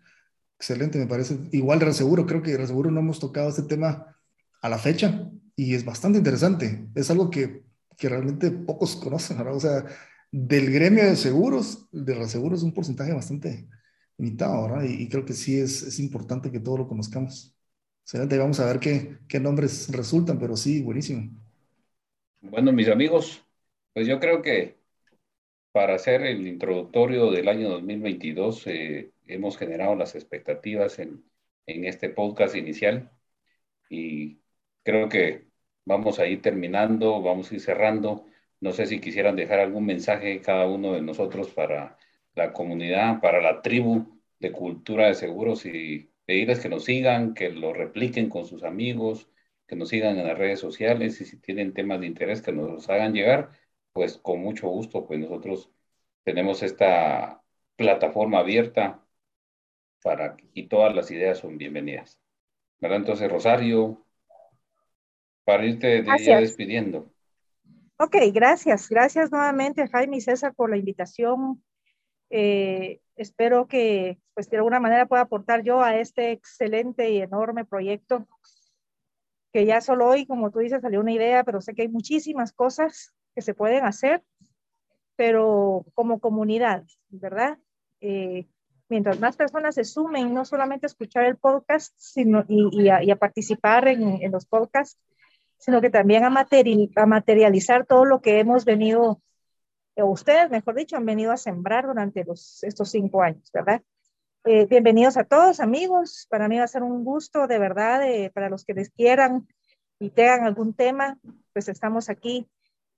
Excelente, 0.56 0.98
me 0.98 1.06
parece. 1.06 1.38
Igual 1.52 1.78
de 1.78 1.92
seguro, 1.92 2.26
creo 2.26 2.42
que 2.42 2.56
de 2.56 2.66
seguro 2.66 2.90
no 2.90 3.00
hemos 3.00 3.18
tocado 3.20 3.48
este 3.48 3.62
tema 3.62 4.16
a 4.62 4.68
la 4.68 4.78
fecha 4.78 5.30
y 5.56 5.74
es 5.74 5.84
bastante 5.84 6.18
interesante. 6.18 6.86
Es 6.94 7.10
algo 7.10 7.30
que, 7.30 7.64
que 7.96 8.08
realmente 8.08 8.50
pocos 8.50 8.96
conocen, 8.96 9.38
¿verdad? 9.38 9.56
O 9.56 9.60
sea, 9.60 9.84
del 10.30 10.70
gremio 10.70 11.04
de 11.04 11.16
seguros, 11.16 11.88
de 11.92 12.14
reaseguros 12.14 12.60
es 12.60 12.64
un 12.64 12.74
porcentaje 12.74 13.12
bastante 13.12 13.68
limitado, 14.18 14.62
¿verdad? 14.64 14.84
Y, 14.84 15.08
creo 15.08 15.24
que 15.24 15.34
sí 15.34 15.58
es, 15.58 15.82
es, 15.82 15.98
importante 15.98 16.50
que 16.50 16.60
todos 16.60 16.78
lo 16.78 16.88
conozcamos. 16.88 17.56
Excelente, 18.10 18.38
vamos 18.38 18.58
a 18.58 18.66
ver 18.66 18.80
qué, 18.80 19.18
qué 19.28 19.38
nombres 19.38 19.88
resultan, 19.92 20.36
pero 20.36 20.56
sí, 20.56 20.82
buenísimo. 20.82 21.30
Bueno, 22.40 22.72
mis 22.72 22.88
amigos, 22.88 23.44
pues 23.92 24.08
yo 24.08 24.18
creo 24.18 24.42
que 24.42 24.74
para 25.70 25.94
hacer 25.94 26.22
el 26.22 26.44
introductorio 26.44 27.30
del 27.30 27.46
año 27.46 27.68
2022 27.70 28.66
eh, 28.66 29.12
hemos 29.28 29.56
generado 29.56 29.94
las 29.94 30.16
expectativas 30.16 30.98
en, 30.98 31.24
en 31.66 31.84
este 31.84 32.08
podcast 32.08 32.56
inicial 32.56 33.12
y 33.88 34.40
creo 34.82 35.08
que 35.08 35.44
vamos 35.84 36.18
a 36.18 36.26
ir 36.26 36.42
terminando, 36.42 37.22
vamos 37.22 37.52
a 37.52 37.54
ir 37.54 37.60
cerrando 37.60 38.26
no 38.58 38.72
sé 38.72 38.86
si 38.86 39.00
quisieran 39.00 39.36
dejar 39.36 39.60
algún 39.60 39.86
mensaje 39.86 40.40
cada 40.40 40.66
uno 40.66 40.94
de 40.94 41.02
nosotros 41.02 41.50
para 41.50 41.96
la 42.34 42.52
comunidad, 42.52 43.20
para 43.20 43.40
la 43.40 43.62
tribu 43.62 44.20
de 44.40 44.50
cultura 44.50 45.06
de 45.06 45.14
seguros 45.14 45.64
y 45.64 46.09
pedirles 46.30 46.60
que 46.60 46.68
nos 46.68 46.84
sigan, 46.84 47.34
que 47.34 47.50
lo 47.50 47.72
repliquen 47.72 48.28
con 48.28 48.46
sus 48.46 48.62
amigos, 48.62 49.28
que 49.66 49.74
nos 49.74 49.88
sigan 49.88 50.16
en 50.16 50.28
las 50.28 50.38
redes 50.38 50.60
sociales 50.60 51.20
y 51.20 51.24
si 51.24 51.38
tienen 51.38 51.74
temas 51.74 51.98
de 51.98 52.06
interés 52.06 52.40
que 52.40 52.52
nos 52.52 52.88
hagan 52.88 53.12
llegar, 53.12 53.50
pues 53.92 54.16
con 54.16 54.40
mucho 54.40 54.68
gusto, 54.68 55.08
pues 55.08 55.18
nosotros 55.18 55.72
tenemos 56.22 56.62
esta 56.62 57.42
plataforma 57.74 58.38
abierta 58.38 59.04
para 60.04 60.36
y 60.54 60.68
todas 60.68 60.94
las 60.94 61.10
ideas 61.10 61.38
son 61.38 61.58
bienvenidas. 61.58 62.20
¿Verdad? 62.78 62.98
Entonces, 62.98 63.28
Rosario, 63.28 64.06
para 65.44 65.66
irte 65.66 66.00
de, 66.00 66.24
ya 66.24 66.38
despidiendo. 66.38 67.12
Ok, 67.98 68.18
gracias. 68.32 68.88
Gracias 68.88 69.32
nuevamente 69.32 69.88
Jaime 69.88 70.18
y 70.18 70.20
César 70.20 70.54
por 70.54 70.70
la 70.70 70.76
invitación. 70.76 71.60
Eh, 72.30 73.00
espero 73.20 73.66
que 73.66 74.18
pues 74.34 74.48
de 74.50 74.56
alguna 74.56 74.80
manera 74.80 75.06
pueda 75.06 75.22
aportar 75.22 75.62
yo 75.62 75.82
a 75.82 75.96
este 75.96 76.32
excelente 76.32 77.10
y 77.10 77.20
enorme 77.20 77.64
proyecto 77.64 78.26
que 79.52 79.66
ya 79.66 79.80
solo 79.80 80.08
hoy, 80.08 80.26
como 80.26 80.50
tú 80.50 80.60
dices, 80.60 80.80
salió 80.80 81.00
una 81.00 81.12
idea, 81.12 81.44
pero 81.44 81.60
sé 81.60 81.74
que 81.74 81.82
hay 81.82 81.88
muchísimas 81.88 82.52
cosas 82.52 83.12
que 83.34 83.42
se 83.42 83.54
pueden 83.54 83.84
hacer, 83.84 84.22
pero 85.16 85.84
como 85.94 86.20
comunidad, 86.20 86.84
¿verdad? 87.08 87.58
Eh, 88.00 88.46
mientras 88.88 89.18
más 89.18 89.36
personas 89.36 89.74
se 89.74 89.84
sumen, 89.84 90.32
no 90.32 90.44
solamente 90.44 90.86
a 90.86 90.88
escuchar 90.88 91.24
el 91.24 91.36
podcast, 91.36 91.92
sino 91.96 92.44
y, 92.48 92.88
a, 92.88 93.16
participar 93.16 93.88
en, 93.88 94.22
en 94.22 94.30
los 94.30 94.46
podcasts, 94.46 95.00
sino 95.60 95.80
que 95.80 95.90
también 95.90 96.24
a, 96.24 97.06
materializar 97.06 97.86
todo 97.86 98.04
lo 98.04 98.20
que 98.20 98.40
hemos 98.40 98.64
venido, 98.64 99.20
o 100.02 100.06
ustedes, 100.06 100.50
mejor 100.50 100.74
dicho, 100.74 100.96
han 100.96 101.04
venido 101.04 101.32
a 101.32 101.36
sembrar 101.36 101.86
durante 101.86 102.24
estos 102.62 102.90
cinco 102.90 103.22
años, 103.22 103.50
¿verdad? 103.52 103.82
Eh, 104.44 104.66
bienvenidos 104.66 105.16
a 105.16 105.24
todos, 105.24 105.60
amigos. 105.60 106.26
Para 106.30 106.48
mí 106.48 106.58
va 106.58 106.64
a 106.64 106.68
ser 106.68 106.82
un 106.82 107.04
gusto, 107.04 107.46
de 107.46 107.58
verdad, 107.58 108.08
eh, 108.08 108.30
para 108.34 108.48
los 108.48 108.64
que 108.64 108.74
les 108.74 108.90
quieran 108.90 109.46
y 109.98 110.10
tengan 110.10 110.44
algún 110.44 110.74
tema, 110.74 111.18
pues 111.52 111.68
estamos 111.68 112.08
aquí 112.08 112.48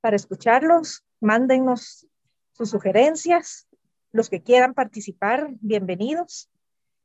para 0.00 0.16
escucharlos. 0.16 1.04
Mándennos 1.20 2.06
sus 2.52 2.70
sugerencias. 2.70 3.66
Los 4.12 4.30
que 4.30 4.42
quieran 4.42 4.74
participar, 4.74 5.48
bienvenidos. 5.60 6.50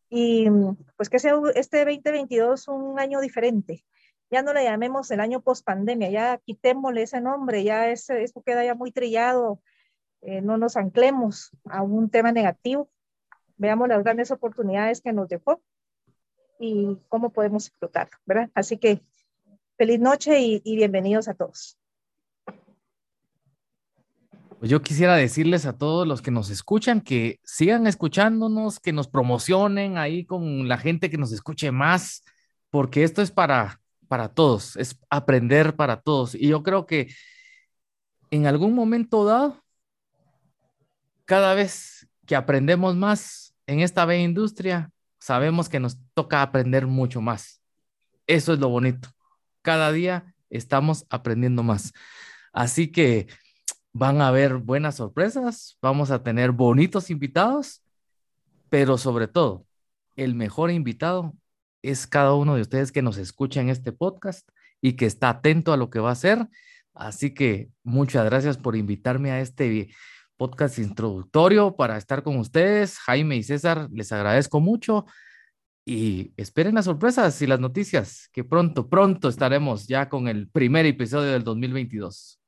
Y 0.10 0.48
pues 0.96 1.10
que 1.10 1.20
sea 1.20 1.34
este 1.56 1.80
2022 1.80 2.68
un 2.68 3.00
año 3.00 3.20
diferente, 3.20 3.84
ya 4.30 4.42
no 4.42 4.54
le 4.54 4.64
llamemos 4.64 5.10
el 5.12 5.20
año 5.20 5.42
post 5.42 5.66
pandemia, 5.66 6.10
ya 6.10 6.38
quitémosle 6.38 7.04
ese 7.04 7.22
nombre, 7.22 7.64
ya 7.64 7.90
ese, 7.90 8.24
eso 8.24 8.42
queda 8.42 8.64
ya 8.64 8.76
muy 8.76 8.92
trillado, 8.92 9.62
eh, 10.22 10.42
no 10.42 10.58
nos 10.58 10.78
anclemos 10.78 11.52
a 11.66 11.82
un 11.82 12.10
tema 12.10 12.32
negativo, 12.32 12.90
veamos 13.58 13.88
las 13.88 14.04
grandes 14.04 14.32
oportunidades 14.32 15.02
que 15.02 15.14
nos 15.14 15.30
dejó 15.30 15.62
y 16.60 16.98
cómo 17.10 17.32
podemos 17.32 17.68
explotar, 17.68 18.10
¿verdad? 18.26 18.50
Así 18.54 18.78
que 18.78 19.02
feliz 19.78 20.00
noche 20.00 20.40
y, 20.40 20.76
bienvenidos 20.76 21.28
a 21.28 21.34
todos. 21.34 21.78
Pues 24.60 24.72
yo 24.72 24.82
quisiera 24.82 25.16
decirles 25.16 25.68
a 25.68 25.78
todos 25.78 26.08
los 26.08 26.22
que 26.24 26.32
nos 26.32 26.50
escuchan 26.50 27.02
que 27.02 27.40
sigan 27.44 27.86
escuchándonos, 27.86 28.80
que 28.80 28.92
nos 28.92 29.08
promocionen 29.08 29.98
ahí 29.98 30.26
con 30.26 30.68
la 30.68 30.78
gente 30.78 31.12
que 31.12 31.18
nos 31.18 31.32
escuche 31.32 31.72
más, 31.72 32.24
porque 32.72 33.04
esto 33.04 33.22
es 33.22 33.32
para 33.32 33.80
para 34.08 34.30
todos, 34.30 34.76
es 34.78 34.98
aprender 35.10 35.76
para 35.76 36.02
todos. 36.02 36.36
Y 36.36 36.48
yo 36.48 36.64
creo 36.64 36.86
que 36.86 37.14
en 38.32 38.48
algún 38.48 38.74
momento 38.74 39.26
dado, 39.26 39.64
cada 41.28 41.54
vez 41.54 42.08
que 42.26 42.38
aprendemos 42.38 42.96
más 42.96 43.54
en 43.68 43.82
esta 43.82 44.06
bella 44.06 44.24
industria, 44.24 44.92
sabemos 45.20 45.68
que 45.68 45.80
nos 45.80 45.98
toca 46.14 46.42
aprender 46.42 46.88
mucho 46.88 47.22
más. 47.22 47.62
Eso 48.26 48.54
es 48.54 48.60
lo 48.60 48.70
bonito. 48.70 49.10
Cada 49.62 49.92
día 49.92 50.34
estamos 50.50 51.06
aprendiendo 51.10 51.64
más. 51.64 51.94
Así 52.54 52.94
que 52.94 53.28
van 53.92 54.22
a 54.22 54.30
haber 54.30 54.56
buenas 54.56 54.96
sorpresas, 54.96 55.78
vamos 55.82 56.12
a 56.12 56.24
tener 56.24 56.54
bonitos 56.54 57.10
invitados, 57.10 57.84
pero 58.70 58.98
sobre 58.98 59.28
todo, 59.28 59.66
el 60.16 60.34
mejor 60.34 60.72
invitado 60.72 61.34
es 61.82 62.08
cada 62.08 62.36
uno 62.36 62.56
de 62.56 62.62
ustedes 62.62 62.94
que 62.94 63.02
nos 63.02 63.18
escucha 63.18 63.60
en 63.60 63.68
este 63.68 63.92
podcast 63.92 64.48
y 64.80 64.94
que 64.94 65.06
está 65.06 65.30
atento 65.30 65.74
a 65.74 65.78
lo 65.78 65.90
que 65.90 66.00
va 66.00 66.10
a 66.10 66.14
hacer. 66.14 66.48
Así 66.94 67.34
que 67.34 67.70
muchas 67.84 68.24
gracias 68.24 68.58
por 68.58 68.78
invitarme 68.78 69.32
a 69.32 69.42
este 69.42 69.90
podcast 70.38 70.80
introductorio 70.80 71.76
para 71.76 71.98
estar 71.98 72.24
con 72.24 72.38
ustedes. 72.38 72.98
Jaime 73.00 73.38
y 73.38 73.44
César, 73.44 73.90
les 73.92 74.12
agradezco 74.12 74.60
mucho 74.60 75.06
y 75.84 76.34
esperen 76.38 76.76
las 76.76 76.86
sorpresas 76.86 77.42
y 77.42 77.48
las 77.48 77.60
noticias, 77.60 78.30
que 78.32 78.44
pronto, 78.44 78.90
pronto 78.90 79.30
estaremos 79.30 79.88
ya 79.88 80.10
con 80.10 80.28
el 80.28 80.50
primer 80.50 80.86
episodio 80.86 81.32
del 81.32 81.44
2022. 81.44 82.40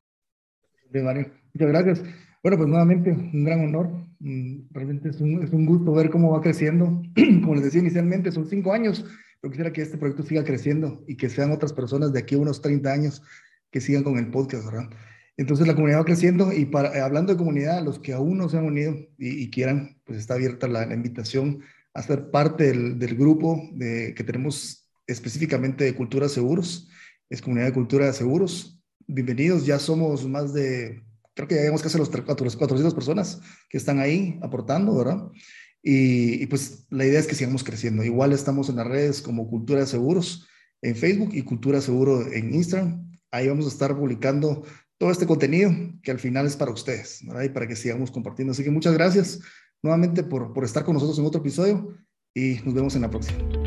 Bien, 0.92 1.06
Mario. 1.06 1.32
Muchas 1.54 1.70
gracias. 1.70 2.04
Bueno, 2.44 2.58
pues 2.58 2.70
nuevamente 2.70 3.12
un 3.12 3.44
gran 3.44 3.62
honor. 3.62 3.90
Mm, 4.20 4.68
realmente 4.72 5.10
es 5.10 5.22
un, 5.22 5.44
es 5.44 5.52
un 5.52 5.66
gusto 5.66 5.94
ver 5.94 6.10
cómo 6.10 6.32
va 6.32 6.42
creciendo. 6.42 7.02
Como 7.42 7.56
les 7.56 7.64
decía 7.64 7.82
inicialmente, 7.82 8.32
son 8.32 8.46
cinco 8.46 8.74
años. 8.74 9.06
Yo 9.42 9.50
quisiera 9.50 9.72
que 9.72 9.82
este 9.82 9.98
proyecto 9.98 10.24
siga 10.24 10.44
creciendo 10.44 11.04
y 11.08 11.16
que 11.16 11.30
sean 11.30 11.52
otras 11.52 11.72
personas 11.72 12.12
de 12.12 12.20
aquí 12.20 12.36
a 12.36 12.40
unos 12.40 12.62
30 12.62 12.92
años 12.92 13.24
que 13.72 13.80
sigan 13.80 14.04
con 14.04 14.18
el 14.18 14.32
podcast, 14.32 14.66
¿verdad? 14.66 14.90
Entonces 15.40 15.66
la 15.68 15.74
comunidad 15.74 16.00
va 16.00 16.06
creciendo 16.06 16.52
y 16.52 16.66
para, 16.66 16.94
eh, 16.94 17.00
hablando 17.00 17.32
de 17.32 17.38
comunidad, 17.38 17.82
los 17.82 17.98
que 17.98 18.12
aún 18.12 18.38
no 18.38 18.50
se 18.50 18.58
han 18.58 18.66
unido 18.66 18.94
y, 19.18 19.50
quieran, 19.50 19.98
pues 20.04 20.20
está 20.20 20.34
abierta 20.34 20.68
la, 20.68 20.94
invitación 20.94 21.62
a 21.94 22.04
ser 22.04 22.30
parte 22.30 22.66
del, 22.66 23.00
del 23.00 23.16
grupo 23.16 23.58
de, 23.72 24.14
que 24.16 24.26
tenemos 24.26 24.92
específicamente 25.08 25.86
de 25.86 25.96
Cultura 25.96 26.28
Seguros, 26.28 26.90
es 27.30 27.42
Comunidad 27.42 27.68
de 27.68 27.74
Cultura 27.74 28.12
Seguros. 28.12 28.82
Bienvenidos, 29.08 29.66
ya 29.66 29.80
somos 29.80 30.28
más 30.28 30.54
de, 30.54 31.06
creo 31.34 31.48
que 31.48 31.56
ya 31.56 31.62
llegamos 31.62 31.84
casi 31.84 31.96
a 31.96 32.00
los 32.00 32.10
400 32.10 32.94
personas 32.94 33.40
que 33.70 33.78
están 33.78 34.00
ahí 34.00 34.38
aportando, 34.42 34.94
¿verdad? 34.94 35.30
Y, 35.82 36.44
y, 36.44 36.48
pues 36.48 36.86
la 36.90 37.06
idea 37.06 37.18
es 37.22 37.28
que 37.28 37.36
sigamos 37.36 37.64
creciendo. 37.64 38.04
Igual 38.04 38.34
estamos 38.34 38.68
en 38.68 38.76
las 38.76 38.88
redes 38.88 39.22
como 39.22 39.50
Cultura 39.50 39.86
Seguros 39.86 40.50
en 40.82 40.98
Facebook 40.98 41.30
y 41.32 41.44
Cultura 41.44 41.80
Seguro 41.80 42.30
en 42.30 42.54
Instagram. 42.54 43.10
Ahí 43.32 43.48
vamos 43.48 43.68
a 43.68 43.70
estar 43.70 43.96
publicando 43.96 44.66
todo 45.00 45.12
este 45.12 45.26
contenido 45.26 45.72
que 46.04 46.12
al 46.12 46.20
final 46.20 46.46
es 46.46 46.56
para 46.56 46.72
ustedes, 46.72 47.22
¿verdad? 47.26 47.44
Y 47.44 47.50
para 47.50 47.68
que 47.68 47.76
sigamos 47.76 48.12
compartiendo. 48.12 48.52
Así 48.52 48.64
que 48.64 48.70
muchas 48.70 48.94
gracias 48.94 49.40
nuevamente 49.82 50.24
por, 50.24 50.54
por 50.54 50.66
estar 50.66 50.84
con 50.84 50.94
nosotros 50.94 51.18
en 51.18 51.26
otro 51.26 51.40
episodio 51.40 51.98
y 52.36 52.60
nos 52.66 52.74
vemos 52.74 52.96
en 52.96 53.02
la 53.02 53.10
próxima. 53.10 53.59